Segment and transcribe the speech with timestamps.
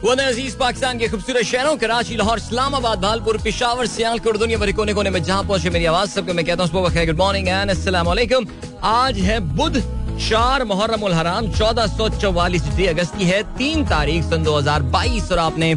[0.00, 5.10] अज़ीज़ पाकिस्तान के खूबसूरत शहरों, कराची, लाहौर, इस्लामाबाद, भालपुर, पिशावर सियालकोट दुनिया भर कोने कोने
[5.10, 8.08] में जहाँ पहुँचे मेरी आवाज़, सबको मैं कहता हूँ गुड मॉर्निंग एंड अस्सलाम
[8.82, 9.76] आज है बुध,
[10.20, 15.30] चार मुहर्रम हराम, चौदह सौ चौवालीस अगस्त की है, तीन तारीख, सन दो हज़ार बाईस,
[15.32, 15.70] और आपने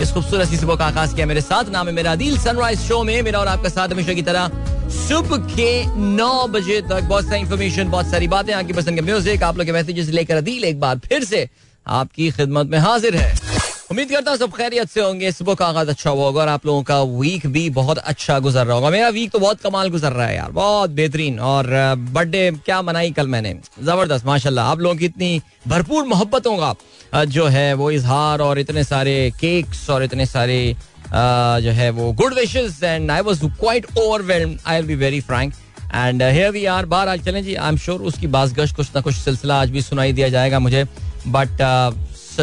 [0.00, 3.02] इस खूबसूरत सी सुबह का आगाज़ किया मेरे साथ। नाम है मेरा दिल सनराइज शो
[3.04, 4.50] में मेरा और आपका साथ हमेशा की तरह
[4.98, 9.42] सुबह के नौ बजे तक बहुत सारी इन्फॉर्मेशन बहुत सारी बातें, आपकी पसंद के म्यूज़िक
[9.42, 11.48] आप लोग के मैसेजेस लेकर अदील एक बार फिर से
[11.86, 13.49] आपकी खिदमत में हाजिर है।
[13.90, 16.66] उम्मीद करता हूँ सब खैरियत से होंगे। सुबह का आगाज़ अच्छा हुआ होगा और आप
[16.66, 20.12] लोगों का वीक भी बहुत अच्छा गुजर रहा होगा। मेरा वीक तो बहुत कमाल गुजर
[20.12, 21.66] रहा है यार, बहुत बेहतरीन। और
[22.12, 23.54] बर्थडे क्या मनाई कल मैंने?
[23.82, 28.84] ज़बरदस्त, माशाल्लाह। आप लोगों की इतनी भरपूर मोहब्बतों का जो है वो इजहार और इतने
[28.84, 30.60] सारे केक्स और इतने सारे
[31.08, 35.54] जो है वो good wishes and I was quite overwhelmed I be very frank
[35.94, 39.00] and here we are बार आज चलें जी आई एम श्योर उसकी बासगश कुछ ना
[39.00, 40.84] कुछ सिलसिला आज भी सुनाई दिया जाएगा मुझे।
[41.28, 41.62] But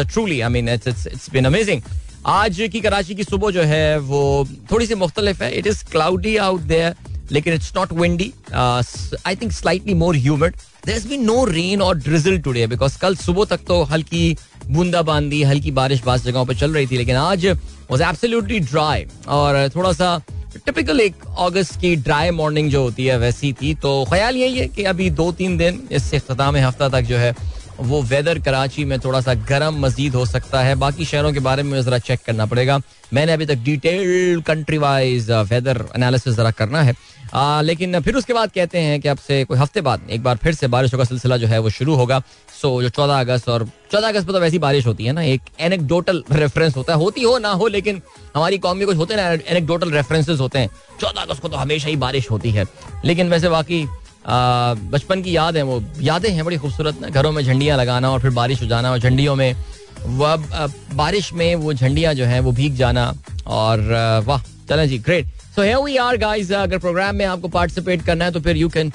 [0.04, 1.82] truly I mean it's it's been amazing
[2.26, 5.52] आज की कराची की सुबह जो है, वो थोड़ी सी मुख्तलिफ़ है.
[5.58, 6.94] It is cloudy out there
[7.32, 10.54] लेकिन it's not windy I think slightly more humid
[10.86, 15.70] there been no rain और ड्रिजल टुडे बिकॉज़ कल सुबह तक तो हल्की बूंदाबांदी, हल्की
[15.70, 17.46] बारिश बास जगहों पर चल रही थी, लेकिन आज
[17.90, 20.20] वॉज़ एब्सोल्युटली ड्राई और थोड़ा सा
[20.56, 23.74] टिपिकल एक अगस्त की ड्राई मॉर्निंग जो होती है, वैसी थी.
[23.74, 27.34] तो ख्याल यही है कि अभी दो तीन दिन इस अख्ताम हफ़्ता तक जो है
[27.80, 31.62] वो वेदर कराची में थोड़ा सा गर्म मजीद हो सकता है। बाकी शहरों के बारे
[31.62, 32.80] में जरा चेक करना पड़ेगा।
[33.14, 36.94] मैंने अभी तक detail country wise weather analysis जरा करना है।
[37.34, 40.36] आ, लेकिन फिर उसके बाद कहते हैं कि अब से कोई हफ़्ते बाद एक बार
[40.36, 42.22] फिर से बारिशों का सिलसिला जो है वो शुरू होगा।
[42.60, 45.42] सो जो चौदह अगस्त और चौदह अगस्त पर तो वैसी बारिश होती है ना एक
[45.60, 48.00] एनेक्डोटल रेफरेंस होता है। होती हो ना हो लेकिन
[48.36, 51.56] हमारी कौम में कुछ होते हैं ना एनेक्डोटल रेफरेंसेस होते हैं। चौदह अगस्त को तो
[51.56, 52.64] हमेशा ही बारिश होती है।
[53.04, 53.86] लेकिन वैसे बाकी
[54.30, 58.20] बचपन की याद है वो। यादें हैं बड़ी खूबसूरत ना, घरों में झंडियाँ लगाना और
[58.20, 59.54] फिर बारिश हो जाना और झंडियों में
[60.06, 63.12] वह बारिश में वो झंडियाँ जो है वो भीग जाना
[63.46, 63.80] और
[64.26, 65.26] वाह, चलें जी great
[65.56, 68.68] so here we are guys अगर प्रोग्राम में आपको पार्टिसिपेट करना है तो फिर you
[68.76, 68.92] can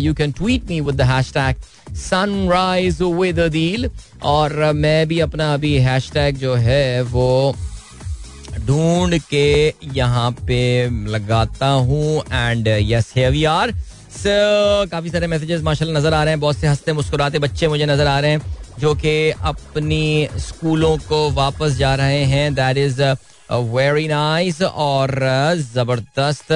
[0.00, 3.90] you can tweet me with the hashtag Sunrise with Adeel
[4.24, 7.54] और मैं भी अपना अभी हैशटैग जो है वो
[8.66, 9.48] ढूंढ के
[9.94, 10.62] यहाँ पे
[11.08, 13.72] लगाता हूँ and yes here we are
[14.16, 18.06] काफ़ी सारे मैसेजेस माशाल्लाह नज़र आ रहे हैं बहुत से हँसते मुस्कुराते बच्चे मुझे नज़र
[18.06, 18.40] आ रहे हैं
[18.80, 23.02] जो कि अपनी स्कूलों को वापस जा रहे हैं। दैट इज़
[23.52, 26.52] वेरी नाइस और uh, ज़बरदस्त।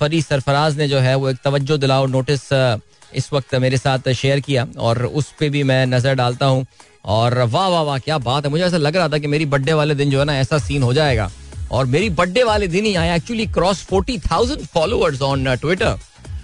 [0.00, 2.80] फरी सरफराज ने जो है वो एक तवज्जो दिलाओ नोटिस uh,
[3.12, 6.66] इस वक्त मेरे साथ शेयर किया और उस पर भी मैं नज़र डालता हूँ।
[7.06, 9.72] और वाह वाह वाह क्या बात है। मुझे ऐसा लग रहा था कि मेरी बर्थडे
[9.72, 11.30] वाले दिन जो है ना ऐसा सीन हो जाएगा।
[11.72, 15.98] और मेरी बर्थडे वाले दिन ही I actually cross forty thousand followers on Twitter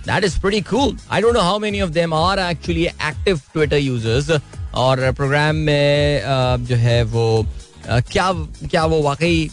[0.04, 0.96] That is pretty cool.
[1.10, 4.30] I don't know how many of them are actually active Twitter users.
[4.76, 7.46] और प्रोग्राम में जो है वो
[7.86, 8.30] क्या
[8.70, 9.50] क्या वो वाकई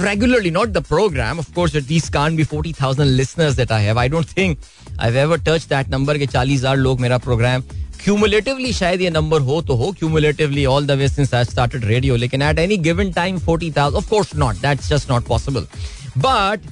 [0.00, 3.98] regularly not the program of course these can be forty thousand listeners that I have
[3.98, 4.58] I don't think
[5.00, 7.62] I ever touch that number के चालीस हज़ार लोग मेरा प्रोग्राम
[8.04, 9.90] क्यूमुलेटिवली शायद ये नंबर हो तो हो.
[9.98, 14.02] Cumulatively all the way since I started radio लेकिन at any given time forty thousand
[14.02, 15.66] of course not that's just not possible
[16.18, 16.70] but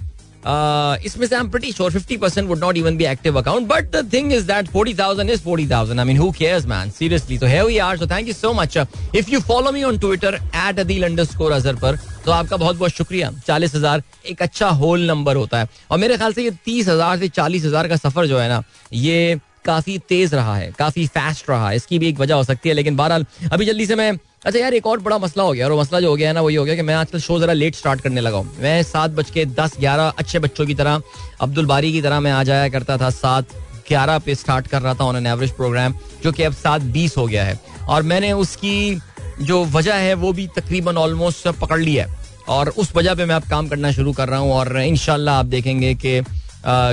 [1.07, 4.13] इसमें से I am pretty sure 50% would not even be active account but the
[4.13, 7.79] thing is that 40000 is 40000 I mean who cares man seriously तो here we
[7.87, 11.53] are so thank you so much if you follow me on Twitter at Adeel underscore
[11.53, 13.31] Azhar पर तो आपका बहुत बहुत शुक्रिया.
[13.47, 15.69] चालीस हज़ार एक अच्छा होल नंबर होता है.
[15.91, 18.63] और मेरे ख्याल से ये तीस हज़ार से चालीस हज़ार का सफ़र जो है ना,
[18.93, 21.77] ये काफ़ी तेज रहा है, काफ़ी फास्ट रहा है.
[21.77, 24.13] इसकी भी एक वजह हो सकती है, लेकिन बहरहाल, अभी जल्दी से मैं
[24.47, 26.41] अच्छा यार, एक और बड़ा मसला हो गया और मसला जो हो गया है ना,
[26.41, 29.11] वही हो गया कि मैं आजकल शो जरा लेट स्टार्ट करने लगा हूँ। मैं सात
[29.11, 31.01] बज के दस, ग्यारह अच्छे बच्चों की तरह,
[31.41, 33.53] अब्दुल बारी की तरह मैं आ जाया करता था, सात
[33.89, 37.17] ग्यारह पे स्टार्ट कर रहा था ऑन एन एवरेज प्रोग्राम जो कि अब सात बीस
[37.17, 37.59] हो गया है।
[37.89, 39.01] और मैंने उसकी
[39.41, 43.35] जो वजह है, वो भी तकरीबन ऑलमोस्ट पकड़ लिया है। और उस वजह पे मैं
[43.35, 46.21] अब काम करना शुरू कर रहा हूँ और इन आप देखेंगे कि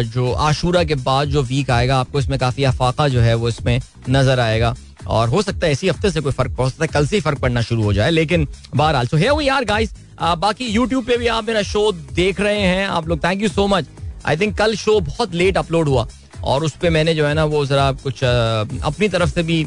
[0.08, 3.80] जो आशूरा के बाद जो वीक आएगा, आपको इसमें काफ़ी अफाका जो है वो इसमें
[4.10, 4.74] नज़र आएगा।
[5.08, 7.22] और हो सकता है इसी हफ़्ते से कोई फ़र्क पड़ सकता है, कल से ही
[7.22, 11.28] फ़र्क पड़ना शुरू हो जाए, लेकिन बहरहाल सो है यार गाइस बाकी यूट्यूब पे भी
[11.28, 13.86] आप मेरा शो देख रहे हैं, आप लोग thank you so much
[14.26, 16.08] I think कल शो बहुत लेट अपलोड हुआ,
[16.44, 19.64] और उस पर मैंने जो है ना, वो जरा कुछ अपनी तरफ़ से भी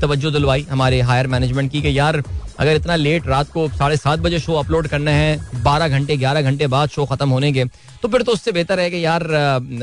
[0.00, 2.22] तवज्जो दिलवाई हमारे हायर मैनेजमेंट की कि यार,
[2.58, 6.42] अगर इतना लेट रात को साढ़े सात बजे शो अपलोड करना है, बारह घंटे, ग्यारह
[6.42, 7.64] घंटे बाद शो खत्म होने के
[8.02, 9.22] तो फिर तो उससे बेहतर है कि यार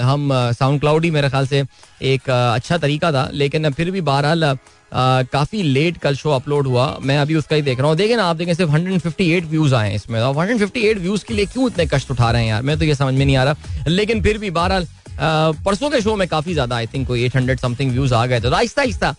[0.01, 1.63] हम साउंड क्लाउड ही मेरे ख्याल से
[2.03, 4.57] एक अच्छा तरीका था, लेकिन फिर भी बहरहाल
[4.91, 8.23] काफ़ी लेट कल शो अपलोड हुआ। मैं अभी उसका ही देख रहा हूँ। देखे ना,
[8.23, 12.11] आप देखें, सिर्फ़ 158 व्यूज़ आए इसमें। अब 158 व्यूज़ के लिए क्यों इतने कष्ट
[12.11, 12.61] उठा रहे हैं यार?
[12.61, 14.87] मैं तो ये समझ में नहीं आ रहा। लेकिन फिर भी बहरहाल
[15.19, 18.41] परसों के शो में काफ़ी ज़्यादा आई थिंक कोई 800 समथिंग व्यूज़ आ गए थे।
[18.41, 19.15] तो आहिस्ता आहिस्ता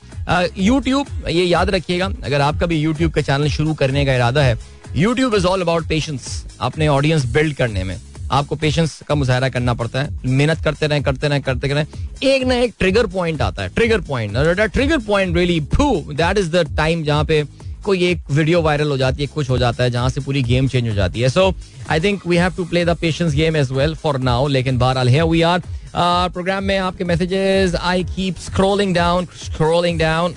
[0.58, 4.58] यूट्यूब ये याद रखिएगा, अगर आपका भी यूट्यूब का चैनल शुरू करने का इरादा है
[4.96, 7.96] YouTube is all about patience अपने ऑडियंस बिल्ड करने में।
[8.30, 12.46] आपको पेशेंस का मुजाहरा करना पड़ता है। मेहनत करते रहे करते रहे करते रहे एक
[12.46, 14.36] ना एक ट्रिगर पॉइंट आता है trigger point
[14.72, 17.42] trigger point really that is the time जहाँ पे
[17.84, 20.68] कोई एक वीडियो वायरल हो जाती है, कुछ हो जाता है, जहाँ से पूरी गेम
[20.68, 21.52] चेंज हो जाती है। So
[21.90, 25.08] I think we have to play the patience game as well for now लेकिन बहरहाल
[25.08, 25.62] है वी आर
[25.94, 30.34] प्रोग्राम में आपके messages I keep scrolling down scrolling down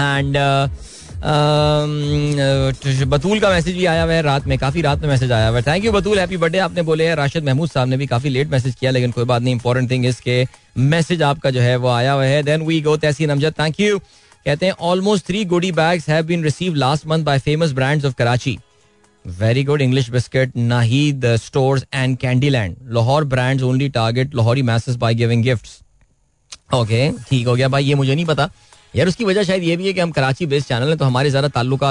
[0.00, 0.36] and
[3.08, 5.60] Batool का मैसेज भी आया हुआ है रात में, काफ़ी रात में मैसेज आया हुआ
[5.62, 8.50] thank you Batool happy birthday आपने बोले हैं। राशिद महमूद साहब ने भी काफ़ी लेट
[8.50, 10.44] मैसेज किया, लेकिन कोई बात नहीं इंपॉर्टेंट थिंग इसके
[10.78, 13.98] मैसेज आपका जो है वो आया हुआ है। Then we go Tehseen Amjad thank you
[13.98, 18.14] कहते हैं almost three goody bags have been receive last month by famous brands of
[18.18, 18.58] Karachi
[19.24, 25.14] very good English biscuit Nahid stores and Candyland Lahore brands only target Lahori message by
[25.14, 25.78] giving gifts
[26.74, 28.48] okay ठीक हो गया भाई, ये मुझे नहीं पता।
[28.94, 31.30] यार उसकी वजह शायद ये भी है कि हम कराची बेस्ड चैनल है तो हमारे
[31.30, 31.84] ज़्यादा ताल्लुक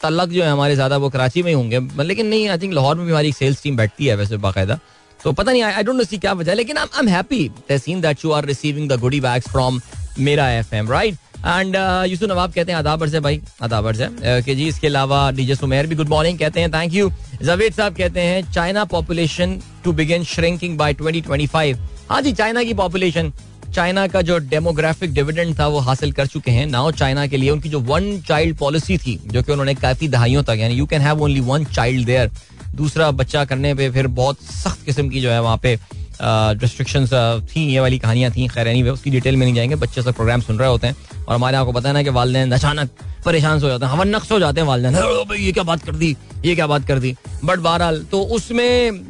[0.00, 2.96] तलक जो है हमारे ज़्यादा वो कराची में ही होंगे। लेकिन नहीं आई थिंक लाहौर
[2.96, 4.78] में भी हमारी सेल्स टीम बैठती है वैसे बाकायदा।
[5.20, 8.24] तो पता नहीं आई डोंट नो सी क्या वजह लेकिन I am happy Tehseen that
[8.24, 9.80] you are receiving the goody bags from
[10.18, 11.14] Mera F M right
[11.46, 11.76] and
[12.10, 15.54] Yusuf Nawab कहते हैं आदाबर से भाई आदाबर से uh, कि जी इसके अलावा डीजे
[15.54, 17.10] सुमेर भी गुड मॉर्निंग कहते हैं थैंक यू
[17.42, 21.76] जवेद साहब कहते हैं China population to begin shrinking by 2025
[22.10, 23.32] हाँ जी चाइना की पॉपुलेशन
[23.74, 27.50] चाइना का जो डेमोग्राफिक डिविडेंड था वो हासिल कर चुके हैं। नाउ चाइना के लिए
[27.50, 31.00] उनकी जो वन चाइल्ड पॉलिसी थी, जो कि उन्होंने काफ़ी दहाइयों तक, यानी you can
[31.00, 32.30] have only one child there
[32.74, 35.76] दूसरा बच्चा करने पे फिर बहुत सख्त किस्म की जो है वहाँ पे
[36.22, 37.06] रिस्ट्रिक्शन
[37.46, 40.40] थी, ये वाली कहानियाँ थी, खैर एनी उसकी डिटेल में नहीं जाएँगे, बच्चे सब प्रोग्राम
[40.40, 42.90] सुन रहे होते हैं, और हमारे आपको पता है ना कि वालदेन अचानक
[43.24, 46.16] परेशान हो जाते हैं हवन नक्स हो जाते हैं वालदेन ये क्या बात कर दी,
[46.44, 47.14] ये क्या बात कर दी।
[47.44, 49.02] बट बहरहाल तो उसमें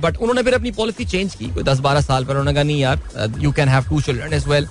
[0.00, 2.80] बट उन्होंने फिर अपनी पॉलिसी चेंज की, कोई दस बारह साल पर, उन्होंने कहा, नहीं
[2.80, 4.68] यार you can have two children as well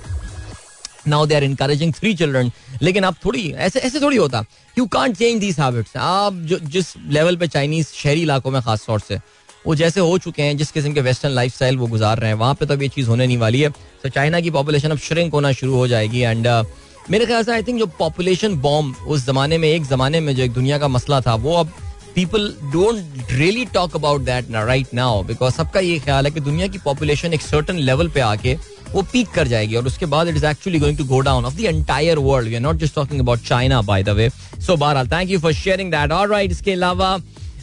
[1.07, 2.51] now they are encouraging three children
[2.81, 4.43] लेकिन अब थोड़ी, ऐसे ऐसे थोड़ी होता।
[4.77, 8.85] You can't change these habits आप जो, जिस लेवल पे चाइनीज़ शहरी इलाकों में खास
[8.87, 9.19] तौर से
[9.67, 12.53] वो जैसे हो चुके हैं जिस किस्म के वेस्टर्न लाइफ वो गुजार रहे हैं। वहाँ
[12.53, 13.69] पे तो ये चीज़ होने नहीं वाली है।
[14.03, 16.65] तो चाइना की पॉपुलेशन अब श्रिंक होना शुरू हो जाएगी एंड uh,
[17.11, 20.43] मेरे ख्याल से आई थिंक जो पॉपुलेशन बॉम्ब उस जमाने में एक जमाने में जो
[20.43, 21.71] एक दुनिया का मसला था वो अब
[22.15, 26.67] people don't really talk about that right now because सबका ये ख्याल है कि दुनिया
[26.67, 28.55] की पॉपुलेशन एक सर्टन लेवल पे आके
[28.91, 31.55] वो पीक कर जाएगी और उसके बाद it is actually going to go down of
[31.55, 34.29] the entire world we are not just talking about China by the way
[34.67, 37.17] so बहरहाल thank you for sharing that alright इसके अलावा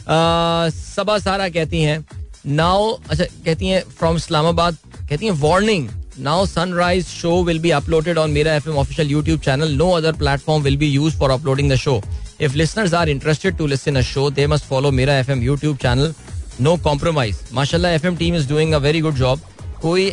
[0.07, 2.05] सबा सारा कहती हैं
[2.45, 4.77] नाउ अच्छा कहती हैं फ्रॉम इस्लामाबाद
[5.09, 5.89] कहती हैं warning
[6.19, 10.13] now Sunrise show will be uploaded on Mera F M official YouTube channel no other
[10.17, 12.01] platform will be use for uploading the show
[12.41, 15.77] if listeners are interested to listen a show they must follow Mera F M YouTube
[15.77, 16.13] channel
[16.61, 19.41] no compromise माशाल्लाह F M team is doing a very good job
[19.81, 20.11] कोई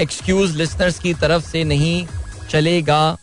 [0.00, 2.06] excuse listeners की तरफ़ से नहीं
[2.50, 3.16] चलेगा।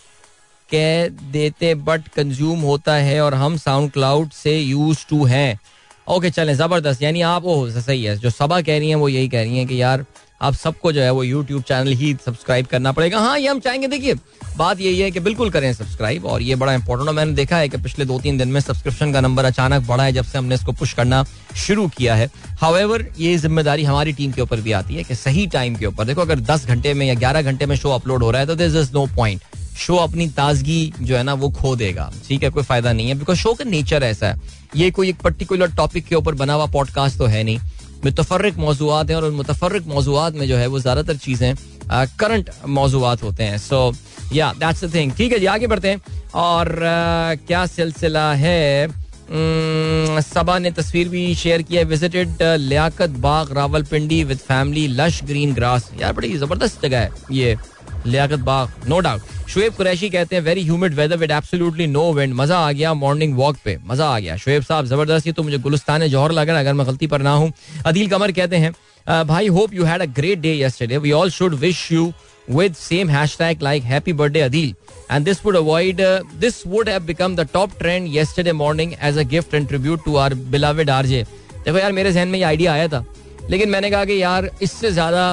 [0.70, 5.60] कह देते but consume होता है और हम साउंड क्लाउड से यूज़ टू हैं.
[6.07, 9.27] ओके, चलें, ज़बरदस्त। यानी आप वो, सही है, जो सबा कह रही हैं, वो यही
[9.30, 10.06] कह रही हैं कि यार,
[10.42, 13.88] आप सबको जो है वो यूट्यूब चैनल ही सब्सक्राइब करना पड़ेगा। हाँ ये हम चाहेंगे,
[13.88, 14.13] देखिए,
[14.57, 17.77] बात यही है कि बिल्कुल करें सब्सक्राइब और ये बड़ा इंपॉर्टेंट मैंने देखा है कि
[17.77, 20.71] पिछले दो तीन दिन में सब्सक्रिप्शन का नंबर अचानक बढ़ा है, जब से हमने इसको
[20.71, 21.24] पुश करना
[21.57, 22.30] शुरू किया है।
[22.62, 26.06] हावेवर ये ज़िम्मेदारी हमारी टीम के ऊपर भी आती है कि सही टाइम के ऊपर।
[26.06, 28.56] देखो, अगर दस घंटे में या ग्यारह घंटे में शो अपलोड हो रहा है तो
[28.56, 29.42] this is no point
[29.78, 33.16] show अपनी ताजगी जो है ना वो खो देगा। ठीक है कोई फ़ायदा नहीं है।
[33.16, 34.40] बिकॉज़ शो का नेचर ऐसा है।
[34.76, 37.60] ये कोई एक पर्टिकुलर टॉपिक के ऊपर बना हुआ पॉडकास्ट तो है नहीं।
[38.06, 41.54] मुतफरक मौजूद हैं और उन मुतफरक मौजूद में जो है वो ज़्यादातर चीज़ें
[42.19, 43.92] करंट मौजूद होते हैं। सो
[44.34, 46.02] या दैट्स द थिंग ठीक है जी आगे बढ़ते हैं।
[46.36, 48.88] और uh, क्या सिलसिला है?
[50.24, 55.54] सबा ने तस्वीर भी शेयर की है। Visited Liaquat Bagh Rawalpindi with family lush green
[55.54, 57.57] grass यार बड़ी ज़बरदस्त जगह है ये।
[58.07, 62.33] लियाकत बाग नो डाउट शुएब कुरैशी कहते हैं very humid weather with absolutely no wind
[62.33, 63.78] मज़ा आ गया मॉर्निंग वॉक पे.
[63.87, 64.37] मज़ा आ गया.
[64.37, 67.21] शुएब साहब ज़बरदस्त ये तो मुझे गुलिस्तान जौहर लग रहा है अगर मैं गलती पर
[67.21, 67.52] ना हूँ।
[67.85, 68.73] अदील कमर कहते हैं
[69.28, 72.11] भाई hope you had a great day yesterday we all should wish you
[72.47, 74.76] with same hashtag like happy birthday Adil.
[75.09, 76.11] And this would avoid uh,
[76.44, 80.14] this would have become the top trend yesterday morning as a gift and tribute to
[80.26, 81.19] our beloved RJ
[81.66, 83.04] देखो यार मेरे जहन में ये idea आया था
[83.49, 85.26] लेकिन मैंने कहा कि यार इससे ज़्यादा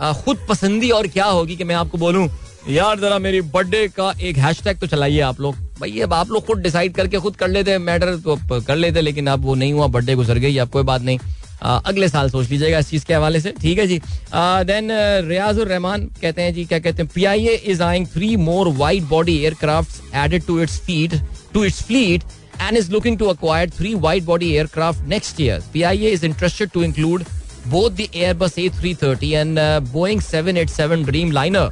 [0.00, 2.28] खुद पसंदी और क्या होगी कि मैं आपको बोलूँ?
[2.68, 6.46] यार जरा मेरी बर्थडे का एक हैशटैग तो चलाइए आप लोग। भाई अब आप लोग
[6.46, 9.86] खुद डिसाइड करके खुद कर लेते मैटर तो कर लेते लेकिन अब वो नहीं हुआ
[9.86, 11.18] बर्थडे गुजर गई अब कोई बात नहीं।
[11.62, 14.00] आ, अगले साल सोच लीजिएगा इस चीज़ के हवाले से ठीक है जी?
[14.34, 14.88] देन
[15.28, 19.36] रियाजुर रहमान कहते हैं जी क्या कहते हैं PIA is eyeing three more wide body
[19.44, 21.20] aircraft added to its feet
[21.54, 22.22] to its fleet
[22.66, 25.58] and is looking to acquire three wide body aircraft next year.
[25.74, 27.24] PIA is interested to include
[27.70, 31.68] both the Airbus A330 and uh, Boeing 787 Dreamliner.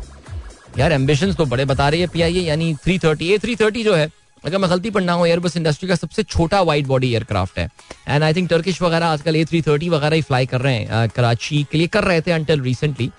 [0.78, 4.10] यार ambition तो बड़े बता रही है PIA यानी 330 ए 330 जो है
[4.44, 7.68] अगर मैं गलती पर ना हूँ एयरबस इंडस्ट्री का सबसे छोटा वाइड बॉडी एयरक्राफ्ट है।
[8.08, 11.08] एंड आई थिंक टर्किश वगैरह आजकल ए थ्री थर्टी वगैरह ही फ्लाई कर रहे हैं
[11.16, 13.10] कराची के लिए कर रहे थे अंटिल रिसेंटली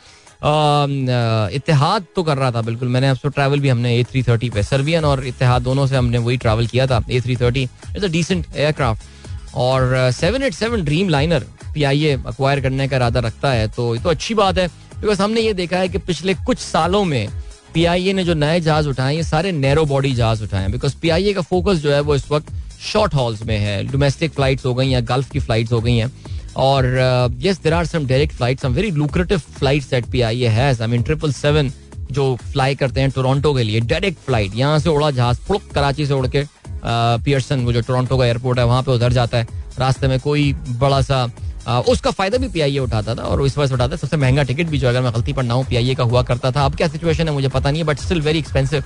[1.58, 4.64] इतिहाद तो कर रहा था बिल्कुल। मैंने तो ट्रैवल भी हमने ए थ्री थर्टी पे
[4.64, 8.08] सर्वियन और इतिहाद दोनों से हमने वही ट्रैवल किया था A three thirty it's a
[8.08, 9.17] decent aircraft
[9.58, 13.94] और seven eight seven Dreamliner P I A acquire करने का इरादा रखता है तो
[13.96, 14.68] ये तो अच्छी बात है
[15.02, 17.28] बिकॉज़ हमने ये देखा है कि पिछले कुछ सालों में
[17.74, 20.72] पी आई ए ने जो नए जहाज़ उठाए, ये सारे नैरो बॉडी जहाज़ उठाए हैं
[20.72, 23.84] बिकॉज़ पी आई ए का फोकस जो है वो इस वक्त शॉर्ट हॉल्स में है
[23.92, 26.12] डोमेस्टिक फ्लाइट्स हो गई हैं गल्फ की फ्लाइट्स हो गई हैं,
[26.58, 26.86] और
[27.42, 30.82] yes there are some direct flight some very lucrative flight set P I A has
[30.82, 31.72] I mean triple seven
[32.12, 36.06] जो फ्लाई करते हैं टोरंटो के लिए डायरेक्ट फ़्लाइट यहाँ से उड़ा जहाज़ फुड़क कराची
[36.06, 36.44] से उड़ के
[36.88, 39.48] पियर्सन वो जो टोरंटो का एयरपोर्ट है वहाँ पे उधर जाता है।
[39.80, 41.30] रास्ते में कोई बड़ा सा
[41.68, 44.68] आ, उसका फ़ायदा भी पीआईए उठाता था और इस से उठाता है सबसे महँगा टिकट
[44.68, 46.88] भी जो अगर मैं गलती पर ना हूँ पीआईए का हुआ करता था। अब क्या
[46.88, 48.84] सिचुएशन है मुझे पता नहीं है बट स्टिल वेरी एक्सपेंसिव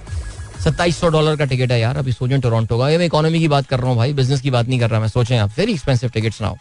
[0.63, 3.67] सत्ताईस सौ डॉलर का टिकट है यार अभी सोचें टोरंटो का। मैं इकोनॉमी की बात
[3.67, 6.09] कर रहा हूँ भाई बिज़नेस की बात नहीं कर रहा मैं सोचें आप। वेरी एक्सपेंसिव
[6.09, 6.57] टिकट्स ना हो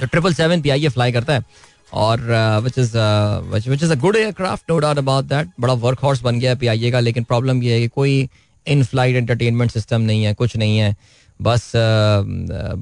[0.00, 1.44] तो triple seven P I A fly करता है।
[1.92, 2.20] और
[2.64, 2.96] which is
[3.68, 6.56] which is a good aircraft no doubt about that बड़ा वर्क हॉर्स बन गया है
[6.58, 8.28] पी का लेकिन प्रॉब्लम यह है कि कोई
[8.66, 10.94] इन फ़्लाइट एंटरटेनमेंट सिस्टम नहीं है कुछ नहीं है
[11.42, 11.72] बस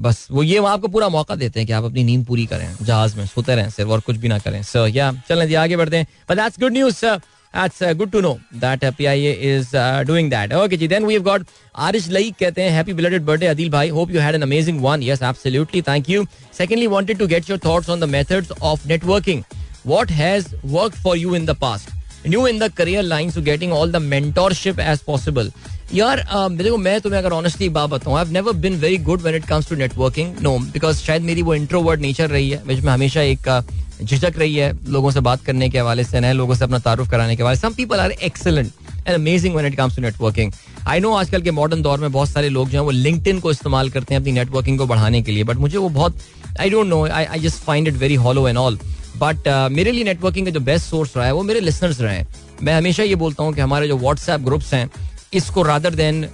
[0.05, 3.17] बस वो ये आपको पूरा मौका देते हैं कि आप अपनी नींद पूरी करें जहाज़
[3.17, 5.97] में सोते रहें सिर्फ़ और कुछ भी ना करें सो या चलें जी आगे बढ़ते
[5.97, 7.19] हैं that's good news sir
[7.53, 10.51] That's uh, good to know that uh, PIA is uh, doing that.
[10.53, 10.85] Okay, ji.
[10.85, 11.41] Then we've got
[11.75, 13.87] Arish Laik कहते हैं happy belated birthday Adil bhai.
[13.89, 15.01] Hope you had an amazing one.
[15.01, 15.81] Yes, absolutely.
[15.81, 16.27] Thank you.
[16.51, 19.43] Secondly, wanted to get your thoughts on the methods of networking.
[19.83, 21.89] What has worked for you in the past?
[22.27, 25.51] New in the career line so getting all the mentorship as possible.
[25.93, 29.45] यार देखो मैं तुम्हें अगर honestly बात बताऊँ I never been very good when it
[29.45, 33.65] comes to networking no because शायद मेरी वो इंट्रोवर्ड नेचर रही है मैं हमेशा एक
[34.03, 37.09] झिझक रही है लोगों से बात करने के हवाले से, नए लोगों से अपना तारुफ
[37.11, 38.71] कराने के हवाले some people are excellent
[39.07, 40.51] and amazing when it comes to networking
[40.87, 43.51] I know आजकल के मॉडर्न दौर में बहुत सारे लोग जो हैं, वो लिंक्डइन को
[43.51, 46.17] इस्तेमाल करते हैं अपनी नेटवर्किंग को बढ़ाने के लिए बट मुझे वो बहुत
[46.59, 48.79] I don't know I I just find it very hollow and all
[49.19, 52.15] but uh, मेरे लिए नेटवर्किंग का जो बेस्ट सोर्स रहा है वो मेरे लिसनर्स रहे
[52.15, 52.27] हैं।
[52.63, 54.89] मैं हमेशा ये बोलता हूँ कि हमारे जो व्हाट्सएप ग्रुप्स हैं
[55.33, 56.27] इसको रादर देन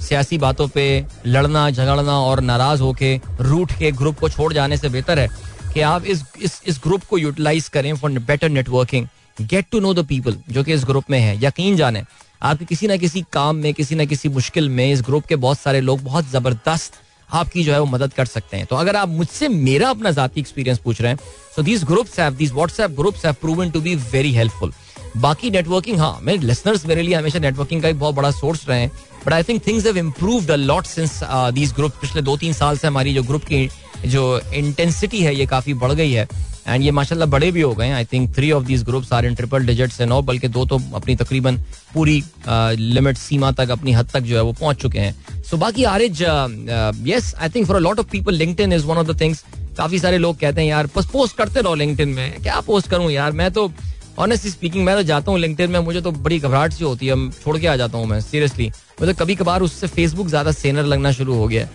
[0.00, 0.84] सियासी बातों पे
[1.26, 5.28] लड़ना झगड़ना और नाराज़ होके रूट के ग्रुप को छोड़ जाने से बेहतर है
[5.74, 9.06] कि आप इस इस इस ग्रुप को यूटिलाइज करें for better networking
[9.40, 12.04] get to know the people जो कि इस ग्रुप में है यकीन जाने।
[12.42, 15.58] आपके किसी ना किसी काम में किसी ना किसी मुश्किल में इस ग्रुप के बहुत
[15.58, 17.00] सारे लोग बहुत ज़बरदस्त
[17.32, 20.40] आपकी जो है वो मदद कर सकते हैं। तो अगर आप मुझसे मेरा अपना जाती
[20.40, 21.18] एक्सपीरियंस पूछ रहे हैं
[21.56, 24.72] so these groups have these WhatsApp groups have proven to be very helpful
[25.16, 28.80] बाकी नेटवर्किंग हाँ मेरे लिसनर्स मेरे लिए हमेशा नेटवर्किंग का एक बहुत बड़ा सोर्स रहे
[28.80, 28.90] हैं
[29.26, 32.78] but I think things have improved a lot since these group पिछले दो तीन साल
[32.78, 33.68] से हमारी जो ग्रुप की
[34.06, 36.28] जो इंटेंसिटी है ये काफ़ी बढ़ गई है।
[36.68, 39.34] एंड ये माशाल्लाह बड़े भी हो गए I think three of these groups are in
[39.34, 41.56] triple digit से नो बल्कि दो तो अपनी तकरीबन
[41.94, 45.14] पूरी लिमिट uh, सीमा तक अपनी हद तक जो है वो पहुँच चुके हैं।
[45.50, 46.22] सो बाकी Areej
[47.08, 49.44] yes I think for a lot of people LinkedIn is one of the things
[49.76, 53.10] काफ़ी सारे लोग कहते हैं, यार, बस पोस्ट करते रहो लिंक्डइन में। क्या पोस्ट करूँ
[53.10, 53.32] यार?
[53.32, 53.70] मैं तो
[54.18, 57.30] ऑनेस्टली स्पीकिंग मैं तो जाता हूँ लिंक्डइन में, मुझे तो बड़ी घबराहट सी होती है।
[57.32, 61.12] छोड़ के आ जाता हूँ मैं सीरियसली मुझे कभी कभार उससे फेसबुक ज़्यादा सेनर लगना
[61.12, 61.68] शुरू हो गया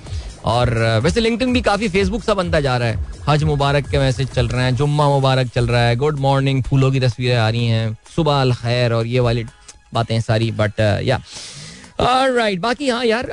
[0.46, 4.30] और वैसे लिंक्डइन भी काफ़ी फेसबुक सा बनता जा रहा है। हज मुबारक के मैसेज
[4.30, 7.66] चल रहे हैं, जुम्मा मुबारक चल रहा है, गुड मॉर्निंग, फूलों की तस्वीरें आ रही
[7.68, 9.46] हैं, सुबह अल खैर और ये वाली
[9.94, 11.20] बातें सारी बट या
[12.00, 13.28] राइट बाकी हाँ यार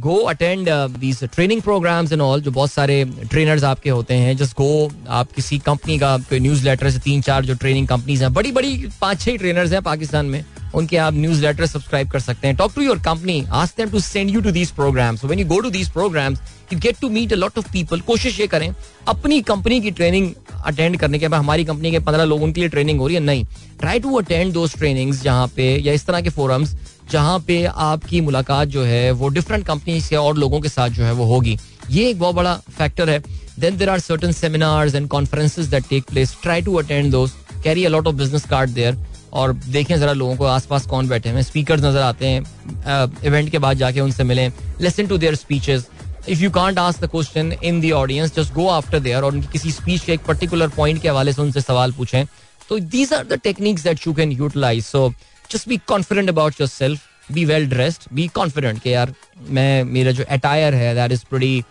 [0.00, 0.68] go attend
[0.98, 5.32] these training programs and all जो बहुत सारे ट्रेनर्स आपके होते हैं जस्ट गो आप
[5.32, 9.20] किसी कंपनी का न्यूज़ लेटर से तीन चार जो ट्रेनिंग कंपनीज़ हैं बड़ी बड़ी पाँच
[9.20, 10.44] छह ट्रेनर्स हैं पाकिस्तान में,
[10.74, 14.00] उनके आप न्यूज़ लेटर सब्सक्राइब कर सकते हैं। Talk to your company ask them to
[14.00, 16.40] send you to these programs when you go to these programs
[16.72, 18.74] you get to meet a lot of people कोशिश ये करें,
[19.08, 20.32] अपनी कंपनी की ट्रेनिंग
[20.64, 23.22] अटेंड करने के बाद हमारी कंपनी के पंद्रह लोगों के लिए ट्रेनिंग हो रही है?
[23.22, 23.44] नहीं.
[23.80, 26.74] Try to attend those trainings जहाँ पे या इस तरह के फोरम्स
[27.10, 31.04] जहाँ पे आपकी मुलाकात जो है वो डिफरेंट कंपनीज़ के और लोगों के साथ जो
[31.04, 31.58] है वो होगी।
[31.90, 33.18] ये एक बहुत बड़ा फैक्टर है।
[33.58, 37.84] Then there are certain seminars and conferences that take place try to attend दोस्त carry
[37.84, 38.98] a lot of business card there
[39.32, 43.58] और देखें जरा लोगों को आसपास कौन बैठे हैं। स्पीकर नज़र आते हैं। इवेंट के
[43.58, 44.50] बाद जाके उनसे मिलें।
[44.80, 45.86] Listen to their speeches
[46.28, 49.48] if you can't ask the question in the audience just go after there और उनकी
[49.52, 52.24] किसी स्पीच के एक पर्टिकुलर पॉइंट के हवाले से उनसे सवाल पूछें।
[52.68, 55.08] तो these are the techniques that you can utilize so
[55.52, 59.14] just be confident about yourself be well dressed be confident के यार,
[59.48, 61.64] मैं, मेरा जो अटायर है that is pretty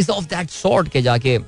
[0.00, 1.38] is of that sort के जाके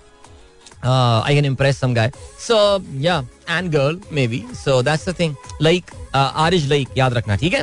[0.85, 2.11] I can impress some guy
[2.47, 2.57] so
[3.01, 3.19] या
[3.51, 7.63] and girl maybe so that's the thing like Areej like याद रखना, ठीक है?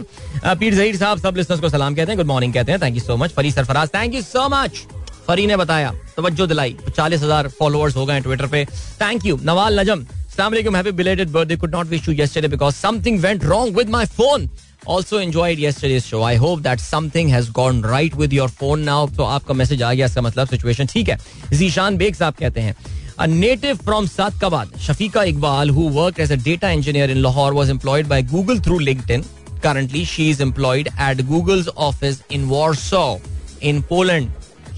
[0.55, 3.01] पीर जहीर साहब, सब लिसनर्स को सलाम कहते हैं गुड मॉर्निंग कहते हैं thank you
[3.03, 4.85] so much Fari Sarfaraz thank you so much
[5.27, 8.65] Fari ने बताया, तवज्जो दिलाई, चालीस हज़ार फॉलोअर्स हो गए ट्विटर पे.
[9.01, 10.05] Thank you Nawal Najam
[10.38, 10.76] Assalamualaikum.
[10.76, 11.56] Happy belated birthday.
[11.56, 14.48] Could not wish you yesterday because something went wrong with my phone.
[14.94, 19.06] Also enjoyed yesterday's show I hope that something has gone right with your phone now
[19.16, 21.18] तो आपका message आ गया इसका मतलब situation ठीक है
[21.52, 22.74] Zeeshan bag साहब कहते हैं
[23.16, 27.68] A native from Satkabad, Shafika Iqbal, who worked as a data engineer in Lahore, was
[27.68, 29.24] employed by Google through LinkedIn.
[29.62, 33.20] Currently, she is employed at Google's office in Warsaw,
[33.60, 34.28] in Poland.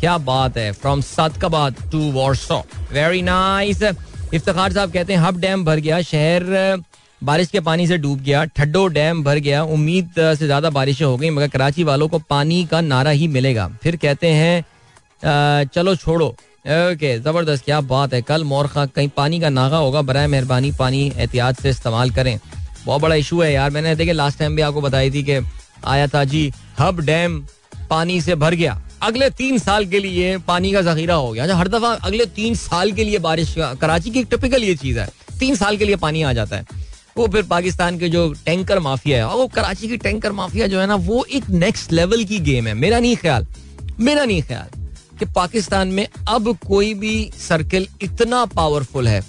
[0.01, 2.59] क्या बात है from Satkabad to Warsaw
[2.93, 3.83] very nice
[4.34, 6.84] इफ्तार साहब कहते हैं, hub dam भर गया, शहर
[7.22, 11.18] बारिश के पानी से डूब गया, ठड्डो डैम भर गया, उम्मीद से ज़्यादा बारिशें हो
[11.18, 16.28] गई, मगर कराची वालों को पानी का नारा ही मिलेगा। फिर कहते हैं चलो छोड़ो।
[16.28, 21.02] ओके, ज़बरदस्त, क्या बात है, कल मोरखा कहीं पानी का नागा होगा बर मेहरबानी, पानी
[21.08, 22.38] एहतियात से इस्तेमाल करें।
[22.86, 25.40] बहुत बड़ा इशू है यार, मैंने देखे लास्ट टाइम भी आपको बताई थी कि
[25.86, 27.44] आया था, जी, हब डैम
[27.90, 31.56] पानी से भर गया। अगले तीन साल के लिए पानी का जखीरा हो गया। अच्छा,
[31.58, 35.08] हर दफ़ा अगले तीन साल के लिए बारिश कराची की टिपिकल ये चीज़ है।
[35.40, 36.66] तीन साल के लिए पानी आ जाता है।
[37.18, 40.86] वो फिर पाकिस्तान के जो टैंकर माफिया है वो कराची की टैंकर माफिया जो है
[40.88, 43.48] ना वो एक नेक्स्ट लेवल की गेम है। मेरा नहीं ख्याल
[44.00, 44.80] मेरा नहीं ख्याल
[45.20, 49.22] कि पाकिस्तान में अब कोई भी सर्किल इतना पावरफुल है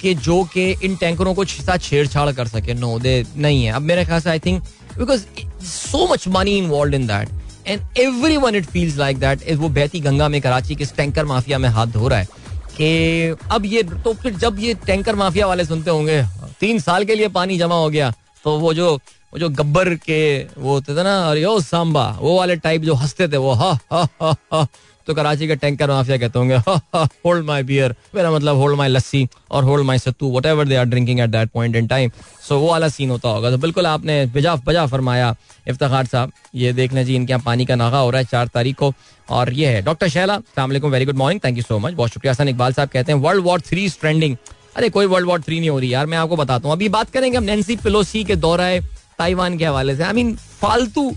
[0.00, 3.82] कि जो कि इन टैंकरों को साथ छेड़छाड़ कर सके। नो दे नहीं है। अब
[3.82, 4.62] मेरे ख्याल से I think
[4.98, 5.24] because
[5.64, 7.28] so much money involve in that
[7.66, 7.98] and
[8.36, 11.86] everyone it feels like that वो बहती गंगा में, कराची के टैंकर माफिया में हाथ
[11.86, 12.28] धो रहा है
[12.76, 16.22] कि अब ये तो फिर जब ये टैंकर माफिया वाले सुनते होंगे,
[16.60, 18.12] तीन साल के लिए पानी जमा हो गया
[18.44, 18.94] तो वो जो
[19.32, 20.18] वो जो गब्बर के,
[20.58, 23.70] वो होते थे ना, अरे ओ सांबा, वो वाले टाइप जो हँसते थे, वो हा
[23.92, 24.66] हा हा हा
[25.06, 26.56] तो कराची के टैंकर माफिया कहते होंगे
[27.24, 30.84] होल्ड माई बियर मेरा मतलब होल्ड माई लस्सी और hold my sattu whatever they are
[30.86, 32.10] drinking at that point in time
[32.48, 35.34] so वो वाला सीन होता होगा। तो बिल्कुल आपने बिजा, बजा फरमाया,
[35.68, 38.46] इफ्तार साहब, ये देख लें जी, इनके यहाँ पानी का नागा हो रहा है चार
[38.48, 38.92] तारीख को।
[39.28, 42.48] और ये है, doctor Shaila very good morning thank you so much बहुत शुक्रिया। हसन
[42.48, 44.36] इकबाल साहब कहते हैं वर्ल्ड वॉर थ्री ट्रेंडिंग
[44.76, 47.10] अरे कोई वर्ल्ड वॉर थ्री नहीं हो रही यार, मैं आपको बताता हूँ। अभी बात
[47.10, 48.80] करेंगे हम नैन्सी पिलोसी के दौरा है,
[49.18, 51.10] ताइवान के हवाले से। आई मीन फालतू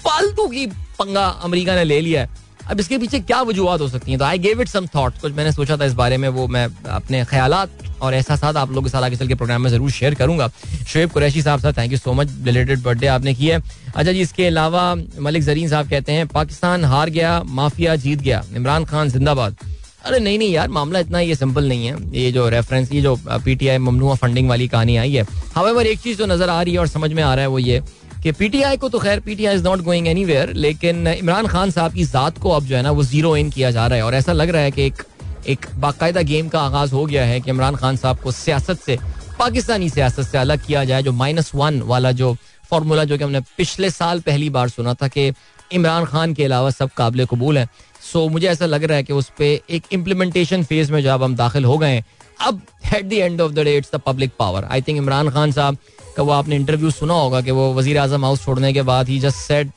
[0.00, 0.66] फालतू की
[0.98, 4.18] पंगा अमेरिका ने ले लिया है। अब इसके पीछे क्या वजूहत हो सकती हैं?
[4.18, 6.66] तो I gave it some thought कुछ मैंने सोचा था इस बारे में, वो मैं
[6.90, 10.14] अपने ख्याल और एहसास आप लोगों के साथ आगे चल के प्रोग्राम में ज़रूर शेयर
[10.14, 10.48] करूँगा।
[10.88, 13.60] शुएब कुरैशी साहब साहब thank you so much related birthday आपने की है।
[13.94, 18.42] अच्छा जी, इसके अलावा मलिक जरीन साहब कहते हैं, पाकिस्तान हार गया, माफिया जीत गया।
[18.56, 19.56] इमरान खान जिंदाबाद।
[20.04, 23.16] अरे नहीं नहीं यार, मामला इतना ये सिंपल नहीं है। ये जो रेफरेंस ये जो
[23.26, 25.24] पीटीआई ममनुआ फंडिंग वाली कहानी आई है।
[25.54, 27.58] हमें एक चीज़ जो नज़र आ रही है और समझ में आ रहा है वो
[27.58, 27.82] ये।
[28.26, 32.04] कि पीटीआई को तो खैर PTI is not going anywhere लेकिन इमरान खान साहब की
[32.04, 34.32] जात को अब जो है ना वो ज़ीरो इन किया जा रहा है। और ऐसा
[34.32, 35.02] लग रहा है कि एक
[35.48, 38.98] एक बाकायदा गेम का आगाज़ हो गया है कि इमरान खान साहब को सियासत से,
[39.38, 42.34] पाकिस्तानी सियासत से अलग किया जाए, जो माइनस वन वाला जो
[42.70, 45.32] फॉर्मूला जो कि हमने पिछले साल पहली बार सुना था कि
[45.72, 47.68] इमरान खान के अलावा सब काबिल कबूल हैं।
[48.12, 51.36] सो मुझे ऐसा लग रहा है कि उस पर एक इम्प्लीमेंटेशन फ़ेज़ में जब हम
[51.36, 52.02] दाखिल हो गए
[52.40, 52.60] अब
[52.94, 55.76] at the end of the day it's the public power I think Imran Khan साहब
[56.16, 59.18] का वो आपने इंटरव्यू सुना होगा कि वो वज़ीर आज़म हाउस छोड़ने के बाद ही
[59.20, 59.70] just said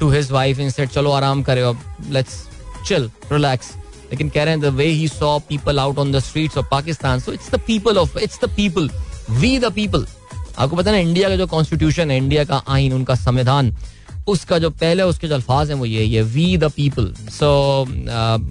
[0.00, 2.42] to his wife in set चलो आराम करे अब लेट्स
[2.86, 3.72] चिल रिलैक्स
[4.10, 7.20] लेकिन कह रहे हैं the way he saw people out on the streets of Pakistan
[7.20, 8.90] so it's the people of it's the people
[9.30, 10.06] we the people
[10.58, 13.74] आपको पता है ना इंडिया का जो कॉन्स्टिट्यूशन है इंडिया का आइन, उनका संविधान,
[14.28, 17.48] उसका जो पहले, उसके जो अल्फाज हैं वो ये ये वी द पीपल सो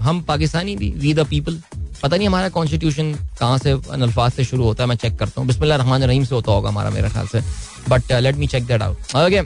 [0.03, 1.59] हम पाकिस्तानी भी वी द पीपल
[2.03, 5.47] पता नहीं हमारा कॉन्स्टिट्यूशन कहाँ से अल्फाज से शुरू होता है, मैं चेक करता हूँ।
[5.47, 7.41] बिस्मिल्लाह रहमान रहीम से होता होगा हमारा मेरे ख्याल से।
[7.89, 9.41] But let me check that out okay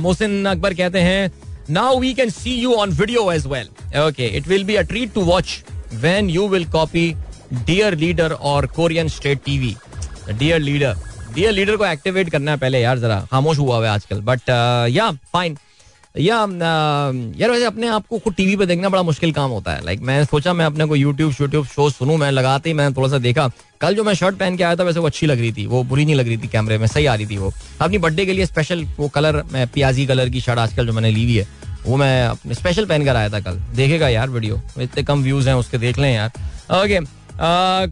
[0.00, 1.30] Mohsin Akbar कहते हैं
[1.70, 3.68] now we can see you on video as well
[4.00, 5.62] okay it will be a treat to watch
[5.94, 7.14] when you will copy
[7.54, 9.74] dear leader और Korean state TV
[10.30, 10.96] dear leader
[11.34, 14.50] dear leader को activate करना है पहले यार जरा। खामोश हुआ हुआ है आजकल। बट
[14.90, 15.56] या फाइन
[16.14, 16.36] या
[17.36, 20.00] यार वैसे अपने आप को खुद टीवी पे देखना बड़ा मुश्किल काम होता है। लाइक
[20.00, 23.18] मैं सोचा मैं अपने को यूट्यूब शूट्यूब शो सुनूं, मैं लगाते ही मैंने थोड़ा सा
[23.18, 23.48] देखा।
[23.80, 25.82] कल जो मैं शर्ट पहन के आया था, वैसे वो अच्छी लग रही थी, वो
[25.84, 28.32] बुरी नहीं लग रही थी कैमरे में, सही आ रही थी वो। अपनी बर्थडे के
[28.32, 31.46] लिए स्पेशल वो कलर मैं प्याजी कलर की शर्ट आजकल जो मैंने ली हुई है,
[31.86, 35.48] वो मैं अपने स्पेशल पहन कर आया था कल। देखेगा यार वीडियो इतने कम व्यूज़
[35.48, 37.00] हैं, उसके देख लें यार। ओके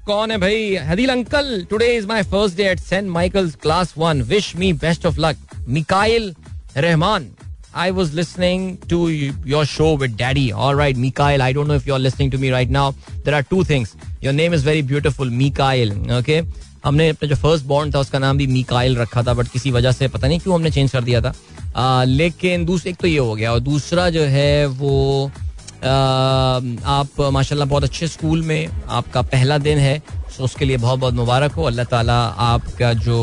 [0.07, 0.75] कौन है भाई?
[0.89, 5.07] Hadeel uncle today is my first day at Saint Michael's class one wish me best
[5.07, 5.37] of luck
[5.69, 6.35] Mikail
[6.77, 7.31] Rehman
[7.75, 10.53] I was listening to your show with Daddy.
[10.53, 11.41] All right, Mikael.
[11.41, 12.95] I don't know if you're listening to me right now.
[13.25, 13.97] There are two things.
[14.21, 15.93] Your name is very beautiful, Mikael.
[16.13, 16.43] Okay.
[16.85, 19.93] हमने अपना जो first bond था उसका नाम भी मिकाइल रखा था but किसी वजह
[19.93, 21.33] से पता नहीं क्यों हमने चेंज कर दिया था
[21.77, 27.21] आ, लेकिन दूसरा एक तो ये हो गया और दूसरा जो है वो आ, आप
[27.33, 29.99] माशाल्लाह बहुत अच्छे स्कूल में आपका पहला दिन है
[30.37, 32.19] तो उसके लिए बहुत बहुत मुबारक हो अल्लाह ताला
[32.51, 33.21] आपका जो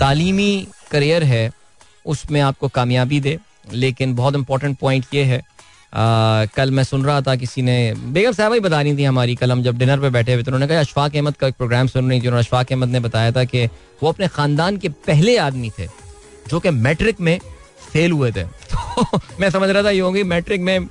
[0.00, 1.50] तालीमी करियर है
[2.14, 3.38] उसमें आपको कामयाबी दे
[3.72, 8.32] लेकिन बहुत इंपॉर्टेंट पॉइंट ये है। आ, कल मैं सुन रहा था किसी ने बेगम
[8.32, 10.66] साहब ही बता रही थी हमारी कल हम जब डिनर पे बैठे हुए थे उन्होंने
[10.66, 13.44] कहा अशफाक अहमद का एक प्रोग्राम सुन रही थी और अशफाक अहमद ने बताया था
[13.44, 13.64] कि
[14.02, 15.86] वो अपने खानदान के पहले आदमी थे
[16.48, 17.38] जो कि मैट्रिक में
[17.92, 20.86] फेल हुए थे। तो मैं समझ रहा था ये होंगी मैट्रिक में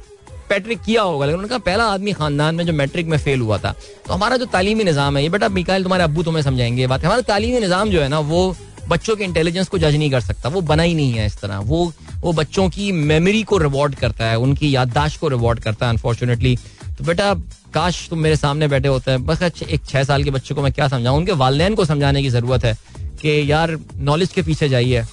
[0.49, 3.71] पैट्रिक किया होगा लेकिन उनका पहला आदमी खानदान में जो मैट्रिक में फेल हुआ था।
[4.07, 7.21] तो हमारा जो तालीमी निज़ाम है ये बेटा मिकाइल तुम्हारे अब्बू तुम्हें समझाएँगे बात। हमारा
[7.21, 8.55] तालीमी निज़ाम जो है ना वो
[8.89, 11.58] बच्चों के इंटेलिजेंस को जज नहीं कर सकता। वो बना ही नहीं है इस तरह।
[11.60, 15.91] वो वो बच्चों की मेमोरी को रिवॉर्ड करता है, उनकी याददाश्त को रिवॉर्ड करता है
[15.91, 16.58] अनफॉर्चुनेटली
[16.89, 17.34] तो बेटा,
[17.73, 20.71] काश तुम मेरे सामने बैठे होते। हैं बस एक छह साल के बच्चे को मैं
[20.73, 21.17] क्या समझाऊँ?
[21.17, 22.73] उनके वालदेन को समझाने की ज़रूरत है
[23.21, 25.04] कि यार नॉलेज के पीछे जाइए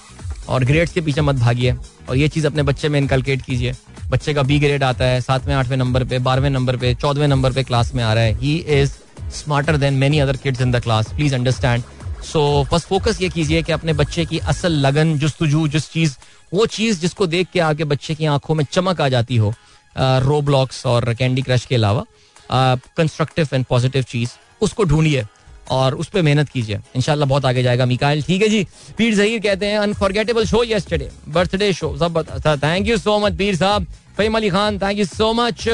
[0.49, 1.75] और ग्रेड्स के पीछे मत भागिए
[2.09, 3.73] और ये चीज़ अपने बच्चे में इनकलकेट कीजिए।
[4.09, 7.51] बच्चे का बी ग्रेड आता है, सातवें, आठवें नंबर पे, बारहवें नंबर पे, चौदहवें नंबर
[7.51, 8.91] पे क्लास में आ रहा है। He is
[9.35, 11.83] smarter than many other kids in the class please understand
[12.25, 16.15] so बस फोकस ये कीजिए कि अपने बच्चे की असल लगन जुस्तजू जिस चीज़,
[16.53, 19.53] वो चीज़ जिसको देख के आके बच्चे की आँखों में चमक आ जाती हो
[19.95, 22.05] रो ब्लॉक्स और कैंडी क्रश के अलावा
[22.51, 24.29] कंस्ट्रक्टिव एंड पॉजिटिव चीज़,
[24.61, 25.25] उसको ढूंढिए
[25.71, 28.65] और उस पर मेहनत कीजिए। इनशाला बहुत आगे जाएगा मिकाइल। ठीक है जी?
[28.97, 32.23] पीर जहीर कहते हैं unforgettable show yesterday birthday show सब
[32.63, 35.67] thank you so much Pir साहब। Faheem Ali Khan thank you so much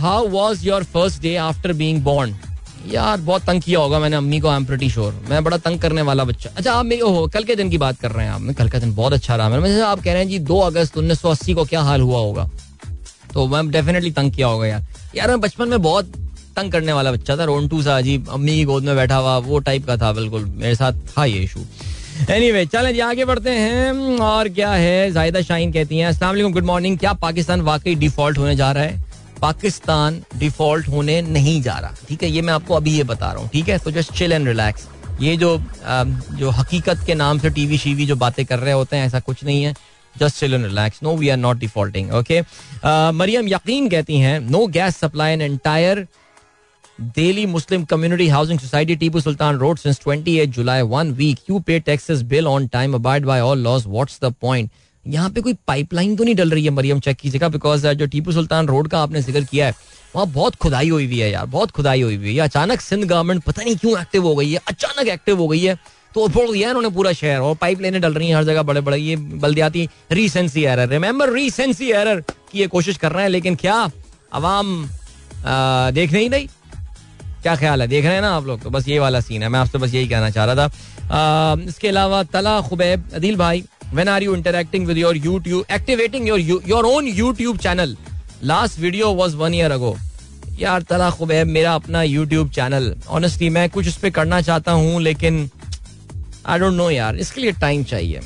[0.00, 2.36] how was your first day after being born
[2.92, 5.78] यार, बहुत तंग किया होगा मैंने अम्मी को आई एम प्रीटी श्योर मैं बड़ा तंग
[5.80, 8.32] करने वाला बच्चा। अच्छा आप मेरे, ओहो, कल के दिन की बात कर रहे हैं
[8.32, 10.98] आप। कल का दिन बहुत अच्छा रहा। मैंने आप कह रहे हैं जी, दो अगस्त
[10.98, 12.48] उन्नीस सौ अस्सी को क्या हाल हुआ होगा?
[13.34, 14.84] तो मैं डेफिनेटली तंग किया होगा यार।
[15.16, 16.12] यार, मैं बचपन में बहुत
[16.56, 19.58] तंग करने वाला बच्चा था, रोंटू सा, अजीब, अम्मी की गोद में बैठा हुआ, वो
[19.58, 21.60] टाइप का था, बिल्कुल, मेरे साथ था ये इशू
[22.30, 25.10] एनी वे चलें जी, आगे बढ़ते हैं। और क्या है?
[25.12, 29.02] जायदा शाहीन कहती हैं असला गुड मॉर्निंग क्या पाकिस्तान वाकई डिफ़ॉल्ट होने जा रहा है?
[29.40, 33.42] पाकिस्तान डिफ़ॉल्ट होने नहीं जा रहा ठीक है ये मैं आपको अभी ये बता रहा
[33.42, 34.88] हूँ ठीक है तो जस्ट चिल एंड रिलैक्स
[35.20, 35.56] ये जो
[36.38, 39.44] जो हकीकत के नाम से टीवी शीवी जो बातें कर रहे होते हैं ऐसा कुछ
[39.44, 39.74] नहीं है
[40.14, 42.40] just chill and relax no we are not defaulting okay
[43.20, 46.06] Maryam Yaqeen कहती हैं no gas supply an entire
[46.98, 50.82] Delhi Muslim Community Housing Society, Tipu Sultan Road since 28 July.
[50.84, 51.48] One week.
[51.48, 53.86] You pay taxes bill on time, abide by all laws.
[53.86, 54.70] What's the point?
[55.06, 58.32] यहाँ पे कोई pipeline तो नहीं डल रही है, Maryam check कीजिएगा because जो Tipu
[58.32, 59.74] Sultan road का आपने ज़िक्र किया है,
[60.14, 63.42] वहाँ बहुत खुदाई हुई हुई है यार, बहुत खुदाई हुई हुई है। अचानक सिंध गवर्नमेंट
[63.44, 65.78] पता नहीं क्यों एक्टिव हो गई है, अचानक एक्टिव हो गई है
[66.14, 68.80] तो फोड़ दिया उन्होंने पूरा शहर, और पाइप लाइनें डल रही हैं हर जगह बड़े
[68.80, 72.20] बड़े ये बल्दियाती recency error remember recency error
[72.52, 73.78] की ये कोशिश कर रहे हैं, लेकिन क्या
[74.32, 74.84] अवाम
[75.94, 76.46] देख नहीं
[77.42, 77.86] क्या ख्याल है?
[77.88, 78.62] देख रहे हैं ना आप लोग?
[78.62, 81.88] तो बस ये वाला सीन है। मैं आपसे बस यही कहना चाह रहा था। इसके
[81.88, 86.84] अलावा तला खुबैब, अदिल भाई when are you interacting with your YouTube activating your your
[86.86, 87.96] own YouTube channel
[88.44, 89.96] last video was one year ago
[90.58, 95.00] यार, तला खुबैब मेरा अपना यूट्यूब चैनल ऑनेस्टली मैं कुछ उस पर करना चाहता हूँ,
[95.02, 95.48] लेकिन
[96.46, 98.20] आई डोंट नो यार, इसके लिए टाइम चाहिए।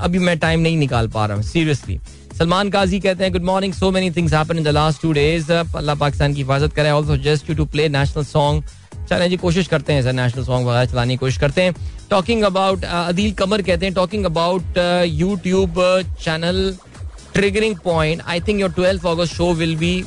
[0.00, 1.98] अभी मैं टाइम नहीं निकाल पा रहा हूँ सीरियसली
[2.38, 5.52] सलमान काजी कहते हैं good morning so many things happen in the last two days
[5.52, 8.62] अल्लाह पाकिस्तान की हिफाजत करे also just you to play national song
[9.08, 11.74] चले जी, कोशिश करते हैं सर नेशनल सॉन्ग वगैरह चलाने की कोशिश करते हैं।
[12.10, 15.80] टॉकिंग अबाउट अदील कमर कहते हैं talking about YouTube
[16.22, 16.76] channel
[17.34, 20.04] triggering point I think your twelfth August show will be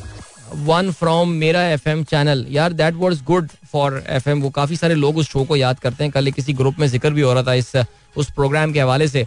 [0.66, 4.76] one from मेरा एफ़ एम चैनल यार that was good for F M वो काफ़ी
[4.78, 7.34] सारे लोग उस शो को याद करते हैं। कल किसी ग्रुप में ज़िक्र भी हो
[7.34, 7.76] रहा था इस
[8.18, 9.26] उस प्रोग्राम के हवाले से।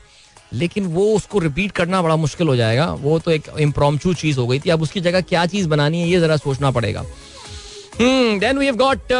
[0.52, 4.46] लेकिन वो उसको रिपीट करना बड़ा मुश्किल हो जाएगा। वो तो एक इम्प्रोमचू चीज़ हो
[4.46, 7.04] गई थी। अब उसकी जगह क्या चीज़ बनानी है, ये जरा सोचना पड़ेगा।
[8.00, 9.12] Then we have got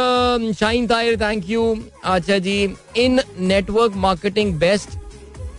[0.59, 1.63] Shaheen Tahir thank you
[2.03, 2.57] अच्छा जी
[2.97, 4.97] in network marketing best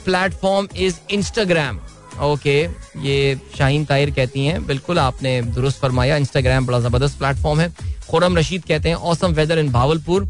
[0.04, 1.78] platform is Instagram
[2.22, 2.56] okay
[3.02, 7.72] ये शाहीन ताहिर कहती हैं, बिल्कुल आपने दुरुस्त फरमाया इंस्टाग्राम बड़ा ज़बरदस्त प्लेटफॉर्म है।
[8.08, 10.28] खुरम रशीद कहते हैं औसम वेदर इन भावलपुर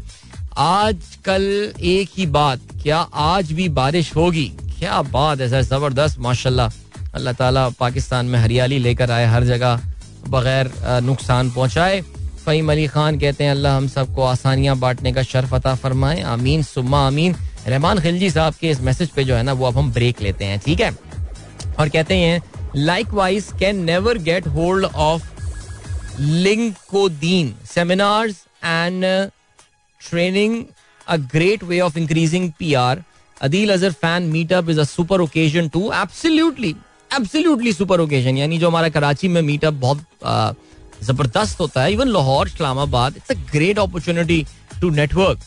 [0.57, 1.43] आज कल
[1.81, 4.45] एक ही बात, क्या आज भी बारिश होगी?
[4.79, 6.71] क्या बात है सर ज़बरदस्त, माशाल्लाह।
[7.15, 9.81] अल्लाह ताला पाकिस्तान में हरियाली लेकर आए, हर जगह
[10.29, 10.71] बगैर
[11.03, 12.01] नुकसान पहुँचाए।
[12.47, 16.61] फ़हीम अली खान कहते हैं, अल्लाह, हम सबको आसानियाँ बांटने का शर्फ अता फरमाए। आमीन,
[16.63, 17.35] सुम्मा आमीन।
[17.67, 20.45] रहमान खिलजी साहब के इस मैसेज पे जो है ना, वो अब हम ब्रेक लेते
[20.45, 20.91] हैं, ठीक है?
[21.79, 22.41] और कहते हैं
[23.13, 25.25] likewise can never get hold of
[26.19, 29.03] LinkedIn seminars and
[30.01, 30.63] training
[31.07, 33.03] a great way of increasing P R
[33.37, 36.75] Adeel Azhar fan meetup is a super occasion to absolutely
[37.11, 40.05] absolutely super occasion यानी जो हमारा कराची में मीटअप बहुत
[41.03, 44.45] ज़बरदस्त होता है। Even Lahore Islamabad it's a great opportunity
[44.81, 45.39] to network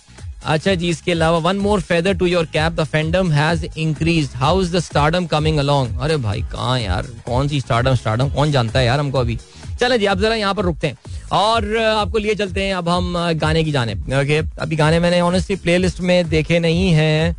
[0.47, 4.61] अच्छा जी इसके अलावा one more feather to your cap the fandom has increase how
[4.63, 7.07] is the stardom coming along अरे भाई कहाँ यार?
[7.27, 9.39] कौन सी स्टार्डम स्टार्डम कौन जानता है यार हमको अभी?
[9.81, 10.97] चले जी आप जरा यहाँ पर रुकते हैं।
[11.33, 15.57] और आपको लिए चलते हैं अब हम गाने की जाने। ओके अभी गाने मैंने ऑनेस्टली
[15.57, 17.37] प्लेलिस्ट में देखे नहीं हैं।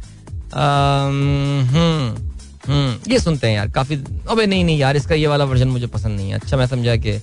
[0.54, 1.66] हम्म,
[2.68, 3.96] हम्म, ये सुनते हैं यार काफ़ी
[4.30, 6.96] अबे नहीं नहीं यार इसका ये वाला वर्जन मुझे पसंद नहीं है। अच्छा मैं समझा
[6.96, 7.18] कि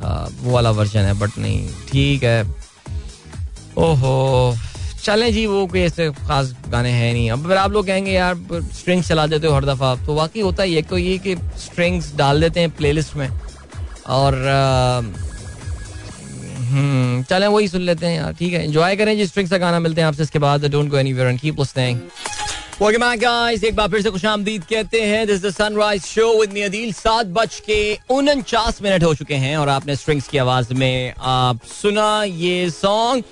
[0.00, 2.42] वो वाला वर्जन है बट नहीं, ठीक है।
[3.78, 4.56] ओहो,
[5.04, 8.34] चले जी, वो कोई ऐसे खास गाने हैं नहीं। अब फिर आप लोग कहेंगे, यार
[8.74, 12.14] स्ट्रिंग्स चला देते हो हर दफ़ा। तो वाकई होता ही है तो ये कि स्ट्रिंग्स
[12.16, 13.28] डाल देते हैं प्लेलिस्ट में,
[14.08, 14.34] और
[17.28, 20.00] चलें, वही सुन लेते हैं यार, ठीक है। एंजॉय करें जी स्ट्रिंग्स का गाना मिलते
[20.00, 21.98] हैं आपसे इसके बाद। Don't go anywhere and keep listening
[22.80, 23.64] Welcome back guys.
[23.64, 26.92] एक बार फिर से खुश आमदीद कहते हैं this the sunrise show with me Adeel
[26.92, 31.64] सात बज के उनचास मिनट हो चुके हैं और आपने स्ट्रिंग्स की आवाज़ में आप
[31.72, 33.24] सुना ये song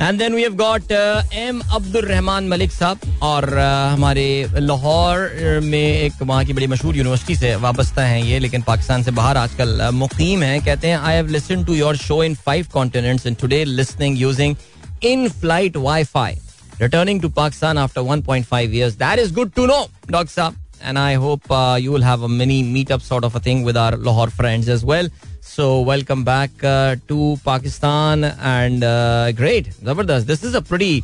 [0.00, 5.78] and then we have got M Abdul Rehman Malik साहब और uh, हमारे लाहौर में
[5.78, 9.78] एक वहाँ की बड़ी मशहूर यूनिवर्सिटी से वाबस्ता हैं ये लेकिन पाकिस्तान से बाहर आजकल
[9.86, 13.36] uh, मुकीम हैं। कहते हैं I have listen to your show in five continents and
[13.40, 14.56] today listening using
[15.02, 16.38] in flight WiFi
[16.81, 18.95] returning to Pakistan after 1.5 years.
[18.97, 20.27] That is good to know, Dr.
[20.27, 20.55] Saab.
[20.81, 23.75] And I hope uh, you will have a mini meetup sort of a thing with
[23.75, 25.07] our Lahore friends as well.
[25.41, 30.25] So welcome back uh, to Pakistan and uh, great, Zabardast.
[30.25, 31.03] This is a pretty,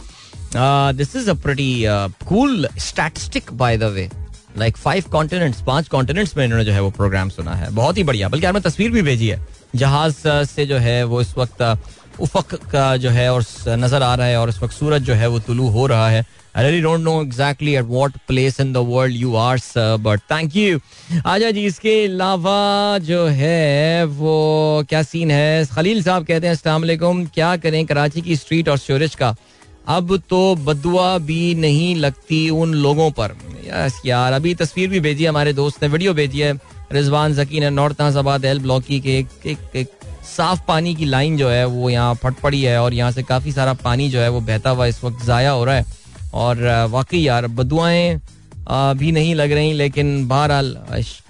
[0.56, 4.10] uh, this is a pretty uh, cool statistic by the way.
[4.58, 8.04] Like five continents पांच continents में इन्होंने जो है वो programme सुना है बहुत ही
[8.04, 9.40] बढ़िया बल्कि हमें तस्वीर भी भेजी है
[9.76, 10.16] जहाज
[10.48, 11.62] से जो है वो इस वक्त
[12.21, 15.27] उफक का जो है और नज़र आ रहा है और इस वक्त सूरज जो है
[15.29, 16.27] वो तुलू हो रहा है।
[16.59, 20.57] Really don't know exactly at what place in the world you are, sir, but thank
[20.59, 20.81] you.
[21.27, 24.33] आजा जी इसके अलावा जो है वो
[24.89, 25.67] क्या सीन है?
[25.67, 29.35] खलील साहब कहते हैं वालेकुम क्या करें कराची की स्ट्रीट और स्टोरेज का?
[29.89, 33.37] अब तो बदुआ भी नहीं लगती उन लोगों पर.
[33.67, 36.53] यस यार अभी तस्वीर भी भेजी है हमारे दोस्त ने वीडियो भेजी है।
[36.93, 39.89] रिजवान जकी ने नॉर्थ नाजाबाद एल ब्लॉक की एक, एक
[40.29, 43.53] साफ़ पानी की लाइन जो है, वो यहाँ फट पड़ी है और यहाँ से काफ़ी
[43.53, 45.85] सारा पानी जो है, वो बहता हुआ इस वक्त जाया हो रहा है।
[46.35, 48.21] और वाकई यार, बदुआएँ
[48.71, 50.77] भी नहीं लग रही, लेकिन बहरहाल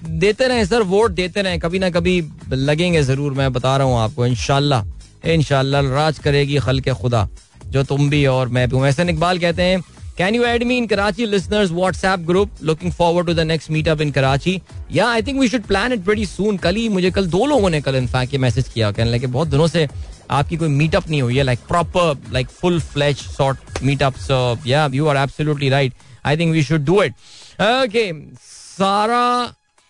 [0.02, 3.98] देते रहे सर, वोट देते रहे, कभी ना कभी लगेंगे ज़रूर, मैं बता रहा हूँ
[3.98, 4.84] आपको इनशाला
[5.26, 7.28] इनशाला राज करेगी खल के खुदा,
[7.66, 9.80] जो तुम भी और मैं भी वैसे इकबाल कहते हैं
[10.17, 12.49] Can you add me in Karachi listeners WhatsApp group?
[12.61, 14.51] Looking forward to the next meetup in Karachi.
[14.89, 16.59] Yeah, I think we should plan it pretty soon.
[16.65, 19.47] कल ही मुझे कल दो लोगों ने कल इनफैक्ट ये मैसेज किया कहने लगे बहुत
[19.47, 19.87] दिनों से
[20.31, 24.85] आपकी कोई मीटअप नहीं हुई है like proper like full flash short meetup so या
[24.93, 25.93] you are absolutely right
[26.25, 27.13] I think we should do it
[27.61, 28.11] okay
[28.43, 29.23] सारा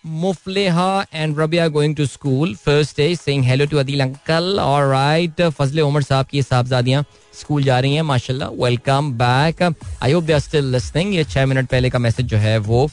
[0.03, 2.53] Mufleha and Rabia going to school.
[2.55, 4.57] First day, saying hello to Adil uncle.
[4.57, 5.35] All right.
[5.35, 10.33] Fazle Umar sahab की साहबजादियाँ school जा रही हैं माशाल्लाह welcome back I hope they
[10.33, 12.87] are still listening ये छह minute पहले का मैसेज जो है वो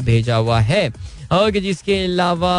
[0.00, 0.88] भेजा हुआ है
[1.32, 2.54] ओके जिसके अलावा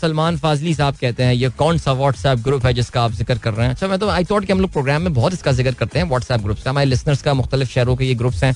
[0.00, 3.54] सलमान फाजली साहब कहते हैं ये कौन सा व्हाट्सएप ग्रुप है जिसका आप ज़िक्र कर
[3.54, 5.74] रहे हैं अच्छा मैं तो आई थॉट कि हम लोग प्रोग्राम में बहुत इसका ज़िक्र
[5.74, 8.54] करते हैं व्हाट्सएप ग्रुप्स का हमारे लिसनर्स का मुख्तलिफ़ शहरों के ये ग्रुप्स हैं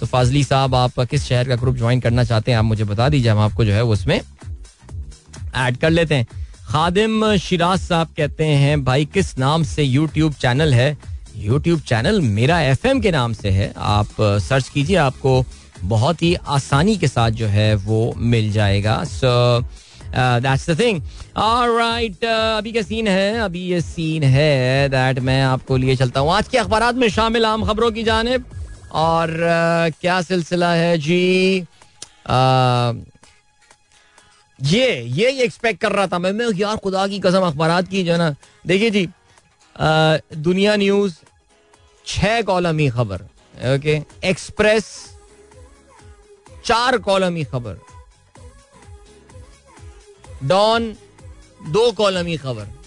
[0.00, 3.08] तो फाजली साहब, आप किस शहर का ग्रुप ज्वाइन करना चाहते हैं, आप मुझे बता
[3.08, 4.20] दीजिए, हम आपको जो है उसमें
[5.56, 6.26] ऐड कर लेते हैं।
[6.66, 10.96] खादिम शिराज साहब कहते हैं, भाई, किस नाम से यूट्यूब चैनल है?
[11.36, 15.44] यूट्यूब चैनल मेरा एफएम के नाम से है। आप सर्च कीजिए, आपको
[15.84, 19.60] बहुत ही आसानी के साथ जो है वो मिल जाएगा। So
[20.10, 21.00] that's the thing
[21.36, 23.38] right अभी क्या सीन है?
[23.40, 27.44] अभी ये सीन है दैट मैं आपको लिए चलता हूँ। आज के अखबार में शामिल
[27.46, 28.44] आम खबरों की जानब।
[28.92, 29.36] और
[30.00, 31.60] क्या सिलसिला है जी?
[32.26, 32.96] uh,
[34.60, 38.12] ये ये एक्सपेक्ट कर रहा था मैं। मैं यार खुदा की कसम अखबार की जो
[38.12, 38.34] है ना।
[38.66, 39.08] देखिए जी
[39.76, 41.14] आ, दुनिया न्यूज़
[42.06, 43.22] छह कॉलमी खबर
[43.74, 44.02] ओके?
[44.24, 45.14] एक्सप्रेस
[46.64, 47.78] चार कॉलमी खबर।
[50.44, 50.96] डॉन
[51.68, 52.77] दो कॉलमी खबर।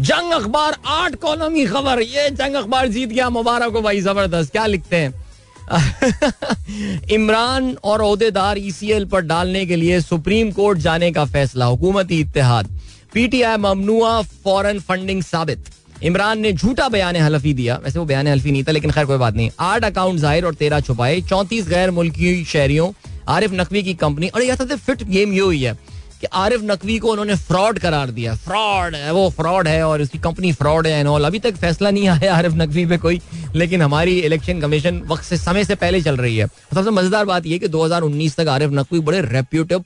[0.00, 4.52] जंग अखबार आठ कॉलम की खबर, ये जंग अखबार जीत गया मुबारक हो भाई, ज़बरदस्त,
[4.52, 5.12] क्या लिखते हैं?
[7.10, 12.68] इमरान और अहदेदार ईसीएल पर डालने के लिए सुप्रीम कोर्ट जाने का फैसला, हुकूमती इतिहाद
[13.14, 15.70] पीटीआई ममनुआ फॉरेन फंडिंग साबित।
[16.02, 19.18] इमरान ने झूठा बयान हलफी दिया। वैसे वो बयान हल्फी नहीं था, लेकिन खैर कोई
[19.18, 22.92] बात नहीं। आठ अकाउंट ज़ाहिर और तेरह छुपाए। चौंतीस गैर मुल्की शहरियों,
[23.28, 25.78] आरिफ नकवी की कंपनी, और यह फिट गेम ये हुई है।
[26.22, 30.18] कि आरिफ नकवी को उन्होंने फ्रॉड करार दिया। फ्रॉड है, वो फ्रॉड है और उसकी
[30.18, 33.20] कंपनी फ्रॉड है एंड ऑल अभी तक फैसला नहीं आया आरिफ नकवी पे कोई,
[33.54, 37.46] लेकिन हमारी इलेक्शन कमीशन वक्त से, समय से पहले चल रही है। सबसे मज़ेदार बात
[37.46, 39.84] यह कि 2019 तक आरिफ नकवी बड़े रेप्यूटिव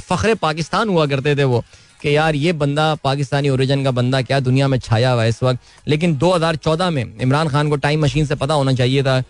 [0.00, 1.62] फखरे पाकिस्तान हुआ करते थे वो,
[2.02, 5.42] कि यार ये बंदा पाकिस्तानी ओरिजिन का बंदा क्या दुनिया में छाया हुआ है इस
[5.42, 9.22] वक्त। लेकिन 2014 में इमरान खान को टाइम मशीन से पता होना चाहिए था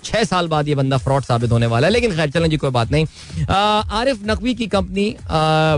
[0.00, 2.70] छह साल बाद ये बंदा फ्रॉड साबित होने वाला है, लेकिन खैर, चलें जी, कोई
[2.70, 3.06] बात नहीं।
[3.46, 5.08] आरिफ नकवी की कंपनी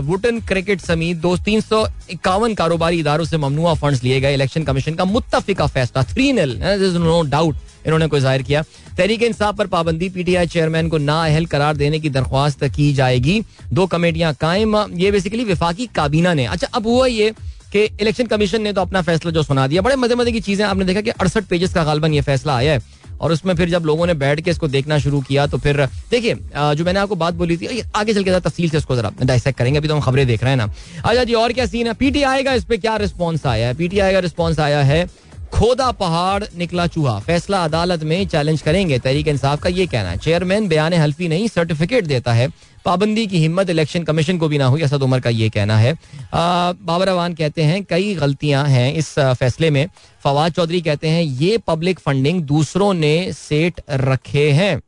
[0.07, 4.63] वुटन क्रिकेट समेत दो तीन सौ इक्यावन कारोबारी इदारों से ममनुआ फंड्स लिए गए। इलेक्शन
[4.63, 6.59] कमीशन का मुतफिका फैसला, थ्री नील
[6.99, 7.55] नो डाउट
[7.85, 8.61] इन्होंने कोई ज़ाहिर किया।
[8.97, 13.41] तहरीक इंसाफ पर पाबंदी, पीटीआई चेयरमैन को नाअहल करार देने की दरख्वास्त की जाएगी।
[13.73, 17.33] दो कमेटियाँ कायम, ये बेसिकली विफाकी काबीना ने। अच्छा अब हुआ ये
[17.73, 20.65] कि इलेक्शन कमीशन ने तो अपना फैसला जो सुना दिया, बड़े मज़े मज़े की चीज़ें
[20.65, 22.79] आपने देखा कि अड़सठ पेजेस का गालबन ये फैसला आया है।
[23.21, 26.35] और उसमें फिर जब लोगों ने बैठ के इसको देखना शुरू किया तो फिर, देखिए
[26.55, 29.77] जो मैंने आपको बात बोली थी आगे चल के तफसील से इसको जरा डाइसेक्ट करेंगे,
[29.77, 30.71] अभी तो हम खबरें देख रहे हैं ना।
[31.03, 31.93] अच्छा जी, और क्या सीन है?
[31.95, 33.73] पीटीआई का इस पर क्या रिस्पॉन्स आया है?
[33.73, 35.05] पीटीआई का रिस्पॉन्स आया है,
[35.53, 40.17] खोदा पहाड़, निकला चूहा। फैसला अदालत में चैलेंज करेंगे। तहरीक इंसाफ का ये कहना है।
[40.17, 42.47] चेयरमैन बयान हल्फी नहीं सर्टिफिकेट देता है।
[42.85, 45.93] पाबंदी की हिम्मत इलेक्शन कमीशन को भी ना हुई, असद उमर का ये कहना है।
[46.33, 49.87] बाबर अवान कहते हैं, कई गलतियाँ हैं इस फैसले में।
[50.23, 54.79] फवाद चौधरी कहते हैं, ये पब्लिक फंडिंग दूसरों ने सेट रखे हैं।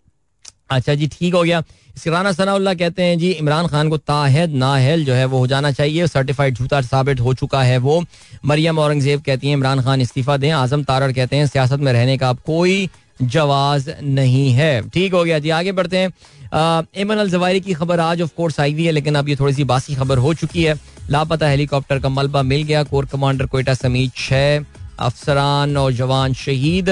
[0.70, 1.64] अच्छा जी, ठीक हो गया।
[2.08, 5.72] राना सनाउल्ला कहते हैं, जी, इमरान खान को ताहद, नाहल जो है वो हो जाना
[5.72, 8.04] चाहिए। सर्टिफाइड झूठा साबित हो चुका है वो।
[8.46, 12.18] मरियम औरंगज़ेब कहती हैं, इमरान खान इस्तीफा दें। आज़म तारड़ कहते हैं, सियासत में रहने
[12.18, 17.30] का अब कोई जवाज नहीं है। ठीक हो गया जी, आगे बढ़ते हैं। एमन अल
[17.30, 19.96] जवायरी की खबर आज ऑफ़ कोर्स आई हुई है, लेकिन अब ये थोड़ी सी बासी
[19.96, 24.58] खबर हो चुकी है। लापता हेलीकॉप्टर का मलबा मिल गया, कोर कमांडर कोयटा समीत छह
[24.98, 26.90] अफसरान और जवान शहीद।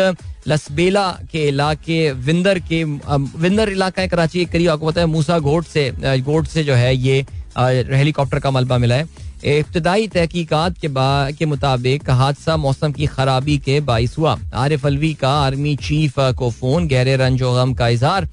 [0.48, 5.38] लसबेला के इलाके, विंदर के विंदर इलाका है कराची के करीब, आपको पता है, मूसा
[5.40, 7.26] गोट से गोट से जो है ये
[7.60, 9.08] हेलीकॉप्टर का मलबा मिला है।
[9.44, 10.90] इब्तदाई तहकीकात के
[11.36, 16.50] के मुताबिक हादसा मौसम की खराबी के बाइस हुआ। आरिफ अलवी का आर्मी चीफ को
[16.52, 18.28] फ़ोन, गहरे रंजो गम का इजहार।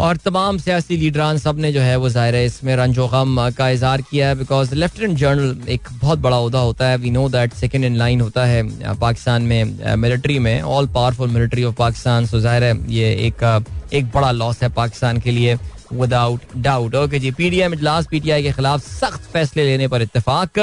[0.00, 4.02] और तमाम सियासी लीडरान सबने जो है वो ज़ाहिर है इसमें रंजो गम का इजहार
[4.02, 7.84] किया है बिकॉज़ लेफ्टिनेंट जनरल एक बहुत बड़ा अहदा होता है। We know that second
[7.84, 8.62] in line होता है
[9.00, 13.44] पाकिस्तान में मिलिट्री में। All powerful military of Pakistan so ज़ाहिर है ये एक
[13.92, 15.56] एक बड़ा लॉस है पाकिस्तान के लिए।
[15.92, 20.58] विदाउट डाउट ओके जी पीडीएम इजलास पीटीआई के खिलाफ सख्त फैसले लेने पर इतफाक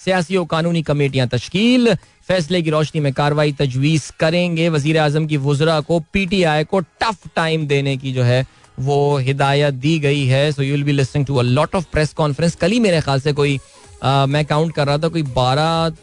[0.00, 1.94] सियासी और कानूनी कमेटियाँ तश्कील।
[2.28, 7.28] फैसले की रोशनी में कार्रवाई तजवीज करेंगे। वज़ीर आज़म की वजरा को पीटीआई को टफ
[7.36, 8.44] टाइम देने की जो है
[8.78, 12.12] वो हिदायत दी गई है। So you will be listening to a lot of press
[12.14, 13.58] conference कल ही मेरे ख्याल से कोई
[14.02, 15.96] आ, मैं काउंट कर रहा था कोई बारह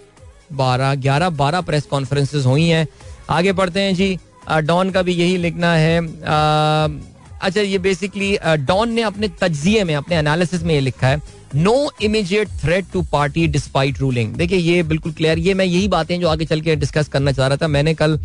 [0.58, 2.88] बारह ग्यारह बारह प्रेस कॉन्फ्रेंसेज हुई हैं।
[3.30, 4.18] आगे पढ़ते हैं जी।
[4.64, 6.88] डॉन का भी यही लिखना है। आ,
[7.42, 11.92] अच्छा ये बेसिकली डॉन ने अपने तजिए में अपने एनालिसिस में ये लिखा है no
[12.02, 16.28] immediate threat to party despite ruling देखिए, ये बिल्कुल क्लियर ये मैं यही बातें जो
[16.30, 18.18] आगे चल के डिस्कस करना चाह रहा था। मैंने कल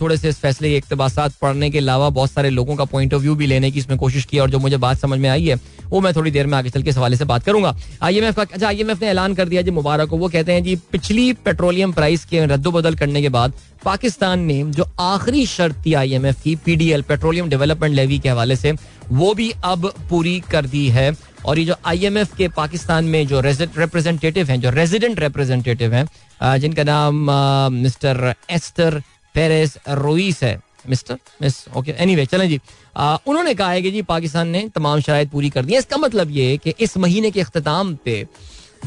[0.00, 3.22] थोड़े से इस फैसले के इकतबासात पढ़ने के अलावा बहुत सारे लोगों का पॉइंट ऑफ़
[3.22, 5.54] व्यू भी लेने की इसमें कोशिश की और जो मुझे बात समझ में आई है,
[5.84, 8.36] वो मैं थोड़ी देर में आगे चल के हवाले से बात करूँगा। आई एम एफ़
[8.36, 10.62] का अच्छा आई एम एफ़ ने ऐलान कर दिया जी मुबारक को वो कहते हैं
[10.64, 13.52] जी, पिछली पेट्रोलियम प्राइस के रद्दबदल करने के बाद
[13.84, 17.94] पाकिस्तान ने जो आखिरी शर्त थी आई एम एफ़ की P D L petroleum development
[17.94, 18.72] levy के हवाले से,
[19.10, 21.12] वो भी अब पूरी कर दी है।
[21.46, 26.82] और ये जो आईएमएफ के पाकिस्तान में जो रिप्रेजेंटेटिव हैं जो रेजिडेंट रिप्रेजेंटेटिव हैं जिनका
[26.84, 27.30] नाम
[27.72, 29.02] मिस्टर एस्टर
[29.34, 32.58] पेरेस रोइस है। मिस्टर मिस ओके एनीवे चलें जी।
[32.96, 35.96] आ, उन्होंने कहा है कि जी पाकिस्तान ने तमाम शराइ पूरी कर दी है इसका
[35.96, 38.26] मतलब ये है कि इस महीने के अख्ताम पे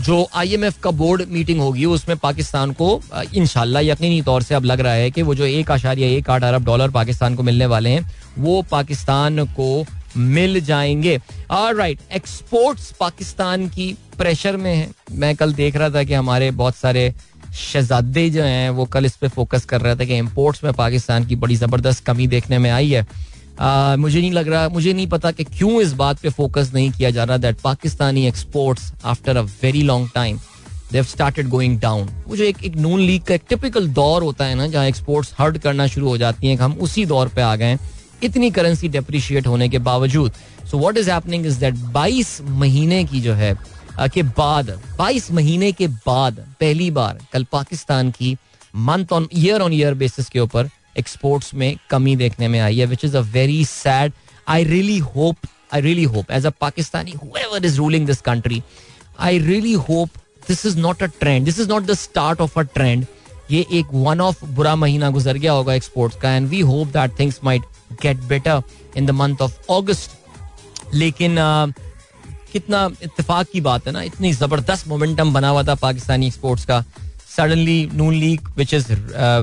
[0.06, 2.90] जो आईएमएफ का बोर्ड मीटिंग होगी उसमें पाकिस्तान को
[3.36, 6.44] इनशाला यकीनी तौर से अब लग रहा है कि वो जो एक आशारिया एक आठ
[6.44, 9.86] अरब डॉलर पाकिस्तान को मिलने वाले हैं वो पाकिस्तान को
[10.18, 11.16] मिल जाएँगे।
[11.52, 16.76] राइट एक्सपोर्ट्स पाकिस्तान की प्रेशर में है। मैं कल देख रहा था कि हमारे बहुत
[16.76, 17.14] सारे
[17.56, 21.26] शहजादे जो हैं वो कल इस पर फोकस कर रहे थे कि इम्पोर्ट्स में पाकिस्तान
[21.26, 23.06] की बड़ी ज़बरदस्त कमी देखने में आई है।
[23.60, 26.92] आ, मुझे नहीं लग रहा मुझे नहीं पता कि क्यों इस बात पे फोकस नहीं
[26.92, 30.40] किया जा रहा that Pakistani exports after a very long time
[30.92, 34.46] they've started going down वो जो एक एक नून लीग का एक टिपिकल दौर होता
[34.46, 37.56] है ना जहाँ एक्सपोर्ट्स हर्ट करना शुरू हो जाती हैं हम उसी दौर पे आ
[37.56, 37.80] गए हैं।
[38.24, 40.32] इतनी करेंसी डेप्रिशिएट होने के बावजूद।
[40.72, 43.56] So what is happening is that 22 महीने की जो है
[44.14, 48.36] के बाद 22 महीने के बाद पहली बार कल पाकिस्तान की
[48.76, 52.86] month on year on year basis के ऊपर एक्सपोर्ट्स में कमी देखने में आई है
[52.86, 54.14] which is a very sad
[54.48, 57.14] I really hope I really hope as a Pakistani
[57.66, 58.62] is ruling this country
[59.20, 60.10] I really hope
[60.48, 63.06] this is not a trend this is not the start of a trend
[63.52, 67.20] ये एक one of बुरा महीना गुजर गया होगा exports का and we hope that
[67.20, 67.62] things might
[68.02, 68.62] get better
[68.98, 71.36] in the month of August लेकिन
[72.52, 76.84] कितना इतफाक की बात है ना, इतनी ज़बरदस्त मोमेंटम बना हुआ था पाकिस्तानी स्पोर्ट्स का।
[77.36, 78.92] Suddenly Noon league which is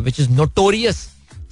[0.05, 1.09] which is notorious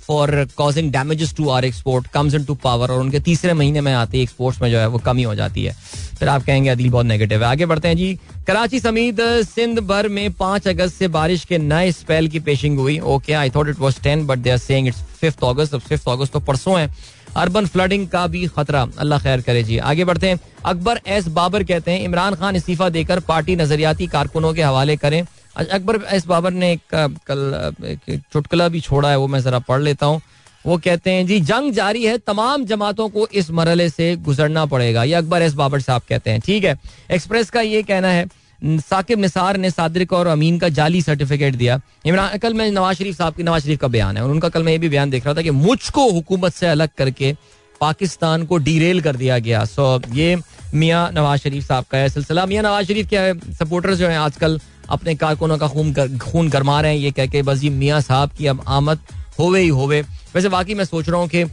[0.06, 4.16] for causing damages to our export comes into power और उनके तीसरे महीने में आते
[4.16, 5.74] ही एक्सपोर्ट्स में जो है वो कमी हो जाती है।
[6.18, 10.08] फिर आप कहेंगे अदली बहुत नेगेटिव है। आगे बढ़ते हैं जी। कराची समेत सिंध भर
[10.08, 13.78] में पाँच अगस्त से बारिश के नए स्पेल की पेशिंग हुई। Okay I thought it
[13.78, 16.88] was ten but they are saying it's fifth August fifth August तो परसों है।
[17.36, 21.62] अर्बन फ्लडिंग का भी खतरा। अल्लाह खैर करे जी। आगे बढ़ते हैं। अकबर एस बाबर
[21.64, 25.22] कहते हैं, इमरान खान इस्तीफा देकर पार्टी नजरियाती कारकुनों के हवाले करें।
[25.56, 26.94] अकबर एस बाबर ने एक
[27.26, 30.20] कल एक चुटकला भी छोड़ा है, वो मैं जरा पढ़ लेता हूँ।
[30.66, 35.04] वो कहते हैं, जी, जंग जारी है, तमाम जमातों को इस मरहले से गुजरना पड़ेगा।
[35.04, 36.78] ये अकबर एस बाबर साहब कहते हैं, ठीक है।
[37.10, 38.26] एक्सप्रेस का ये कहना है
[38.62, 43.16] साकिब निसार ने सादिक और अमीन का जाली सर्टिफिकेट दिया। इमरान कल मैं नवाज़ शरीफ
[43.18, 45.24] साहब की, नवाज़ शरीफ का बयान है, और उनका कल मैं ये भी बयान देख
[45.26, 47.34] रहा था कि मुझको हुकूमत से अलग करके
[47.80, 50.36] पाकिस्तान को डीरेल कर दिया गया। सो, ये
[50.74, 54.60] मियाँ नवाज़ शरीफ साहब का है सिलसिला। मियाँ नवाज़ शरीफ के सपोर्टर्स जो हैं आजकल
[54.92, 58.30] अपने कारकुनों का खून खून गरमा रहे हैं। ये कह के बस ये मियाँ साहब
[58.38, 58.98] की अब आमद
[59.38, 60.00] होवे ही होवे।
[60.34, 61.44] वैसे बाकी मैं सोच रहा हूँ कि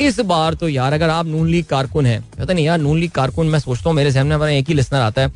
[0.00, 3.10] इस बार तो यार अगर आप नून लीग कारकुन हैं पता नहीं यार नून लीग
[3.12, 5.32] कारकुन मैं सोचता हूँ मेरे सामने एक ही लिसनर आता है।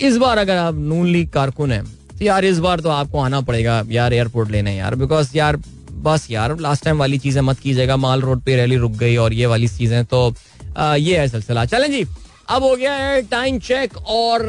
[0.00, 3.40] इस बार अगर आप नून लीग कारकुन हैं तो यार इस बार तो आपको आना
[3.40, 5.56] पड़ेगा यार एयरपोर्ट लेने यार बिकॉज़ यार
[6.02, 9.32] बस यार लास्ट टाइम वाली चीज़ें मत कीजिएगा माल रोड पे रैली रुक गई और
[9.32, 10.34] ये वाली चीज़ें तो
[10.76, 12.04] आ, ये है सिलसिला। चलें जी
[12.48, 14.42] अब हो गया है टाइम चेक और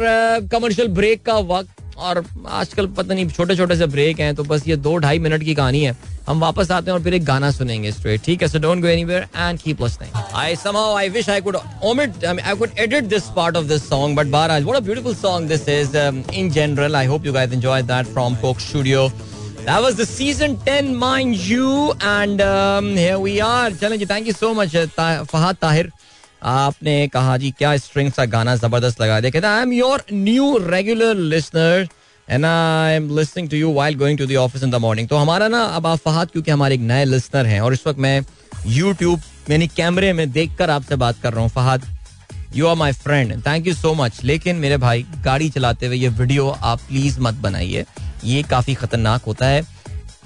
[0.52, 4.68] कमर्शियल ब्रेक का वक्त। और आजकल पता नहीं छोटे छोटे से ब्रेक हैं तो बस
[4.68, 5.96] ये दो ढाई मिनट की कहानी है
[6.28, 8.88] हम वापस आते हैं और फिर एक गाना सुनेंगे स्ट्रेट ठीक है so don't go
[8.88, 13.30] anywhere and keep listening I somehow I wish I could omit I could edit this
[13.36, 16.96] part of this song but बार आज what a beautiful song this is in general
[16.96, 19.10] I hope you guys enjoy that from Coke Studio
[19.68, 21.94] That was the season 10, mind you.
[22.00, 23.70] And um, here we are.
[23.72, 24.86] Challenge, thank you so much, uh,
[25.26, 25.92] Fahad Tahir.
[26.48, 29.32] आपने कहा, जी, क्या string का गाना ज़बरदस्त लगा दिया?
[29.32, 31.88] कहता I am your new regular listener
[32.28, 35.18] and I am listening to you while going to the office in the morning तो
[35.18, 38.22] हमारा ना अब आप फहाद, क्योंकि हमारे एक नए लिसनर हैं, और इस वक्त मैं
[38.68, 41.86] यूट्यूब यानी कैमरे में देखकर आपसे बात कर रहा हूँ। Fahad
[42.56, 46.10] you are my friend thank you so much लेकिन मेरे भाई, गाड़ी चलाते हुए ये
[46.10, 47.86] वीडियो आप प्लीज़ मत बनाइए।
[48.24, 49.62] ये काफ़ी खतरनाक होता है।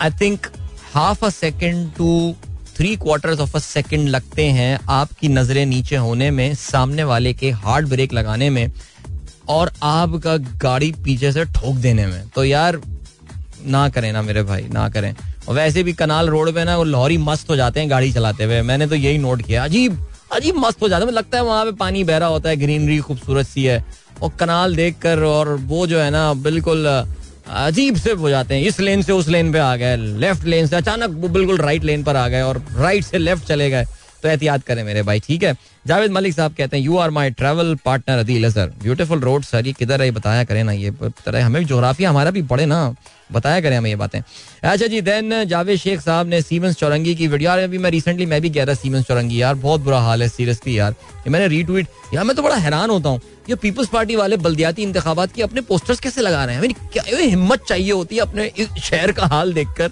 [0.01, 0.47] I think
[0.93, 2.35] half a second to
[2.81, 7.51] three quarter of a second लगते हैं आपकी नज़रें नीचे होने में, सामने वाले के
[7.51, 8.71] हार्ड ब्रेक लगाने में
[9.49, 12.81] और आपका गाड़ी पीछे से ठोक देने में। तो यार,
[13.65, 15.15] ना करें ना मेरे भाई, ना करें।
[15.47, 18.43] और वैसे भी कनाल रोड पे ना वो लॉरी मस्त हो जाते हैं गाड़ी चलाते
[18.43, 21.65] हुए। मैंने तो यही नोट किया, अजीब अजीब मस्त हो जाता है। लगता है वहाँ
[21.65, 23.85] पे पानी बह रहा होता है ग्रीनरी खूबसूरत सी है।
[24.23, 26.87] और कनाल देख कर और वो जो है ना, बिल्कुल
[27.47, 30.67] अजीब से हो जाते हैं। इस लेन से उस लेन पे आ गए। लेफ़्ट लेन
[30.67, 33.85] से अचानक बिल्कुल राइट लेन पर आ गए और राइट से लेफ़्ट चले गए।
[34.23, 35.55] तो एहतियात करें मेरे भाई, ठीक है?
[35.87, 39.67] जावेद मलिक साहब कहते हैं you are my travel partner Adeel sir beautiful road sir
[39.67, 40.09] ये किधर है?
[40.11, 40.91] बताया करें ना, ये
[41.25, 42.83] तरह हमें भी जोग्राफी हमारा भी पड़े ना।
[43.31, 47.27] बताया करें हमें ये बातें। अच्छा जी देन जावेद शेख साहब ने सीमेंस चौरंगी की
[47.27, 50.29] वीडियो अभी मैं रिसेंटली मैं भी कह रहा सीमेंस चौरंगी यार बहुत बुरा हाल है
[50.29, 54.15] सीरियसली यार। ये मैंने रीट्वीट यार मैं तो बड़ा हैरान होता हूँ। ये पीपल्स पार्टी
[54.15, 56.73] वाले बल्दियाती इंतबात की अपने पोस्टर्स कैसे लगा रहे हैं?
[56.93, 59.91] क्या हिम्मत चाहिए होती है अपने इस शहर का हाल देखकर?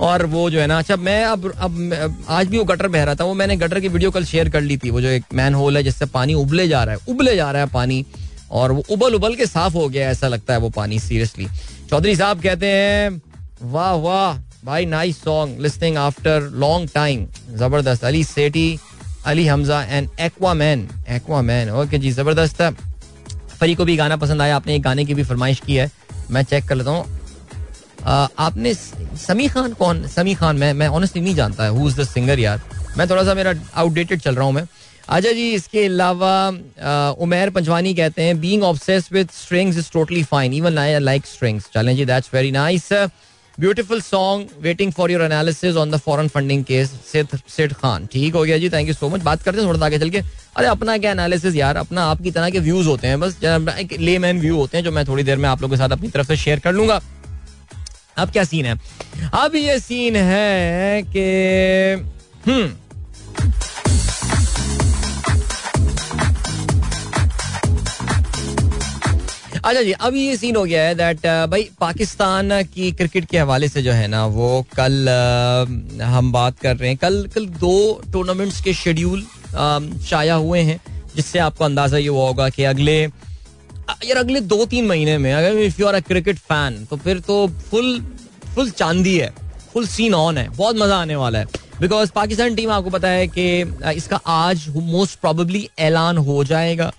[0.00, 3.14] और वो जो है ना अच्छा मैं अब अब आज भी वो गटर बह रहा
[3.14, 5.54] था, वो मैंने गटर की वीडियो कल शेयर कर ली थी, वो जो एक मैन
[5.54, 8.04] होल है जिससे पानी उबले जा रहा है, उबले जा रहा है पानी,
[8.50, 11.46] और वो उबल उबल के साफ़ हो गया ऐसा लगता है वो पानी सीरियसली
[11.90, 13.20] चौधरी साहब कहते हैं,
[13.64, 17.26] वाह वाह, भाई nice song listening after long time
[17.56, 18.78] ज़बरदस्त। Ali Sethi,
[19.26, 22.70] Ali Hamza and aqua man aqua man okay जी, ज़बरदस्त। है
[23.50, 25.90] फरी को भी गाना पसंद आया, आपने एक गाने की भी फरमाइश की है,
[26.30, 27.04] मैं चेक कर लेता हूँ।
[28.38, 30.06] आपने समी खान कौन?
[30.08, 32.60] समी खान, मैं मैं ऑनेस्टली नहीं जानता है हु इज़ द सिंगर यार?
[32.96, 34.66] मैं थोड़ा सा मेरा आउटडेटेड चल रहा हूँ मैं।
[35.08, 36.48] अच्छा जी, इसके अलावा
[37.20, 41.68] उमेर पंचवानी कहते हैं being obsessed with strings is totally fine even I like strings
[41.74, 42.92] चलें जी that's very nice
[43.58, 46.90] beautiful song waiting for your analysis on the foreign funding case
[47.56, 49.98] Sid Khan ठीक हो गया जी थैंक यू सो मच बात करते हैं थोड़ा आगे
[49.98, 51.76] चल के। अरे, अपना क्या एनालिसिस यार?
[51.76, 53.44] अपना आपकी तरह के व्यूज़ होते हैं। बस
[53.78, 55.92] एक ले मैन व्यू होते हैं, जो मैं थोड़ी देर में आप लोगों के साथ
[55.92, 57.00] अपनी तरफ़ से शेयर कर लूँगा।
[58.16, 58.78] अब क्या सीन है?
[59.34, 61.24] अब ये सीन है कि
[62.46, 62.68] हम्म
[69.68, 73.38] अच्छा जी अभी ये सीन हो गया है दैट uh, भाई पाकिस्तान की क्रिकेट के
[73.38, 74.46] हवाले से जो है ना वो
[74.76, 77.72] कल uh, हम बात कर रहे हैं। कल कल दो
[78.12, 80.80] टूर्नामेंट्स के शेड्यूल शाया um, हुए हैं
[81.16, 85.58] जिससे आपको अंदाज़ा ये हुआ होगा कि अगले यार अगले दो तीन महीने में अगर
[85.58, 87.36] if you are a cricket fan तो फिर तो
[87.70, 88.00] फुल
[88.54, 89.32] फुल चांदी है
[89.72, 91.46] फुल सीन ऑन है बहुत मज़ा आने वाला है।
[91.80, 93.44] बिकॉज़ पाकिस्तान टीम आपको पता है कि
[93.96, 96.90] इसका आज मोस्ट प्रोबेबली ऐलान हो जाएगा।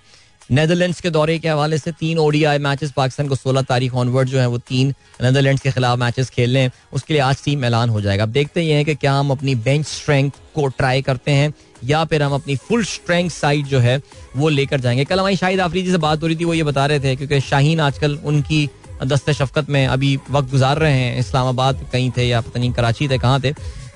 [0.50, 4.38] नेदरलैंड्स के दौरे के हवाले से तीन ओडीआई मैचेस पाकिस्तान को 16 तारीख ऑनवर्ड जो
[4.38, 8.00] है वो तीन नेदरलैंड्स के खिलाफ मैचेस खेल हैं उसके लिए आज टीम ऐलान हो
[8.00, 11.52] जाएगा। अब देखते ये हैं कि क्या हम अपनी बेंच स्ट्रेंथ को ट्राई करते हैं
[11.84, 14.00] या फिर हम अपनी फुल स्ट्रेंथ साइड जो है
[14.36, 16.86] वो लेकर जाएँगे। कल हमारी शाहिद आफरीदी से बात हो रही थी, वो ये बता
[16.86, 18.68] रहे थे क्योंकि शाहीन आजकल उनकी
[19.04, 23.08] दस्त शफकत में अभी वक्त गुजार रहे हैं। इस्लामाबाद कहीं थे या पता नहीं कराची
[23.08, 23.50] थे, कहाँ थे?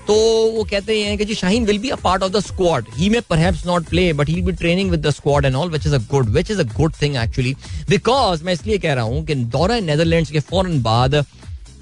[0.07, 0.15] तो
[0.55, 3.19] वो कहते हैं कि जी Shaheen will be a part of the squad he may
[3.29, 5.99] perhaps not play but he be training with the squad and all which is a
[6.11, 7.55] good which is a good thing actually
[7.89, 11.23] because मैं इसलिए कह रहा हूँ कि दौरा Netherlands के फ़ौरन बाद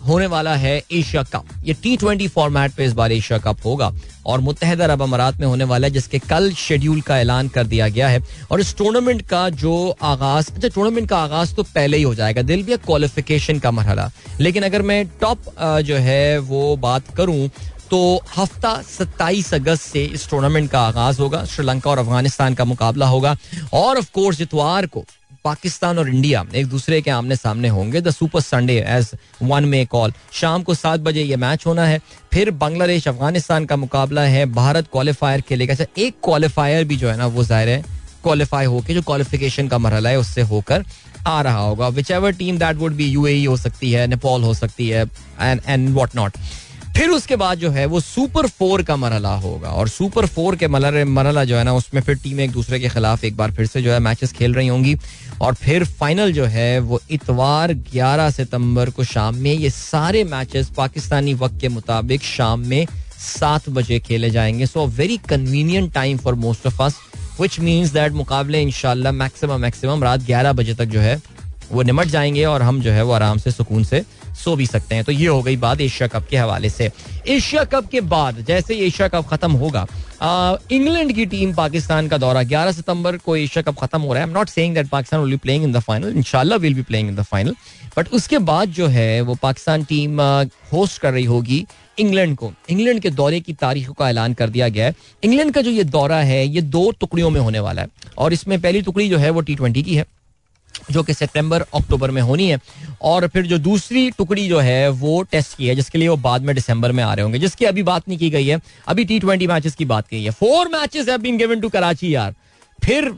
[0.08, 3.92] होने वाला है एशिया कप ये टी ट्वेंटी फॉर्मेट पे इस बार एशिया कप होगा।
[4.26, 7.88] और मुतहदा अरब अमारात में होने वाला है, जिसके कल शेड्यूल का ऐलान कर दिया
[7.88, 8.22] गया है।
[8.52, 12.42] और इस टूर्नामेंट का जो आगाज़ अच्छा टूर्नामेंट का आगाज़ तो पहले ही हो जाएगा।
[12.42, 14.10] दिल भी क्वालिफिकेशन का मरहला।
[14.40, 15.44] लेकिन अगर मैं टॉप
[15.86, 17.50] जो है, वो बात करूँ
[17.94, 23.08] तो हफ़्ता 27 अगस्त से इस टूर्नामेंट का आगाज़ होगा। श्रीलंका और अफ़गानिस्तान का मुकाबला
[23.08, 23.36] होगा।
[23.74, 25.04] और ऑफ़ कोर्स इतवार को
[25.46, 29.12] पाकिस्तान और इंडिया एक दूसरे के आमने सामने होंगे। The super Sunday as
[29.44, 32.02] one may call शाम को सात बजे ये मैच होना है।
[32.34, 37.18] फिर बांग्लादेश, अफ़गानिस्तान का मुकाबला है। भारत क्वालिफायर खेलेगा। अच्छा एक क्वालिफायर भी जो है
[37.18, 37.84] ना, वो ज़ाहिर है
[38.24, 40.86] क्वालिफाई होकर जो क्वालिफिकेशन का मरहला है, उससे होकर
[41.28, 44.90] आ रहा होगा। Whichever team that would be you हो सकती है नेपाल हो सकती
[44.90, 45.06] है
[45.42, 46.38] एंड एंड वॉट नॉट
[46.96, 50.68] फिर उसके बाद जो है वो सुपर फोर का मरहला होगा और सुपर फोर के
[50.68, 53.82] मरला जो है ना, उसमें फिर टीमें एक दूसरे के खिलाफ एक बार फिर से
[53.82, 54.96] जो है मैचेस खेल रही होंगी।
[55.42, 60.70] और फिर फाइनल जो है वो इतवार 11 सितंबर को शाम में, ये सारे मैचेस
[60.78, 62.86] पाकिस्तानी वक्त के मुताबिक शाम में
[63.20, 66.98] सात बजे खेले जाएँगे। So very convenient time for most of us
[67.42, 71.22] which means that मुकाबले इनशाला मैक्सिमम मैक्सिमम रात ग्यारह बजे तक जो है
[71.72, 74.04] वो निमट जाएँगे और हम जो है वो आराम से सुकून से
[74.36, 76.92] सो भी सकते हैं। तो ये हो गई बात एशिया कप के हवाले से।
[77.28, 79.88] एशिया कप के बाद, जैसे ही एशिया कप खत्म होगा
[80.72, 84.28] इंग्लैंड की टीम पाकिस्तान का दौरा। 11 सितंबर को एशिया कप खत्म हो रहा है।
[84.28, 87.10] Am not saying that Pakistan will be playing in the final इंशाल्लाह will be playing
[87.10, 87.56] in the final
[87.98, 90.22] but उसके बाद जो है, वो पाकिस्तान टीम
[90.74, 91.66] होस्ट कर रही होगी
[92.00, 95.62] इंग्लैंड को। इंग्लैंड के दौरे की तारीख का ऐलान कर दिया गया है। इंग्लैंड का
[95.62, 99.10] जो ये दौरा है, ये दो टुकड़ियों में होने वाला है। और इसमें पहली टुकड़ी
[99.10, 100.06] जो है, वो टी ट्वेंटी की है।
[100.92, 102.60] जो कि सितंबर, अक्टूबर में होनी है।
[103.02, 106.42] और फिर जो दूसरी टुकड़ी जो है, वो टेस्ट की है, जिसके लिए वो बाद
[106.42, 109.20] में दिसंबर में आ रहे होंगे, जिसकी अभी बात नहीं की गई है। अभी टी
[109.20, 112.34] ट्वेंटी मैचेस की बात की है। Four matches have been given to Karachi यार।
[112.84, 113.12] फिर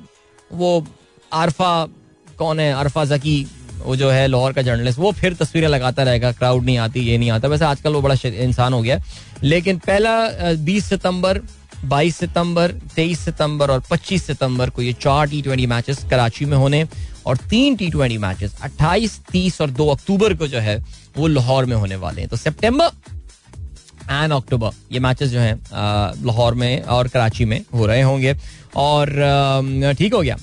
[0.53, 0.87] वो
[1.33, 1.85] आरफा,
[2.37, 2.73] कौन है?
[2.73, 3.45] अरफा जकी,
[3.85, 7.17] वो जो है लाहौर का जर्नलिस्ट वो फिर तस्वीरें लगाता रहेगा। क्राउड नहीं आती, ये
[7.17, 8.99] नहीं आता। वैसे आजकल वो बड़ा इंसान हो गया
[9.43, 11.39] लेकिन पहला बीस सितंबर
[11.85, 16.57] 22 सितंबर 23 सितंबर और 25 सितंबर को ये चार टी ट्वेंटी मैचेस कराची में
[16.57, 16.85] होने
[17.25, 20.77] और तीन टी ट्वेंटी मैचेस 28, 30 और 2 अक्टूबर को जो है
[21.17, 22.89] वो लाहौर में होने वाले हैं। तो सितंबर
[24.11, 25.55] एंड अक्टूबर ये मैचेस जो हैं
[26.25, 28.35] लाहौर में और कराची में हो रहे होंगे।
[28.77, 29.09] और
[29.97, 30.37] ठीक हो गया।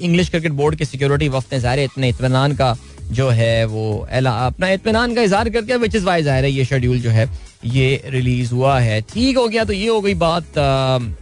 [0.00, 2.76] इंग्लिश क्रिकेट बोर्ड के सिक्योरिटी वक्त ने ज़ाहिर इतने इतमान का
[3.10, 7.00] जो है वो अपना इतमान का इजहार करके विच इज़ वाई ज़ाहिर है ये शेड्यूल
[7.00, 7.28] जो है
[7.62, 10.58] ये रिलीज़ हुआ है। ठीक हो गया तो ये हो गई बात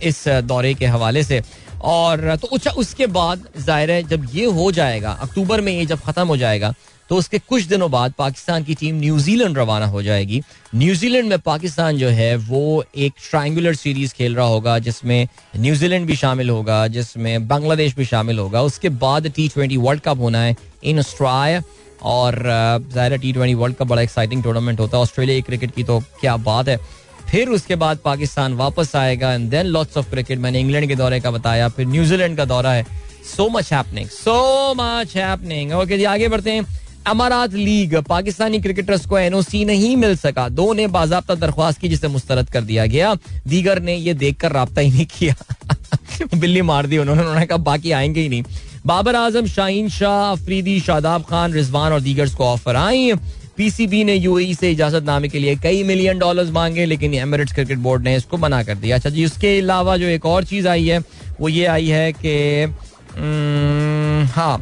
[0.02, 1.42] इस दौरे के हवाले से।
[1.80, 6.00] और तो अच्छा उसके बाद ज़ाहिर है, जब ये हो जाएगा, अक्टूबर में ये जब
[6.00, 6.74] खत्म हो जाएगा
[7.10, 10.40] तो उसके कुछ दिनों बाद पाकिस्तान की टीम न्यूजीलैंड रवाना हो जाएगी।
[10.74, 16.16] न्यूजीलैंड में पाकिस्तान जो है, वो एक ट्रायंगुलर सीरीज़ खेल रहा होगा, जिसमें न्यूजीलैंड भी
[16.16, 20.54] शामिल होगा, जिसमें बांग्लादेश भी शामिल होगा। उसके बाद टी ट्वेंटी वर्ल्ड कप होना है
[20.84, 21.62] इन ऑस्ट्राया।
[22.02, 22.42] और
[22.92, 26.36] ज़ाहिर टी ट्वेंटी वर्ल्ड कप बड़ा एक्साइटिंग टूर्नामेंट होता है। ऑस्ट्रेलिया क्रिकेट की तो क्या
[26.36, 26.78] बात है।
[27.30, 31.20] फिर उसके बाद पाकिस्तान वापस आएगा and then lots of cricket मैंने इंग्लैंड के दौरे
[31.20, 32.86] का बताया, फिर न्यूजीलैंड का दौरा है।
[33.36, 36.66] So much happening so much happening okay जी, आगे बढ़ते हैं।
[37.06, 42.08] अमारात लीग, पाकिस्तानी क्रिकेटर्स को एनओसी नहीं मिल सका। दो ने बाजाबता दरख्वास्त की, जिसे
[42.08, 43.14] मुस्तरद कर दिया गया।
[43.46, 45.34] दीगर ने यह देखकर रबता ही नहीं किया।
[46.34, 48.42] बिल्ली मार दी उन्होंने उन्होंने कहा, बाकी आएँगे ही नहीं।
[48.88, 53.12] बाबर आज़म, शाहीन शाह, अफरीदी, शादाब खान, रिजवान और दीगर को ऑफ़र आई।
[53.56, 57.78] पीसीबी ने यूएई से इजाज़त नामे के लिए कई मिलियन डॉलर्स मांगे, लेकिन एमिरेट्स क्रिकेट
[57.78, 60.86] बोर्ड ने इसको मना कर दिया। अच्छा जी, उसके अलावा जो एक और चीज़ आई
[60.86, 60.98] है,
[61.40, 62.32] वो ये आई है कि
[64.28, 64.58] हाँ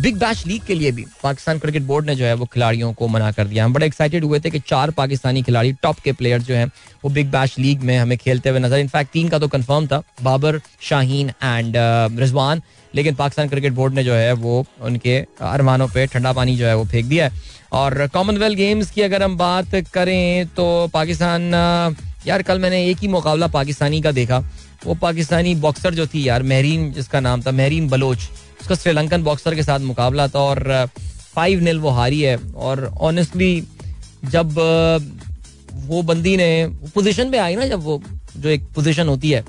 [0.00, 3.08] बिग बैश लीग के लिए भी पाकिस्तान क्रिकेट बोर्ड ने जो है वो खिलाड़ियों को
[3.08, 6.42] मना कर दिया। हम बड़े एक्साइटेड हुए थे कि चार पाकिस्तानी खिलाड़ी टॉप के प्लेयर
[6.42, 6.66] जो हैं,
[7.04, 10.02] वो बिग बैश लीग में हमें खेलते हुए नज़र। इनफैक्ट तीन का तो कंफर्म था
[10.22, 11.74] बाबर शाहीन एंड
[12.20, 12.62] रिजवान
[12.94, 16.76] लेकिन पाकिस्तान क्रिकेट बोर्ड ने जो है वो उनके अरमानों पे ठंडा पानी जो है
[16.76, 17.42] वो फेंक दिया है।
[17.74, 21.52] और कॉमनवेल्थ गेम्स की अगर हम बात करें तो पाकिस्तान
[22.26, 24.38] यार, कल मैंने एक ही मुकाबला पाकिस्तानी का देखा।
[24.86, 28.28] वो पाकिस्तानी बॉक्सर जो थी यार महरीन जिसका नाम था महरीन बलोच
[28.64, 30.88] उसका श्रीलंकन बॉक्सर के साथ मुकाबला था और
[31.34, 33.64] फाइव निल वो हारी है। और ऑनेस्टली
[34.24, 34.54] जब
[35.86, 36.46] वो बंदी ने
[36.94, 38.00] पोजीशन पे आई ना जब वो,
[38.36, 39.44] जो एक पोजीशन होती है,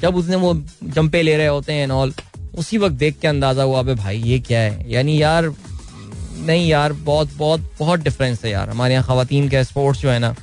[0.00, 0.52] जब उसने वो
[0.84, 2.12] जंपे ले रहे होते हैं ऑल
[2.58, 4.90] उसी वक्त देख के अंदाज़ा हुआ, अबे भाई, ये क्या है?
[4.92, 5.52] यानी यार,
[6.46, 10.18] नहीं यार, बहुत बहुत बहुत डिफरेंस है यार। हमारे यहाँ खातन के स्पोर्ट्स जो है
[10.18, 10.34] ना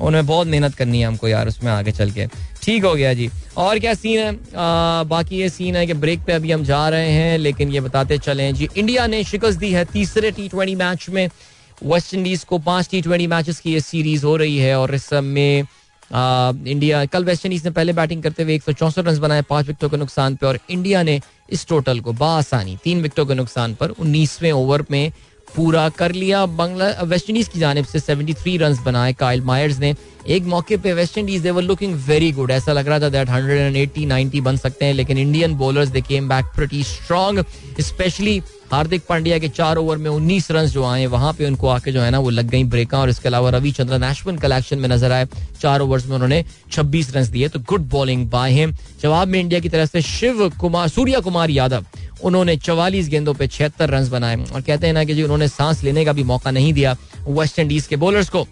[0.00, 2.26] उन्हें बहुत मेहनत करनी है हमको यार उसमें आगे चल के।
[2.62, 4.30] ठीक हो गया जी। और क्या सीन है?
[4.30, 7.80] आ, बाकी ये सीन है कि ब्रेक पे अभी हम जा रहे हैं लेकिन ये
[7.80, 11.28] बताते चले जी। इंडिया ने शिकस्त दी है तीसरे टी ट्वेंटी मैच में।
[11.82, 15.12] वेस्ट इंडीज को पाँच टी ट्वेंटी मैचेस की ये सीरीज़ हो रही है और इस
[15.12, 15.66] में
[16.12, 19.66] इंडिया कल वेस्ट इंडीज ने पहले बैटिंग करते हुए एक सौ चौसठ रन बनाए पाँच
[19.66, 21.20] विकेटों के नुकसान पे और इंडिया ने
[21.50, 25.12] इस टोटल को बासानी तीन विकेटों के नुकसान पर उन्नीसवें ओवर में
[25.56, 29.94] पूरा कर लिया। बांग्ला, वेस्ट इंडीज की जानब से 73 रन बनाए काइल मायर्स ने।
[30.28, 33.28] एक मौके पे West Indies they were looking very good ऐसा लग रहा था दैट
[33.28, 37.44] 180 90 बन सकते हैं, लेकिन Indian bowlers they came back pretty strong
[37.80, 38.40] especially
[38.72, 42.00] Hardik Pandya के चार ओवर में 19 रन जो आए, वहाँ पे उनको आके जो
[42.00, 45.26] है ना, वो लग गई ब्रेका और इसके अलावा रविचंद्रन अश्विन कलेक्शन में नज़र आए।
[45.60, 49.60] चार ओवर्स में उन्होंने 26 रन दिए तो गुड बॉलिंग बाय हिम जवाब में इंडिया
[49.60, 51.84] की तरफ़ से शिव कुमार, सूर्या कुमार यादव
[52.22, 55.82] उन्होंने चवालीस गेंदों पर छिहत्तर रन बनाए और कहते हैं ना कि जी, उन्होंने सांस
[55.84, 56.96] लेने का भी मौका नहीं दिया
[57.28, 58.46] वेस्ट इंडीज के बॉलर्स को।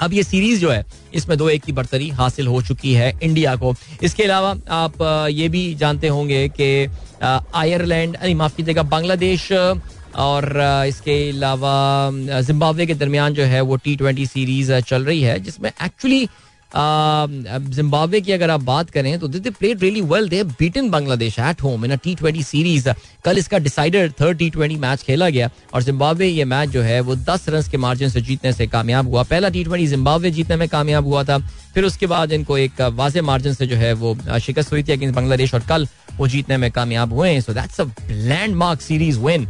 [0.00, 0.84] अब ये सीरीज़ जो है,
[1.14, 5.48] इसमें दो एक की बर्तरी हासिल हो चुकी है इंडिया को। इसके अलावा आप ये
[5.48, 6.86] भी जानते होंगे कि
[7.22, 10.44] आयरलैंड नहीं माफ़ कीजिएगा बांग्लादेश और
[10.88, 15.70] इसके अलावा जिम्बाब्वे के दरमियान जो है वो टी ट्वेंटी सीरीज़ चल रही है, जिसमें
[15.70, 16.26] एक्चुअली
[16.74, 21.62] जिम्बाब्वे की अगर आप बात करें तो they played really well they beaten Bangladesh at
[21.62, 22.88] home in T twenty series
[23.24, 27.00] कल इसका decider third T twenty match खेला गया और जिम्बाब्वे ये मैच जो है
[27.00, 30.56] वो दस रन के मार्जिन से जीतने से कामयाब हुआ। पहला टी ट्वेंटी जिम्बाब्वे जीतने
[30.56, 31.38] में कामयाब हुआ था।
[31.74, 35.14] फिर उसके बाद इनको एक वाजे मार्जिन से जो है वो शिकस्त हुई थी अगेंस्ट
[35.16, 39.46] बांग्लादेश और कल वो जीतने में कामयाब हुए हैं। So that's a landmark series win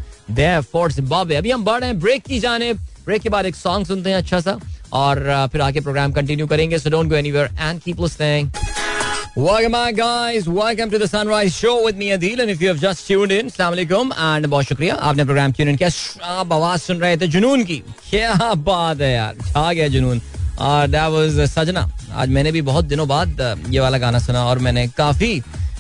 [0.72, 3.86] for Zimbabwe अभी हम बढ़ रहे हैं। ब्रेक की जाने ब्रेक के बाद एक सॉन्ग
[3.86, 4.58] सुनते हैं अच्छा सा।
[4.92, 8.50] और फिर आगे प्रोग्राम कंटिन्यू करेंगे so don't go anywhere and keep listening
[9.34, 10.46] Welcome back, guys.
[10.56, 12.40] Welcome to the Sunrise Show with me, Adil.
[12.42, 15.76] And if you have just tuned in, Assalamualaikum and बहुत शुक्रिया। आपने प्रोग्राम ट्यून इन
[15.76, 15.88] किया।
[16.32, 17.76] आप आवाज़ सुन रहे थे जुनून की।
[18.10, 20.20] क्या बात है यार। छा गया जुनून।
[20.60, 23.40] और दैट वाज सजना। आज मैंने भी बहुत दिनों बाद
[23.70, 25.32] ये वाला गाना सुना और मैंने काफ़ी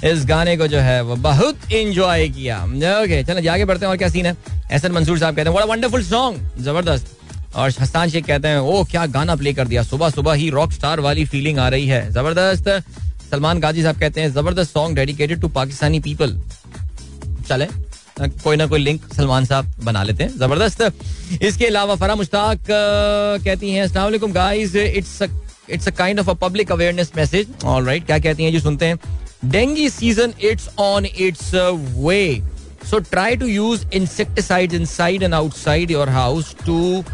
[0.04, 3.96] इस गाने को जो है वो बहुत इंजॉय किया। ओके चलो आगे बढ़ते हैं और
[3.96, 4.36] क्या सीन है?
[4.72, 7.16] एहसन मंसूर साहब कहते हैं वंडरफुल सॉन्ग ज़बरदस्त।
[7.54, 10.72] और हस्तान शेख कहते हैं ओ क्या गाना प्ले कर दिया। सुबह सुबह ही रॉक
[10.72, 12.68] स्टार वाली फीलिंग आ रही है। ज़बरदस्त।
[13.30, 16.38] सलमान गाजी साहब कहते हैं, ज़बरदस्त song dedicated to Pakistani people
[17.48, 17.66] चले
[18.20, 23.70] कोई ना कोई लिंक सलमान साहब बना लेते हैं। ज़बरदस्त। इसके अलावा फरा मुश्ताक कहती
[23.70, 25.22] हैं, अस्सलाम guys it's
[25.70, 28.98] it's a kind of a public awareness message alright क्या कहती हैं जी सुनते हैं,
[29.46, 32.42] dengue season it's on its way
[32.90, 37.04] so try to use insecticide inside and outside your house to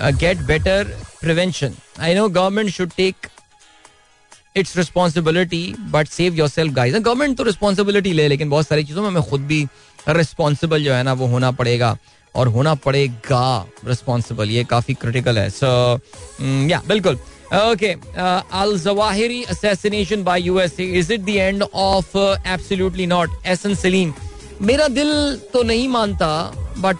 [0.00, 3.26] get better prevention I know government should take
[4.56, 9.08] its responsibility but save yourself guys government तो responsibility ले, लेकिन बहुत सारी चीज़ों में
[9.08, 9.66] हमें खुद भी
[10.08, 11.96] रिस्पॉन्सिबल जो है ना, वो होना पड़ेगा
[12.34, 15.48] और होना पड़ेगा रिस्पॉन्सिबल ये काफ़ी क्रिटिकल है.
[15.50, 16.00] सो
[16.70, 17.18] या बिल्कुल.
[17.54, 17.92] Okay
[18.60, 24.12] Al Zawahiri assassination by USA is it the end of absolutely not एसन सलीम
[24.62, 25.10] मेरा दिल
[25.52, 26.28] तो नहीं मानता
[26.78, 26.96] बट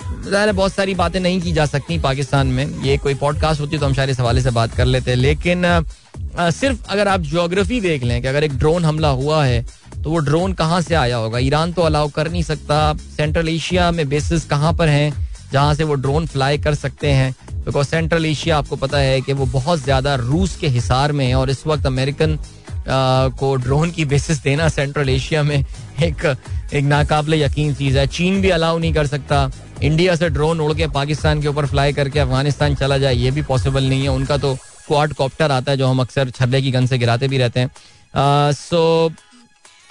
[0.52, 3.94] बहुत सारी बातें नहीं की जा सकती पाकिस्तान में। ये कोई पॉडकास्ट होती तो हम
[3.94, 8.02] शायद इस हवाले से बात कर लेते हैं। लेकिन आ, सिर्फ़ अगर आप ज्योग्राफी देख
[8.02, 9.62] लें कि अगर एक ड्रोन हमला हुआ है
[9.94, 11.38] तो वो ड्रोन कहाँ से आया होगा?
[11.38, 15.84] ईरान तो अलाउ कर नहीं सकता। सेंट्रल एशिया में बेसिस कहाँ पर हैं जहाँ से
[15.84, 17.34] वो ड्रोन फ्लाई कर सकते हैं?
[17.64, 21.34] बिकॉज़ सेंट्रल एशिया आपको पता है कि वो बहुत ज़्यादा रूस के हिसार में है
[21.34, 22.38] और इस वक्त अमेरिकन
[22.90, 26.24] को ड्रोन की बेसिस देना सेंट्रल एशिया में एक
[26.74, 29.50] एक नाकाबले यकीन चीज़ है। चीन भी अलाउ नहीं कर सकता।
[29.82, 33.42] इंडिया से ड्रोन उड़ के पाकिस्तान के ऊपर फ्लाई करके अफ़गानिस्तान चला जाए, ये भी
[33.42, 34.54] पॉसिबल नहीं है। उनका तो
[34.86, 37.70] क्वाड कॉप्टर आता है जो हम अक्सर छल्ले की गन से गिराते भी रहते हैं।
[38.52, 39.12] So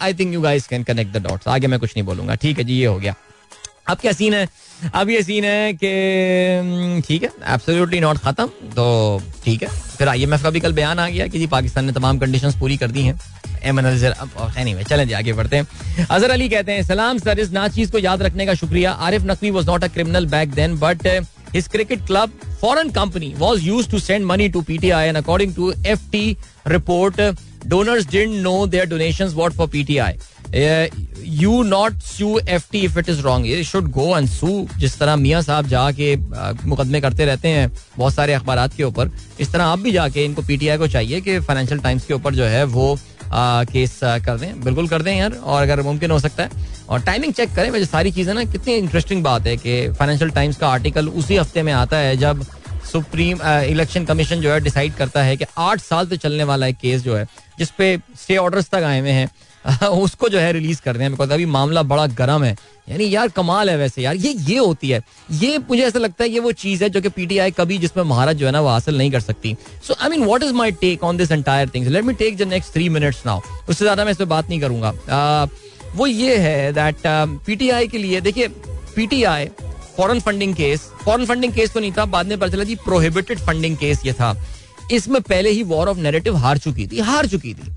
[0.01, 2.63] I think you guys can connect the dots आगे मैं कुछ नहीं बोलूँगा। ठीक है
[2.63, 3.15] जी, ये हो गया।
[3.89, 4.47] अब क्या सीन है?
[4.93, 10.07] अब ये सीन है कि हम्म, ठीक है एब्सोल्युटली नॉट खत्म तो ठीक है। फिर
[10.07, 12.91] आईएमएफ का भी कल बयान आ गया कि जी पाकिस्तान ने तमाम कंडीशंस पूरी कर
[12.91, 13.19] दी हैं।
[13.63, 17.99] एम एनीवे चलें आगे बढ़ते हैं। अजहर अली कहते हैं सलाम सर इस नाचीज को
[17.99, 21.07] याद रखने का शुक्रिया। Arif Naqvi was not a criminal back then but
[21.49, 22.31] his cricket club
[22.61, 26.23] foreign company was used to send money to PTI and according to FT
[26.73, 27.21] report
[27.73, 30.09] donors didn't know their donations what for PTI
[30.55, 34.97] you not sue F T if it is wrong ये should go and sue जिस
[34.99, 36.15] तरह मियाँ साहब जाके
[36.65, 40.41] मुकदमे करते रहते हैं बहुत सारे अखबार के ऊपर इस तरह आप भी जाके इनको
[40.41, 42.97] पी टी आई को चाहिए कि फाइनेंशियल टाइम्स के ऊपर जो है वो
[43.31, 47.01] आ, केस कर दें। बिल्कुल कर दें यार और अगर मुमकिन हो सकता है। और
[47.05, 50.67] टाइमिंग चेक करें वैसे सारी चीज़ें ना कितनी इंटरेस्टिंग बात है कि फाइनेंशियल टाइम्स का
[50.67, 52.45] आर्टिकल उसी हफ़्ते में आता है जब
[52.91, 56.77] सुप्रीम इलेक्शन कमीशन जो है डिसाइड करता है कि आठ साल से चलने वाला एक
[56.81, 57.25] केस जो है
[57.59, 59.29] जिसपे स्टे ऑर्डर्स तक आए हुए हैं
[59.83, 62.55] उसको जो है रिलीज़ कर रहे हैं अभी मामला बड़ा गर्म है।
[62.89, 65.01] यानी यार कमाल है वैसे यार ये ये होती है।
[65.33, 68.35] ये मुझे ऐसा लगता है ये वो चीज़ है जो कि पीटीआई कभी जिसमें महारत
[68.37, 69.55] जो है ना वो हासिल नहीं कर सकती।
[69.87, 72.47] So I mean what is my take on this entire things let me take the
[72.47, 75.49] next three minutes now उससे ज़्यादा मैं इस पर बात नहीं करूँगा। uh,
[75.95, 76.95] वो ये है दैट
[77.45, 78.47] पीटीआई um, के लिए देखिए
[78.95, 79.45] PTI
[79.97, 83.39] foreign funding case foreign funding case तो नहीं था बाद में पता चला जी प्रोहिबिटेड
[83.39, 84.35] फंडिंग केस ये था।
[84.91, 87.71] इसमें पहले ही वॉर ऑफ़ नेरेटिव हार चुकी थी हार चुकी थी।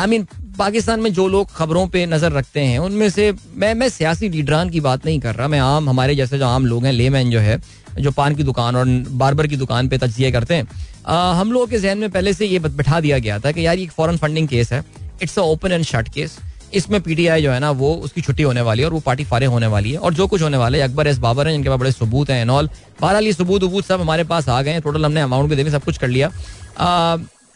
[0.00, 0.26] आई मीन
[0.62, 3.24] पाकिस्तान में जो लोग खबरों पे नज़र रखते हैं उनमें से
[3.56, 6.66] मैं मैं सियासी लीडरान की बात नहीं कर रहा। मैं आम हमारे जैसे जो आम
[6.66, 7.58] लोग हैं लेमैन जो है
[7.98, 8.86] जो पान की दुकान और
[9.22, 10.68] बारबर की दुकान पे तजिए करते हैं
[11.06, 13.78] आ, हम लोगों के जहन में पहले से ये बैठा दिया गया था कि यार
[13.78, 14.84] ये फॉरन फंडिंग केस है।
[15.22, 16.38] It's a open and shut case
[16.74, 19.46] इसमें पीटीआई जो है ना वो उसकी छुट्टी होने वाली है और वो पार्टी फारे
[19.46, 21.92] होने वाली है और जो कुछ होने वाले अकबर एस बाबर है जिनके पास बड़े
[21.92, 22.68] सबूत हैं एनऑल
[23.00, 25.70] बहरहाल ये सबूत वबूत सब हमारे पास आ गए हैं टोटल हमने अमाउंट भी देने
[25.70, 26.30] सब कुछ कर लिया।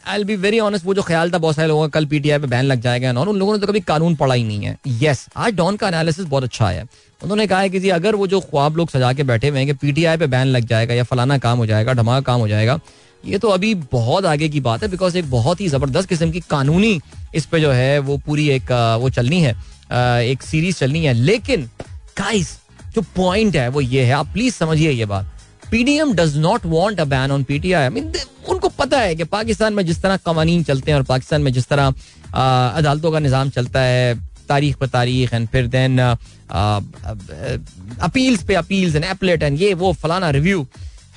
[0.07, 2.47] आई बी वेरी ऑनेस्ट वो जो ख्याल था बहुत सारे लोगों का, कल पीटीआई पे
[2.47, 5.27] बैन लग जाएगा और उन लोगों ने तो कभी कानून पढ़ा ही नहीं है। यस
[5.37, 6.85] आज डॉन का एनालिसिस बहुत अच्छा है।
[7.21, 9.67] उन्होंने कहा है कि जी, अगर वो जो ख्वाब लोग सजा के बैठे हुए हैं
[9.67, 12.79] कि पीटीआई पे बैन लग जाएगा या फलाना काम हो जाएगा धमाका काम हो जाएगा,
[13.25, 16.41] ये तो अभी बहुत आगे की बात है बिकॉज़ एक बहुत ही ज़बरदस्त किस्म की
[16.51, 17.01] कानूनी
[17.35, 19.55] इस पे जो है, वो पूरी एक, वो चलनी है
[20.25, 21.71] एक सीरीज़ चलनी है। लेकिन
[22.19, 22.59] गाइस
[22.95, 25.33] जो पॉइंट है वो ये है। आप प्लीज़ समझिए ये बात।
[25.71, 28.13] PDM does not want a ban on PTI mean
[28.49, 31.67] उनको पता है कि पाकिस्तान में जिस तरह कवानीन चलते हैं और पाकिस्तान में जिस
[31.69, 31.95] तरह
[32.79, 34.15] अदालतों का निज़ाम चलता है,
[34.49, 35.99] तारीख पर तारीख एंड फिर देन
[38.01, 40.67] अपील्स पे अपील्स एंड एपलेट एंड ये, वो फलाना रिव्यू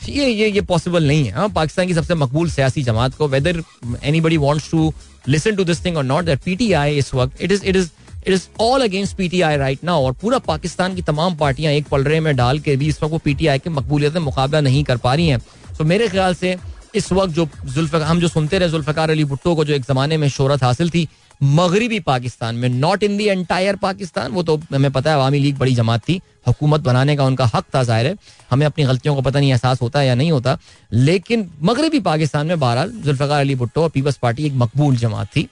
[0.08, 3.62] ये ये ये पॉसिबल नहीं है। हाँ पाकिस्तान की सबसे मकबूल सियासी जमात को whether
[4.22, 4.94] anybody wants to
[5.28, 7.90] listen to this thing और नॉट दैट पीटीआई इस वक्त it is it is
[8.20, 12.20] it is all against PTI right now और पूरा पाकिस्तान की तमाम पार्टियाँ एक पलरे
[12.20, 15.14] में डाल के भी इस वक्त वो पीटीआई की मकबूलियत में मुकाबला नहीं कर पा
[15.14, 15.40] रही हैं।
[15.78, 16.58] तो मेरे ख्याल से
[16.96, 20.18] इस वक्त जो जुल्फ़, हम जो सुनते रहे जुल्फ़कार अली भुट्टो को जो एक जमाने
[20.18, 21.08] में शोहरत हासिल थी,
[21.42, 25.58] मगरबी पाकिस्तान में not in the entire Pakistan, वो तो हमें पता है अवामी लीग
[25.58, 28.16] बड़ी जमात थी, हुकूमत बनाने का उनका हक था ज़ाहिर है।
[28.52, 30.58] हमें अपनी गलतियों को पता नहीं एहसास होता है या नहीं होता,
[30.92, 35.48] लेकिन मगरबी पाकिस्तान में बहरहाल जुल्फ़ार अली भुट्टो और पीपल्स पार्टी एक मकबूल जमात थी।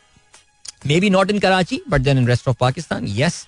[1.00, 3.46] Maybe not in Karachi but then in rest of Pakistan yes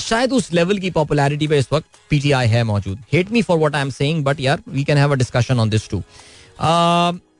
[0.00, 2.98] शायद उस लेवल की पॉपुलैरिटी पे इस वक्त पीटीआई है मौजूद.
[3.12, 5.70] Hate me for what I am saying but यार we can have a discussion on
[5.70, 6.02] this too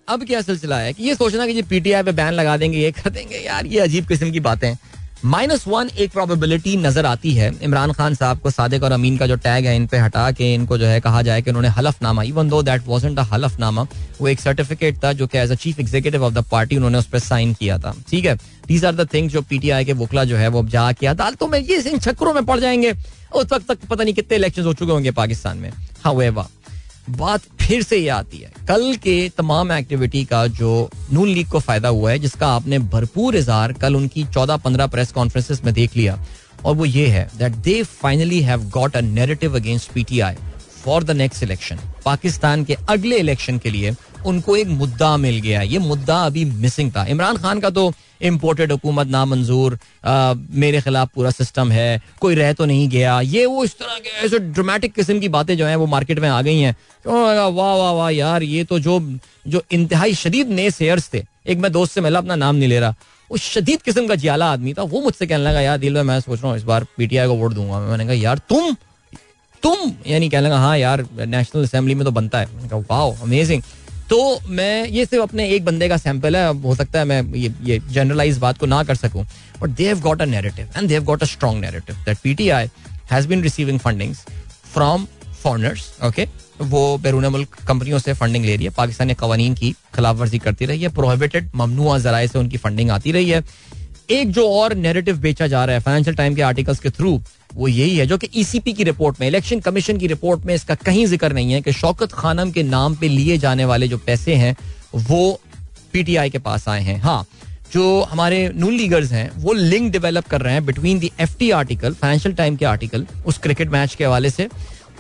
[0.08, 0.92] अब क्या सिलसिला है?
[0.92, 4.06] कि ये सोचना कि पीटीआई पे बैन लगा देंगे, ये कर देंगे, यार, ये अजीब
[4.08, 4.74] किस्म की बातें
[5.24, 9.26] माइनस वन एक प्रोबेबिलिटी नज़र आती है। इमरान खान साहब को सादिक और अमीन का
[9.26, 12.22] जो टैग है, इन पे हटा के इनको जो है कहा जाए कि उन्होंने हलफनामा
[12.22, 13.86] even though that wasn't a हलफनामा,
[14.20, 17.06] वो एक सर्टिफिकेट था जो कि as a chief executive of the party उन्होंने उस
[17.06, 18.34] पर साइन किया था। ठीक है?
[18.66, 21.80] दीज आर द थिंग्स जो पीटीआई के वकला जो है वो जाके अदालतों में ये
[21.80, 22.92] इन चक्रों में पड़ जाएँगे।
[23.34, 25.70] उस वक्त तक पता नहीं कितने इलेक्शन हो चुके होंगे पाकिस्तान में।
[26.04, 26.12] हाँ
[27.12, 31.58] बात फिर से ये आती है। कल के तमाम एक्टिविटी का जो नून लीग को
[31.60, 35.96] फ़ायदा हुआ है, जिसका आपने भरपूर इजहार कल उनकी चौदह पंद्रह प्रेस कॉन्फ्रेंसिस में देख
[35.96, 36.18] लिया,
[36.64, 40.34] और वो ये है that they finally have got a narrative against PTI
[40.84, 43.94] for the next election Pakistan के अगले इलेक्शन के लिए
[44.26, 48.72] उनको एक मुद्दा मिल गया। ये मुद्दा अभी मिसिंग था। इमरान खान का तो इम्पोर्टेड
[48.72, 49.78] हुकूमत नामंजूर
[50.54, 54.10] मेरे खिलाफ पूरा सिस्टम है। कोई रह तो नहीं गया। ये वो इस तरह के
[54.26, 56.74] ऐसे ड्रामेटिक किस्म की बातें जो हैं, वो मार्केट में आ गई हैं।
[57.06, 59.00] वाह वाह वाह, यार, ये तो जो
[59.46, 62.80] जो इंतहाई शदीद नए सेयर्स थे, एक मैं दोस्त से मिला, अपना नाम नहीं ले
[62.80, 62.94] रहा,
[63.30, 66.20] वो शदीद किस्म का जियाला आदमी था, वो मुझसे कहने लगा, यार, दिल में मैं
[66.20, 68.76] सोच रहा हूँ, इस बार पीटीआई को वोट दूँगा। मैंने कहा, यार, तुम
[69.62, 73.62] तुम यानी कहने लगा हाँ यार नेशनल असेंबली में तो बनता है। वाओ अमेजिंग
[74.10, 77.52] तो मैं, ये सिर्फ़ अपने एक बंदे का सैंपल है हो सकता है मैं ये
[77.64, 79.24] ये जनरलाइज बात को ना कर सकूँ
[79.60, 82.70] but they have got a narrative and they have got a strong narrative that PTI
[83.12, 84.24] has been receiving fundings
[84.74, 85.06] from
[85.42, 86.26] foreigners okay
[86.60, 90.66] वो बैरून मुल्क कंपनियों से फंडिंग ले रही है, पाकिस्तानी कवानीन की खिलाफ वर्जी करती
[90.66, 93.42] रही है प्रोहिबिटेड ममनुआ जराए से उनकी फंडिंग आती रही है।
[94.10, 97.16] एक जो और नेरेटिव बेचा जा रहा है फाइनेंशियल टाइम के आर्टिकल्स के थ्रू
[97.50, 100.54] वो यही है जो कि ईसीपी e की रिपोर्ट में इलेक्शन कमीशन की रिपोर्ट में
[100.54, 103.98] इसका कहीं ज़िक्र नहीं है कि शौकत खानम के नाम पे लिए जाने वाले जो
[104.00, 104.56] पैसे हैं,
[104.96, 105.40] वो
[105.92, 107.24] पीटीआई के पास आए हैं। हाँ
[107.72, 111.50] जो हमारे नून लीगर्स हैं, वो लिंक डेवलप कर रहे हैं between the F T
[111.52, 114.48] article financial time के आर्टिकल उस क्रिकेट मैच के हवाले से।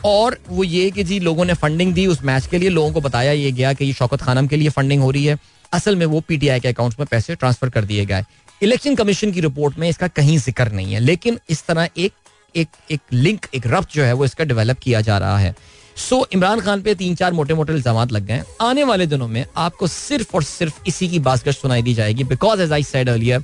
[0.04, 3.00] और वो ये कि जी लोगों ने फंडिंग दी उस मैच के लिए, लोगों को
[3.00, 5.38] बताया ये गया कि ये शौकत खानम के लिए फंडिंग हो रही है।
[5.72, 8.24] असल में वो पीटीआई के अकाउंट में पैसे ट्रांसफ़र कर दिए गए।
[8.62, 12.12] इलेक्शन कमीशन की रिपोर्ट में इसका कहीं ज़िक्र नहीं है, लेकिन इस तरह एक
[12.56, 15.54] एक एक लिंक एक रफ्त जो है वो इसका डेवलप किया जा रहा है।
[15.96, 19.28] सो so, इमरान खान पे तीन चार मोटे मोटे इल्ज़ाम लग गए आने वाले दिनों
[19.28, 23.08] में आपको सिर्फ़ और सिर्फ़ इसी की बासगश सुनाई दी जाएगी because as I said
[23.08, 23.40] earlier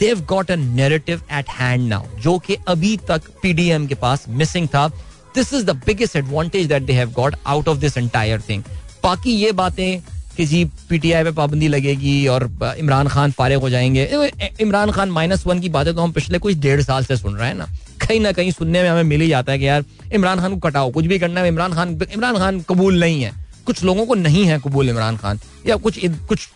[0.00, 4.68] they've got a narrative at hand now जो कि अभी तक पीडीएम के पास मिसिंग
[4.68, 4.86] था।
[5.34, 8.62] This is the biggest advantage that they have got out of this entire thing
[9.02, 10.00] बाकी ये बातें
[10.38, 12.44] कि जी पीटीआई पे पाबंदी लगेगी और
[12.78, 14.04] इमरान खान फारिग हो जाएँगे।
[14.60, 17.48] इमरान खान माइनस वन की बातें तो हम पिछले कुछ डेढ़ साल से सुन रहे
[17.48, 17.66] हैं ना।
[18.00, 19.84] कहीं ना कहीं सुनने में हमें मिल ही जाता है कि यार
[20.14, 23.32] इमरान खान को कटाओ। कुछ भी करना है इमरान खान इमरान खान कबूल नहीं है।
[23.66, 26.48] कुछ लोगों को नहीं है कबूल इमरान खान या कुछ कुछ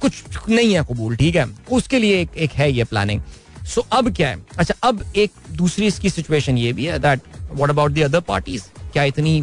[0.00, 1.46] कुछ नहीं है कबूल ठीक है?
[1.72, 3.20] उसके लिए एक, एक है ये प्लानिंग
[3.66, 4.38] सो अब क्या है?
[4.58, 7.20] अच्छा अब एक दूसरी इसकी सिचुएशन ये भी है that
[7.52, 9.40] what about the other parties क्या इतनी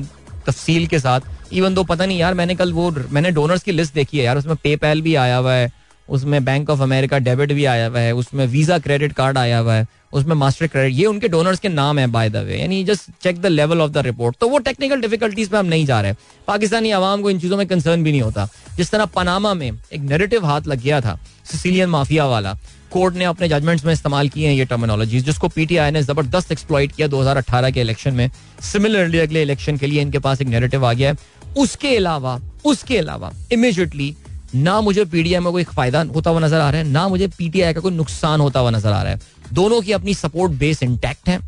[0.48, 3.94] तफसील के साथ इवन दो पता नहीं यार, मैंने कल वो मैंने डोनर्स की लिस्ट
[3.94, 5.72] देखी है यार, उसमें पेपैल भी आया हुआ है,
[6.10, 9.74] उसमें बैंक ऑफ़ अमेरिका डेबिट भी आया हुआ है, उसमें वीज़ा क्रेडिट कार्ड आया हुआ
[9.74, 13.10] है, उसमें मास्टर क्रेडिट ये उनके डोनर्स के नाम है बाय द वे यानी just
[13.24, 16.14] check the level of the report तो वो टेक्निकल डिफिकल्टीज पे हम नहीं जा रहे
[16.48, 20.02] पाकिस्तानी आवाम को इन चीज़ों में कंसर्न भी नहीं होता। जिस तरह पनामा में एक
[20.02, 22.58] नेरेटिव हाथ लग गया था सिसिलियन माफिया वाला
[22.92, 26.92] कोर्ट ने अपने जजमेंट्स में इस्तेमाल किए हैं ये टर्मिनोलॉजी जिसको पीटीआई ने ज़बरदस्त एक्सप्लॉइट
[26.92, 28.30] किया 2018 के इलेक्शन में।
[28.64, 31.18] सिमिलरली अगले इलेक्शन के लिए इनके पास एक नेरेटिव आ गया है।
[31.56, 34.16] उसके अलावा उसके अलावा इमिजिएटली
[34.56, 37.74] ना मुझे पीडीआई में कोई फ़ायदा होता हुआ नज़र आ रहा है, ना मुझे पीटीआई
[37.74, 39.20] का कोई नुकसान होता हुआ नज़र आ रहा है।
[39.54, 41.40] दोनों की अपनी सपोर्ट बेस इंटैक्ट है।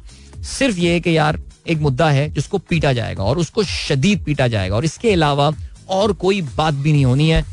[0.47, 4.75] सिर्फ़ ये कि यार, एक मुद्दा है जिसको पीटा जाएगा और उसको शदीद पीटा जाएगा
[4.75, 5.51] और इसके अलावा
[5.89, 7.43] और कोई बात भी नहीं होनी है।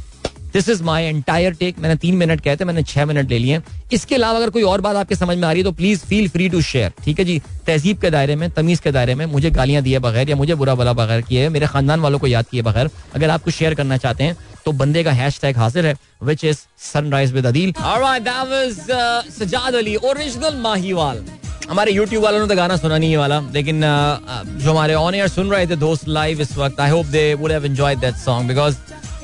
[0.55, 3.61] This is my entire take मैंने तीन मिनट कहते मैंने छह मिनट ले लिए
[3.93, 6.29] इसके अलावा अगर कोई और बात आपके समझ में आ रही है तो please feel
[6.29, 7.41] free to share ठीक है जी?
[7.67, 10.75] तहजीब के दायरे में, तमीज के दायरे में मुझे गालियाँ दिए बगैर या मुझे बुरा
[10.75, 13.97] भला बगैर किए मेरे खानदान वालों को याद किए बगैर अगर आप कुछ शेयर करना
[13.97, 16.59] चाहते हैं तो बंदे का हैश टैग हाजिर है which is
[16.93, 17.73] sunrise with Adeel
[19.33, 21.25] Sajjad Ali original Mahiwal.
[21.71, 25.29] हमारे यूट्यूब वालों ने तो गाना सुना नहीं है वाला, लेकिन जो हमारे ऑन एयर
[25.29, 28.49] सुन रहे थे दोस्त लाइव इस वक्त I hope they would have enjoyed that song
[28.49, 28.77] because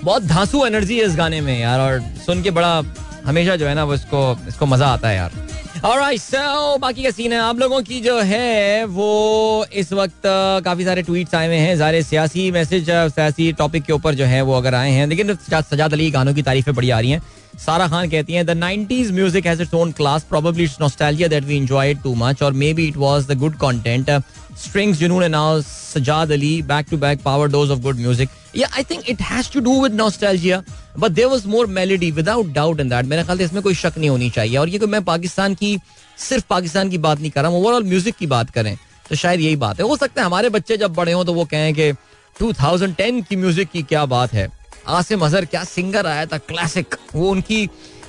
[0.04, 2.82] बहुत धांसू एनर्जी है इस गाने में यार और सुन के बड़ा
[3.24, 5.32] हमेशा जो है ना वो इसको इसको मज़ा आता है यार।
[5.80, 10.22] Alright, so, बाकी का सीन है। आप लोगों की जो है वो इस वक्त
[10.64, 14.40] काफ़ी सारे ट्वीट्स आए हुए हैं। सारे सियासी मैसेज सियासी टॉपिक के ऊपर जो है
[14.42, 17.22] वो अगर आए हैं। लेकिन सजाद अली गानों की तारीफें बड़ी आ रही हैं।
[17.58, 21.44] सारा खान कहती हैं the 90s music has its own class probably it's nostalgia that
[21.44, 24.10] we enjoyed too much और maybe it was the good content
[24.60, 28.84] strings Junoon now Sajjad Ali back to back power dose of good music या I
[28.90, 30.62] think it has to do with nostalgia
[30.98, 34.10] but there was more melody without doubt in that मेरे ख्याल इसमें कोई शक नहीं
[34.10, 35.78] होनी चाहिए। और ये मैं पाकिस्तान की,
[36.18, 38.76] सिर्फ़ पाकिस्तान की बात नहीं कर रहा हूँ ओवरऑल म्यूज़िक की बात करें
[39.10, 41.44] तो शायद यही बात है। हो सकता है हमारे बच्चे जब बड़े हों तो वो
[41.44, 41.92] कहें कि
[42.36, 44.48] 2010 की म्यूज़िक की क्या बात है।
[44.88, 47.68] आसिम अजहर क्या सिंगर आया था क्लासिक वो उनकी,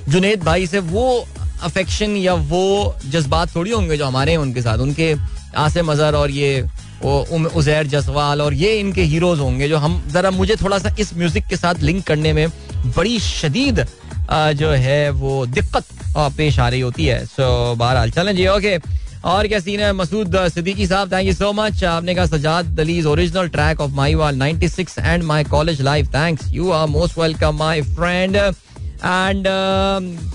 [0.10, 1.26] जुनेद भाई से वो
[1.64, 5.14] अफेक्शन या वो जज्बात थोड़ी होंगे जो हमारे हैं उनके साथ। उनके
[5.58, 6.62] आसिम अजहर और ये
[7.04, 11.46] उजैर जसवाल और ये इनके हीरोज होंगे जो हम, जरा मुझे थोड़ा सा इस म्यूज़िक
[11.48, 12.48] के साथ लिंक करने में
[12.96, 13.86] बड़ी शदीद
[14.32, 15.86] जो है वो दिक्कत
[16.18, 18.78] पेश आ रही होती है। सो, बहरहाल, चलें जी, ओके।
[19.26, 19.92] और क्या सीन है?
[19.94, 24.38] मसूद सिद्दीकी साहब थैंक यू सो मच आपने कहा Sajjad दलीज original track of Mahiwal
[24.40, 28.38] 96 and my college life thanks you are most welcome my friend
[29.04, 29.48] and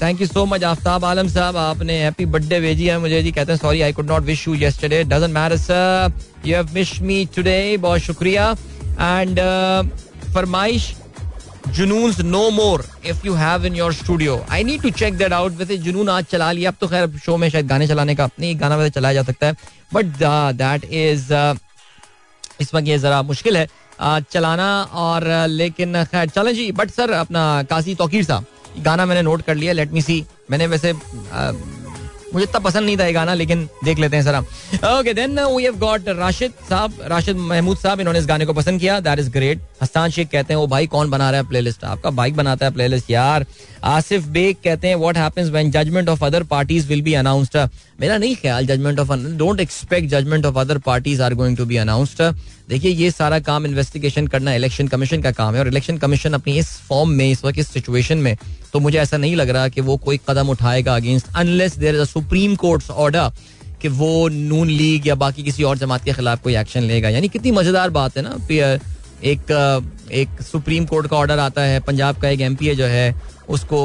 [0.02, 3.52] thank you so much Aftab Alam साहब आपने हैप्पी बर्थडे भेजी है मुझे जी। कहते
[3.52, 6.12] हैं sorry I could not wish you yesterday doesn't matter sir
[6.46, 8.50] you have wish me today बहुत शुक्रिया।
[9.00, 9.40] एंड
[10.34, 10.94] फरमाइश
[11.76, 15.52] Junoon no more if you have in your studio I need to check that out
[15.58, 18.60] वैसे जुनून आज चला लिया। अब तो खैर शो में शायद गाने चलाने का नहीं
[18.60, 19.56] गाना वैसे चलाया जा सकता है।
[19.94, 20.06] बट
[20.56, 21.32] दैट इज़
[22.60, 26.90] इस वक्त ये जरा मुश्किल है uh, चलाना और uh, लेकिन खैर चलें जी। बट
[26.90, 28.46] सर अपना काजी तोकीर साहब।
[28.84, 30.92] गाना मैंने नोट कर लिया लेट मी सी मैंने वैसे
[32.34, 34.36] मुझे इतना पसंद नहीं था ये गाना, लेकिन देख लेते हैं sir
[34.88, 38.80] okay then we have got Rashid साहब राशिद महमूद साहब, इन्होंने इस गाने को पसंद
[38.80, 41.84] किया। दैट इज़ ग्रेट हस्तान शेख कहते हैं वो भाई, कौन बना रहा है प्लेलिस्ट
[41.84, 43.46] आपका बाइक बनाता है प्लेलिस्ट यार.
[43.84, 47.56] आसिफ बेग कहते हैं what happens when judgment of other parties will be announced
[48.00, 51.76] मेरा नहीं ख्याल judgment of don't expect judgment of other parties are going to be
[51.76, 52.22] announced
[52.68, 56.58] देखिए, ये सारा काम इन्वेस्टिगेशन करना इलेक्शन कमीशन का काम है और इलेक्शन कमीशन अपनी
[56.58, 58.36] इस फॉर्म में, इस वक्त इस सिचुएशन में
[58.72, 62.00] तो मुझे ऐसा नहीं लग रहा कि वो कोई कदम उठाएगा against unless there is
[62.00, 63.30] a supreme court order
[63.82, 67.28] कि वो नून लीग या बाकी किसी और जमात के खिलाफ कोई एक्शन लेगा। यानी
[67.28, 68.36] कितनी मज़ेदार बात है ना
[69.24, 69.50] एक
[70.12, 73.14] एक सुप्रीम कोर्ट का ऑर्डर आता है, पंजाब का एक एम जो है
[73.48, 73.80] उसको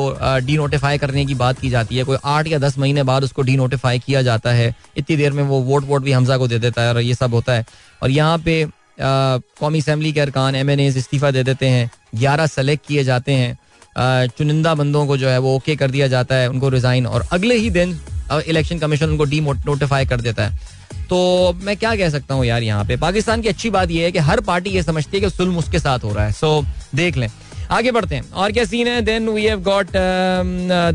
[0.46, 3.42] डी नोटिफाई करने की बात की जाती है। कोई आठ या दस महीने बाद उसको
[3.42, 6.60] डी नोटिफाई किया जाता है, इतनी देर में वो वोट वोट भी हमजा को दे
[6.60, 7.66] देता है और ये सब होता है।
[8.02, 8.66] और यहाँ पे
[9.00, 13.32] कौमी असम्बली के अरकान एम एन एज इस्तीफ़ा दे देते हैं, ग्यारह सेलेक्ट किए जाते
[13.34, 17.26] हैं। चुनिंदा बंदों को जो है वो ओके कर दिया जाता है, उनको रिजाइन और
[17.32, 18.00] अगले ही दिन
[18.48, 21.18] इलेक्शन कमीशन उनको डी नोटिफाई कर देता है। तो
[21.62, 22.96] मैं क्या कह सकता हूँ यार यहाँ पे?
[22.98, 25.80] पाकिस्तान की अच्छी बात यह है कि हर पार्टी ये समझती है कि सुल्म उसके
[25.80, 27.28] साथ हो रहा है। सो देख लें।
[27.72, 29.02] आगे बढ़ते हैं। और क्या सीन है?
[29.02, 29.88] Then we have got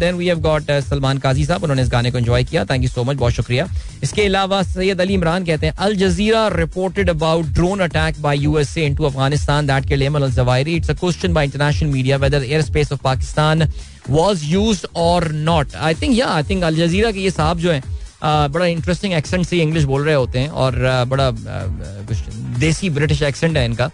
[0.01, 2.89] then we have got Salman Qazi साहब उन्होंने इस गाने को एंजॉय किया। थैंक यू
[2.89, 3.67] सो मच बहुत शुक्रिया।
[4.03, 8.87] इसके अलावा सैयद अली इमरान कहते हैं Al Jazeera reported about drone attack by USA
[8.87, 13.01] into Afghanistan that के Zawahiri it's a question by international media whether air space of
[13.05, 13.69] Pakistan
[14.11, 17.73] was used और नॉट आई थिंक या I think अल जजीरा के ये साहब जो
[17.73, 22.59] है uh, बड़ा interesting accent से इंग्लिश बोल रहे होते हैं और uh, बड़ा uh,
[22.61, 23.91] देसी ब्रिटिश एक्सेंट है इनका।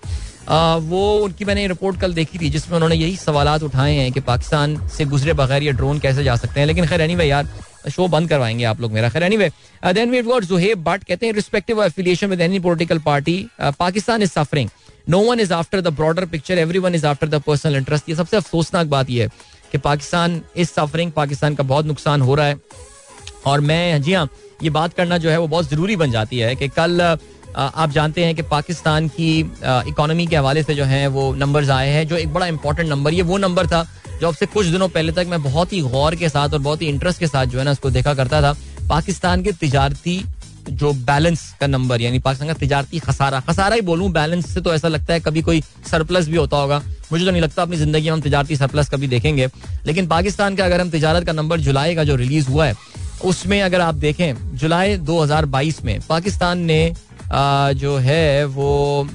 [0.49, 4.76] वो उनकी मैंने रिपोर्ट कल देखी थी, जिसमें उन्होंने यही सवाल उठाए हैं कि पाकिस्तान
[4.88, 7.49] से गुजरे बगैर ये ड्रोन कैसे जा सकते हैं। लेकिन खैर एनी यार
[7.90, 11.32] शो बंद करवाएँगे आप लोग मेरा। खैर any then we got Zuhaib Butt कहते हैं
[11.32, 14.68] respective affiliation with any political party Pakistan is suffering
[15.09, 18.14] no one is after the broader picture every one is after the personal interest ये
[18.14, 19.30] सबसे अफसोसनाक बात यह है
[19.72, 22.61] कि पाकिस्तान इज़ सफरिंग पाकिस्तान का बहुत नुकसान हो रहा है।
[23.47, 24.28] और मैं, जी हाँ
[24.62, 27.01] ये बात करना जो है वो बहुत ज़रूरी बन जाती है कि कल
[27.57, 31.88] आप जानते हैं कि पाकिस्तान की इकोनॉमी के हवाले से जो है, वो नंबर्स आए
[31.88, 33.86] हैं, जो एक बड़ा इंपॉर्टेंट नंबर ये वो नंबर था,
[34.20, 36.82] जो अब से कुछ दिनों पहले तक मैं बहुत ही गौर के साथ और बहुत
[36.82, 38.57] ही इंटरेस्ट के साथ जो है ना उसको देखा करता था।
[38.88, 40.22] पाकिस्तान के तजारती
[40.62, 44.74] जो बैलेंस का नंबर यानी पाकिस्तान का तजारती खसारा खसारा ही बोलूँ बैलेंस से तो
[44.74, 46.82] ऐसा लगता है कभी कोई सरप्लस भी होता होगा।
[47.12, 49.48] मुझे तो नहीं लगता अपनी ज़िंदगी में हम तजारती सरप्लस कभी देखेंगे।
[49.86, 52.74] लेकिन पाकिस्तान का अगर हम तजारत का नंबर जुलाई का जो रिलीज़ हुआ है,
[53.24, 56.92] उसमें अगर आप देखें, जुलाई 2022 में पाकिस्तान ने
[57.74, 59.09] जो है वो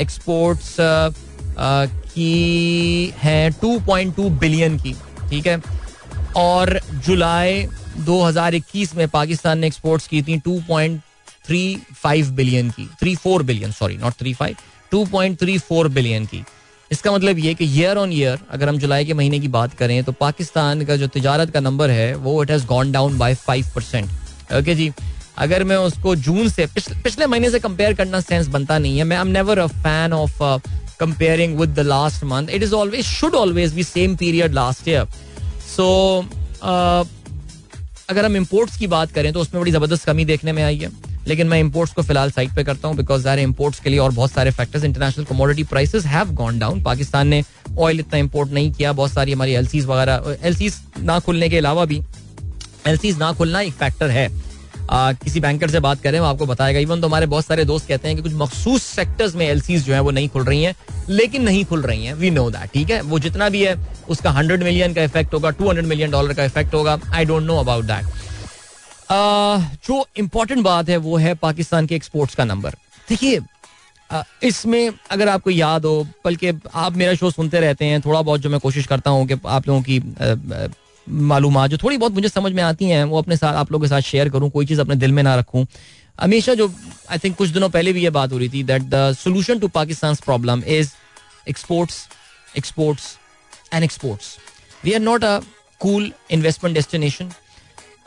[0.00, 4.94] एक्सपोर्ट्स की है 2.2 बिलियन की,
[5.30, 5.60] ठीक है?
[6.36, 7.66] और जुलाई
[8.06, 14.54] 2021 में पाकिस्तान ने एक्सपोर्ट्स की थी 2.35 बिलियन की 34 बिलियन सॉरी नॉट 35
[14.92, 16.44] 2.34 बिलियन की।
[16.90, 20.04] इसका मतलब ये कि ईयर ऑन ईयर अगर हम जुलाई के महीने की बात करें
[20.04, 23.66] तो पाकिस्तान का जो तिजारत का नंबर है, वो it has gone down by five
[23.74, 24.10] percent
[24.54, 24.92] okay जी?
[25.38, 29.04] अगर मैं उसको जून से पिछले, पिछले महीने से कंपेयर करना सेंस बनता नहीं है।
[29.04, 30.38] मैं I am never a fan of
[31.00, 35.06] comparing with the last month it is always should always be same period last year
[35.66, 35.88] so
[38.10, 40.90] अगर हम इम्पोर्ट्स की बात करें तो उसमें बड़ी ज़बरदस्त कमी देखने में आई है।
[41.26, 44.12] लेकिन मैं इम्पोर्ट्स को फ़िलहाल साइड पे करता हूँ बिकॉज़ ज़ाहिर इम्पोर्ट्स के लिए और
[44.12, 47.42] बहुत सारे factors international commodity prices have gone down Pakistan ने
[47.78, 51.84] ऑयल इतना इम्पोर्ट नहीं किया बहुत सारी हमारी एलसीज वगैरह एलसीज ना खुलने के अलावा
[51.84, 52.00] भी
[52.86, 54.28] एलसीज ना खुलना एक फैक्टर है।
[54.90, 58.08] किसी बैंकर से बात करें, वो आपको बताएगा। इवन तो हमारे बहुत सारे दोस्त कहते
[58.08, 60.74] हैं कि कुछ मखसूस सेक्टर्स में एलसीज जो है वो नहीं खुल रही हैं,
[61.08, 63.00] लेकिन नहीं खुल रही हैं। वी नो दैट ठीक है?
[63.02, 63.76] वो जितना भी है,
[64.08, 67.42] उसका हंड्रेड मिलियन का इफ़ेक्ट होगा टू हंड्रेड मिलियन डॉलर का इफ़ेक्ट होगा। I don't
[67.42, 68.04] know about that
[69.86, 72.76] जो इंपॉर्टेंट बात है, वो है पाकिस्तान के एक्सपोर्ट्स का नंबर
[73.08, 73.40] देखिए
[74.44, 78.50] इसमें अगर आपको याद हो, बल्कि आप मेरा शो सुनते रहते हैं, थोड़ा बहुत जो
[78.50, 79.98] मैं कोशिश करता हूँ कि आप लोगों की
[81.08, 83.88] मालूम जो थोड़ी बहुत मुझे समझ में आती हैं, वो अपने साथ, आप लोगों के
[83.88, 85.66] साथ शेयर करूँ, कोई चीज़ अपने दिल में ना रखूँ।
[86.18, 86.72] हमेशा जो
[87.10, 89.68] आई थिंक कुछ दिनों पहले भी ये बात हो रही थी that the solution to
[89.70, 90.90] Pakistan problem is
[91.48, 92.06] exports
[92.58, 93.16] exports
[93.74, 94.36] and exports
[94.84, 95.38] we are not a
[95.80, 97.30] cool investment destination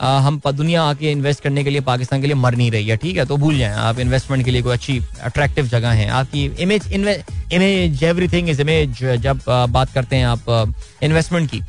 [0.00, 3.16] हम दुनिया आके इन्वेस्ट करने के लिए पाकिस्तान के लिए मर नहीं रही है, ठीक
[3.16, 3.24] है?
[3.26, 8.02] तो भूल जाएँ आप इन्वेस्टमेंट के लिए कोई अच्छी अट्रैक्टिव जगह है। आपकी image image
[8.04, 11.60] every thing is image जब बात करते हैं आप इन्वेस्टमेंट की।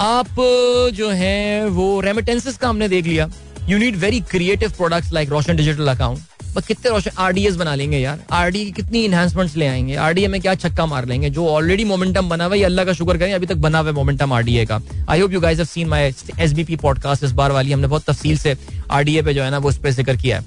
[0.00, 0.26] आप
[0.94, 3.28] जो है, वो रेमिटेंसेस का हमने देख लिया।
[3.68, 6.18] You need very creative products like Roshan digital account
[6.54, 9.94] बस कितने रोशन आरडीएस बना लेंगे यार। आरडी की कितनी इनहेंसमेंट्स ले आएँगे?
[9.96, 11.30] आरडीए में क्या छक्का मार लेंगे?
[11.30, 13.94] जो ऑलरेडी मोमेंटम बना हुआ है अल्लाह का शुक्र करें, अभी तक बना हुआ है
[13.94, 17.72] मोमेंटम आरडीए का। I hope you guys have seen my SBP podcast इस बार वाली
[17.72, 18.56] हमने बहुत तफसील से
[18.90, 20.44] आरडीए पे जो है ना, वो उस पर ज़िक्र किया है।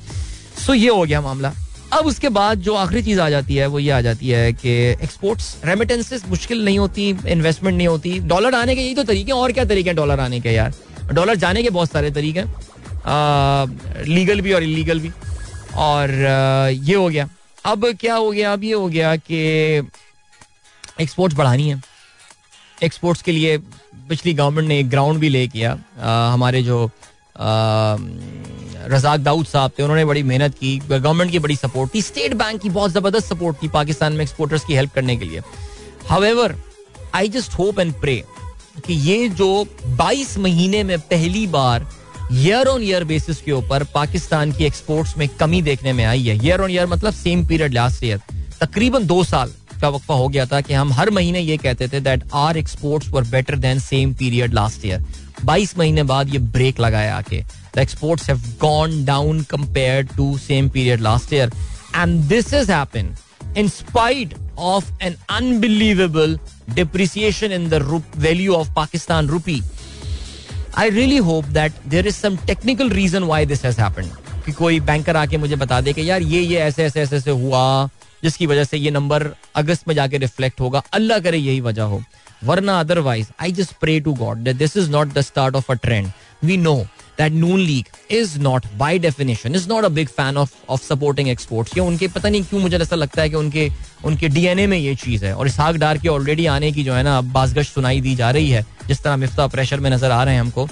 [0.66, 1.54] सो ये हो गया मामला।
[1.94, 4.70] अब उसके बाद जो आखिरी चीज़ आ जाती है, वो ये आ जाती है कि
[5.04, 9.52] एक्सपोर्ट्स रेमिटेंसेस मुश्किल नहीं होती इन्वेस्टमेंट नहीं होती। डॉलर आने के, यही तो तरीके और
[9.52, 10.74] क्या तरीके हैं डॉलर आने के यार?
[11.14, 15.12] डॉलर जाने के बहुत सारे तरीके हैं। लीगल भी और इलीगल भी।
[15.76, 16.12] और
[16.72, 17.30] ये हो गया।
[17.66, 18.54] अब क्या हो गया?
[18.54, 19.38] अब ये हो गया कि
[21.02, 21.82] एक्सपोर्ट्स बढ़ानी है।
[22.84, 23.58] एक्सपोर्ट्स के लिए
[24.10, 27.98] पिछली गवर्नमेंट ने एक ग्राउंड भी ले किया। आ, हमारे जो आ,
[28.88, 32.62] रजाक दाऊद साहब थे उन्होंने बड़ी मेहनत की। गवर्नमेंट की बड़ी सपोर्ट थी। स्टेट बैंक
[32.62, 35.42] की बहुत ज़बरदस्त सपोर्ट थी पाकिस्तान में एक्सपोर्टर्स की हेल्प करने के लिए।
[36.10, 36.56] However
[37.16, 38.24] I just hope and pray
[38.86, 39.66] कि ये जो
[39.98, 41.88] 22 महीने में पहली बार
[42.34, 46.36] ईयर ऑन ईयर बेसिस के ऊपर पाकिस्तान की एक्सपोर्ट्स में कमी देखने में आई है।
[46.46, 48.22] ईयर ऑन ईयर मतलब सेम पीरियड लास्ट ईयर
[48.62, 49.52] तकरीबन दो साल
[49.82, 53.10] का वक्फा हो गया था कि हम हर महीने ये कहते थे that are exports
[53.10, 55.06] were better than same period last year
[55.46, 57.42] 22 महीने बाद ये ब्रेक लगाया आके।
[57.76, 61.52] The exports have gone down compare to same period last year
[61.96, 63.16] and this is happen
[63.60, 64.34] in spite
[64.66, 66.36] of an unbelievable
[66.76, 67.80] depreciation in the
[68.26, 69.58] value of Pakistan rupee.
[70.78, 73.82] I really hope that there is some technical reason why this has
[74.46, 77.32] कि कोई banker आके मुझे बता दे कि यार ये ये ऐसे ऐसे ऐसे ऐसे
[77.32, 77.90] हुआ,
[78.24, 82.02] जिसकी वजह से ये नंबर अगस्त में जाके रिफ्लेक्ट होगा। अल्लाह करे यही वजह हो।
[82.44, 86.12] वरना otherwise I just pray to God this is not the start of a trend
[86.44, 86.76] we know
[87.22, 91.30] that Noon league is not by definition is not a big fan of of supporting
[91.30, 93.70] exports ये उनके, पता नहीं क्यों मुझे ऐसा लगता है कि उनके
[94.06, 97.04] उनके डीएनए में ये चीज़ है। और इसहाक डार के ऑलरेडी आने की जो है
[97.04, 100.34] ना बाजगश सुनाई दी जा रही है, जिस तरह मिफ्ता प्रेशर में नज़र आ रहे
[100.34, 100.68] हैं हमको।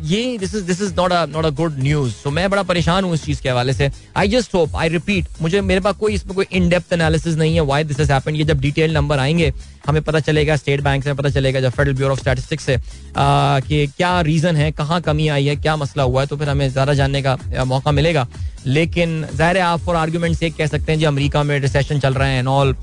[0.00, 3.14] ये this is this is not not a good news तो मैं बड़ा परेशान हूँ
[3.14, 6.34] इस चीज़ के हवाले से। I just hope I repeat मुझे, मेरे पास कोई इसमें
[6.36, 9.52] कोई इन डेप्थ एनालिसिस नहीं है वाई दिस हैपेंड ये जब डिटेल नंबर आएँगे,
[9.86, 12.76] हमें पता चलेगा स्टेट बैंक से पता चलेगा, जब फेडरल ब्यूरो ऑफ़ स्टैटिस्टिक्स से
[13.18, 16.68] कि क्या रीजन है, कहाँ कमी आई है, क्या मसला हुआ है तो फिर हमें
[16.70, 18.26] ज़्यादा जानने का मौका मिलेगा।
[18.66, 22.30] लेकिन ज़ाहिर आप फॉर आर्ग्यूमेंट से कह सकते हैं जी, अमरीका में रिसेशन चल रहे
[22.30, 22.74] हैं एंड ऑल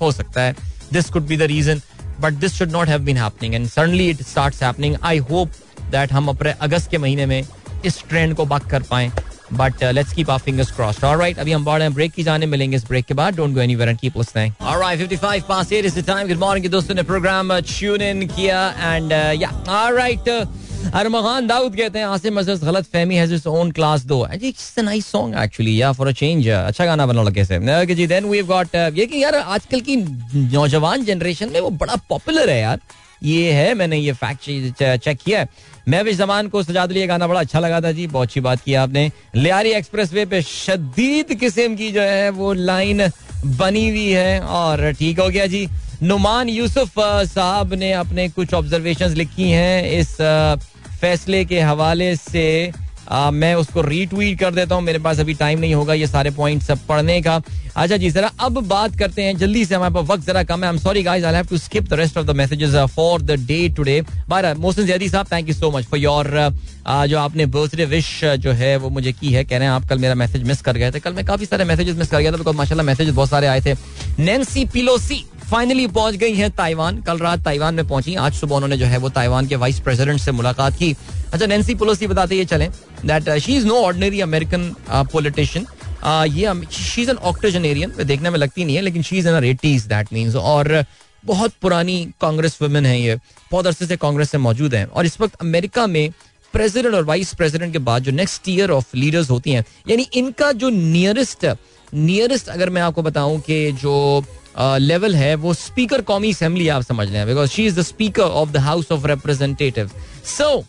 [0.00, 0.54] हो सकता है।
[0.92, 1.80] This could be the reason
[2.20, 5.50] but this should not have been happening and suddenly it starts happening I hope
[5.90, 7.42] that हम अपने अगस्त के महीने में
[7.84, 9.10] इस ट्रेंड को बक कर पाएँ
[9.52, 12.76] but let's keep our fingers crossed alright अभी हम बढ़ रहे ब्रेक की जाने मिलेंगे
[12.76, 16.00] इस ब्रेक के बाद don't go anywhere and keep listening alright 55 past 8 is
[16.00, 19.12] the time good morning दोस्तों ने प्रोग्राम ट्यून इन किया एंड
[19.42, 20.28] या ऑलराइट
[20.94, 24.82] अरमगान दाऊद कहते हैं आसिम अजहर गलत फहमी has its own class though it's a
[24.82, 28.24] nice song actually या फॉर अ चेंज अच्छा गाना बना लगे से ओके जी देन
[28.24, 29.96] वी हैव गॉट ये कि यार आजकल की
[30.52, 32.80] नौजवान जनरेशन में वो बड़ा पॉपुलर है यार
[33.22, 35.46] ये है, मैंने ये फैक्ट चेक किया
[35.88, 38.74] महविश जमान को सजाद ये गाना बड़ा अच्छा लगा था जी, बहुत अच्छी बात की
[38.76, 43.08] आपने। लियारी एक्सप्रेस वे पे शदीद किस्म की जो है, वो लाइन
[43.46, 45.66] बनी हुई है, और ठीक हो गया जी।
[46.02, 50.16] नुमान यूसुफ साहब ने अपने कुछ ऑब्जर्वेशन लिखी हैं, इस
[51.00, 52.46] फैसले के हवाले से
[53.10, 56.62] मैं उसको रीट्वीट कर देता हूँ, मेरे पास अभी टाइम नहीं होगा ये सारे पॉइंट
[56.62, 57.40] सब पढ़ने का।
[57.76, 60.70] अच्छा जी, जरा अब बात करते हैं, जल्दी से हमारे पास वक्त जरा कम है।
[60.70, 63.68] I sorry guys I have to skip the rest of the messages for the day
[63.76, 66.28] today बार मोहसिन जैदी साहब thank you so much for your
[67.08, 69.98] जो आपने बर्थडे विश जो है वो मुझे की है, कह रहे हैं आप कल
[69.98, 72.36] मेरा मैसेज मिस कर गए थे। कल मैं काफ़ी सारे मैसेजेस मिस कर गया था
[72.36, 73.74] बिकॉज़ माशाल्लाह मैसेजेस बहुत सारे आए थे।
[74.20, 78.76] नैन्सी पिलोसी फाइनली पहुँच गई हैं ताइवान, कल रात ताइवान में पहुँची। आज सुबह उन्होंने
[78.76, 80.94] जो है वो ताइवान के वाइस प्रेसिडेंट से मुलाकात की।
[81.32, 82.68] अच्छा नैन्सी पोलोसी बताते ये चलें।
[83.04, 85.66] That she is no ordinary American politician
[86.28, 89.86] ये शी इज़ एन ऑक्टोजनेरियन देखने में लगती नहीं है, लेकिन she is an eighties
[89.86, 90.84] that means और
[91.24, 93.16] बहुत पुरानी कांग्रेस वुमेन है ये।
[93.50, 96.10] बहुत अरसे से कांग्रेस से मौजूद है। और इस वक्त अमेरिका में
[96.54, 100.52] प्रेसिडेंट और वाइस प्रेसिडेंट के बाद जो नेक्स्ट ईयर ऑफ़ लीडर्स होती हैं, यानी इनका
[100.52, 101.46] जो नियरेस्ट
[101.92, 104.24] नियरेस्ट अगर मैं आपको बताऊँ कि जो
[104.58, 108.50] लेवल है, वो स्पीकर कौमी असेंबली आप समझ लें। Because she is the speaker of
[108.50, 109.90] the house of representative
[110.26, 110.64] so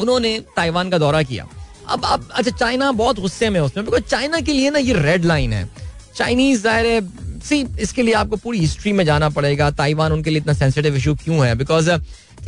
[0.00, 1.48] उन्होंने ताइवान का दौरा किया।
[1.88, 5.24] अब अब अच्छा चाइना बहुत गुस्से में उसमें बिकॉज़ चाइना के लिए ना ये रेड
[5.24, 5.68] लाइन है।
[6.16, 7.00] चाइनीज़ ज़ाहिर है,
[7.40, 11.14] सी, इसके लिए आपको पूरी हिस्ट्री में जाना पड़ेगा, ताइवान उनके लिए इतना सेंसिटिव इशू
[11.14, 11.54] क्यों है?
[11.54, 11.90] बिकॉज़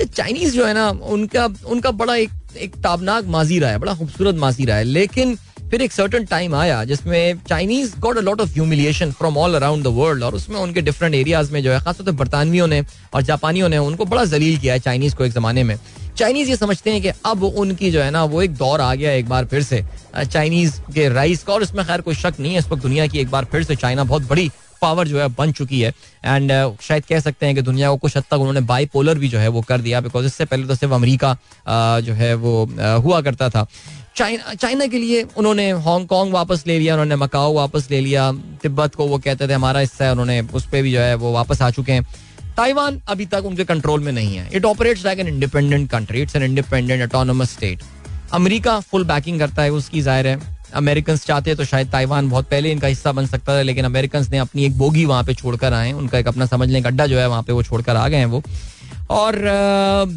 [0.06, 4.34] चाइनीज़ जो है ना, उनका उनका बड़ा एक एक ताबनाक माजी रहा है, बड़ा खूबसूरत
[4.34, 5.36] माजी रहा है। लेकिन
[5.70, 9.84] फिर एक सर्टन टाइम आया, जिसमें Chinese got a lot of humiliation from all around
[9.84, 12.82] the world और उसमें उनके डिफरेंट एरियाज़ में जो है, खासतौर पर बरतानवियों ने
[13.14, 15.76] और जापानियों ने उनको बड़ा जलील किया है चाइनीज़ को एक जमाने में।
[16.16, 19.12] चाइनीज़ ये समझते हैं कि अब उनकी जो है ना वो एक दौर आ गया
[19.12, 19.84] एक बार फिर से।
[20.24, 23.18] चाइनीज़ के राइस का और इसमें खैर कोई शक नहीं है इस वक्त दुनिया की
[23.18, 24.50] एक बार फिर से चाइना बहुत बड़ी
[24.82, 25.92] पावर जो है बन चुकी है।
[26.24, 29.28] एंड uh, शायद कह सकते हैं कि दुनिया को कुछ हद तक उन्होंने बाईपोलर भी
[29.28, 32.54] जो है वो कर दिया बिकॉज़ इससे पहले तो सिर्फ़ अमेरिका uh, जो है वो
[32.66, 33.66] uh, हुआ करता था।
[34.16, 38.32] चाइना चाइना के लिए उन्होंने हांगकांग वापस ले लिया उन्होंने मकाओ वापस ले लिया
[38.62, 41.32] तिब्बत को वो कहते थे हमारा हिस्सा है। उन्होंने उस पर भी जो है वो
[41.32, 42.06] वापस आ चुके हैं।
[42.56, 46.36] ताइवान अभी तक उनके कंट्रोल में नहीं है। It operates like an independent country it's
[46.36, 47.82] an independent autonomous state
[48.32, 50.38] America full backing करता है, उसकी ज़ाहिर है।
[50.74, 54.26] अमेरिकन चाहते हैं तो शायद ताइवान बहुत पहले इनका हिस्सा बन सकता था, लेकिन अमेरिकन
[54.32, 57.18] ने अपनी एक बोगी वहाँ पे छोड़कर आए उनका एक अपना समझ लें गड्ढा जो
[57.18, 58.42] है, वहाँ पे वो छोड़कर आ गए हैं वो।
[59.10, 59.38] और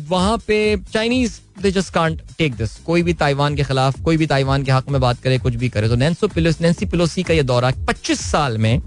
[0.09, 4.25] वहाँ पे Chinese they just can't take this कोई भी ताइवान के खिलाफ, कोई भी
[4.27, 7.43] ताइवान के हक में बात करे, कुछ भी करे। तो नैन्सो पिलोस पिलोसी का ये
[7.43, 8.79] दौरा 25 साल में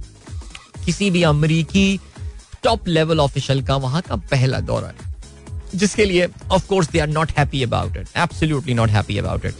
[0.84, 1.88] किसी भी अमरीकी
[2.67, 5.14] टॉप लेवल ऑफिशियल का वहाँ का पहला दौरा है,
[5.75, 9.55] जिसके लिए of course they are not happy about it absolutely not happy about it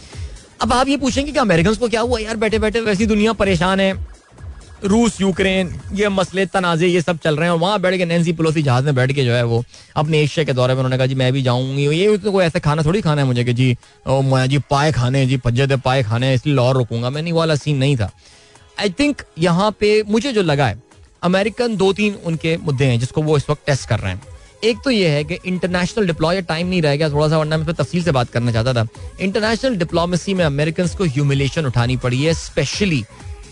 [0.61, 2.19] अब आप ये पूछेंगे कि अमेरिकन को क्या हुआ?
[2.19, 3.93] यार, बैठे बैठे वैसी दुनिया परेशान है।
[4.83, 8.33] रूस, यूक्रेन, ये मसले, तनाजे, ये सब चल रहे हैं और वहाँ बैठ के नैन्सी
[8.33, 9.63] पलोसी जहाज़ में बैठ के जो है वो
[9.95, 12.59] अपने एशिया के दौरे में उन्होंने कहा, जी, मैं भी जाऊँगी। ये तो कोई ऐसा
[12.59, 13.77] खाना थोड़ी खाना है मुझे कि, जी,
[14.07, 17.33] ओ मैं जी, पाए खाने जी, पज्जे दे पाए खाने इसलिए और रुकूँगा। मैं, नहीं
[17.33, 18.09] वाला सीन नहीं था।
[18.79, 20.81] आई थिंक यहाँ पे मुझे जो लगा है
[21.23, 24.21] अमेरिकन दो तीन उनके मुद्दे हैं जिसको वो इस वक्त टेस्ट कर रहे हैं।
[24.63, 28.03] एक तो ये है कि इंटरनेशनल डिप्लॉय टाइम नहीं रहेगा थोड़ा सा, वरना मैं तफसील
[28.03, 28.87] से बात करना चाहता था।
[29.21, 33.03] इंटरनेशनल डिप्लोमेसी में अमेरिकन को ह्यूमिलेशन उठानी पड़ी है स्पेशली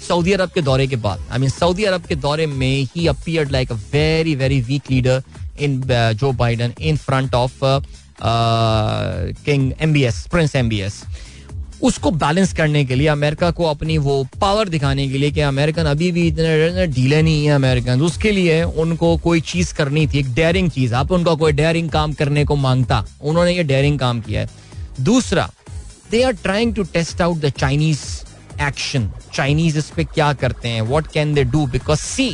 [0.07, 3.51] सऊदी अरब के दौरे के बाद। आई मीन सऊदी अरब के दौरे में ही appeared
[3.51, 5.23] like a very very weak leader
[5.59, 5.81] in
[6.19, 7.59] Joe Biden in front of
[9.45, 11.01] king M B S prince MBS
[11.85, 15.85] उसको बैलेंस करने के लिए, अमेरिका को अपनी वो पावर दिखाने के लिए कि अमेरिकन
[15.85, 20.33] अभी भी इतने ढीले नहीं है अमेरिकन। उसके लिए उनको कोई चीज़ करनी थी, एक
[20.33, 24.41] डेयरिंग चीज़। आप उनका कोई डेयरिंग काम करने को माँगता, उन्होंने ये डेयरिंग काम किया
[24.41, 24.49] है।
[25.01, 25.49] दूसरा
[26.11, 28.03] they are trying to test out the Chinese
[28.61, 30.81] action Chinese इस पे क्या करते हैं?
[30.81, 32.29] What can they do because see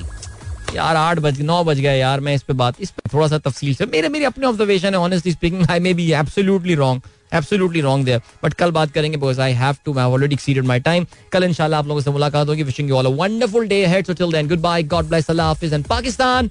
[0.76, 3.38] यार, आठ बज, नौ बज गया यार, मैं इस पे बात, इस पे थोड़ा सा
[3.38, 7.02] तफसील से, मेरे, मेरी अपनी ऑब्जर्वेशन है honestly speaking I may be absolutely wrong
[7.34, 10.80] absolutely wrong there but कल बात करेंगे because I have to I already exceeded my
[10.80, 14.06] time कल इंशाल्लाह आप लोगों से मुलाकात होगी। Wishing you all a wonderful day ahead
[14.06, 16.50] so till then good bye God bless अल्लाह हाफिज एंड पाकिस्तान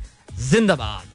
[0.51, 1.09] जिंदाबाद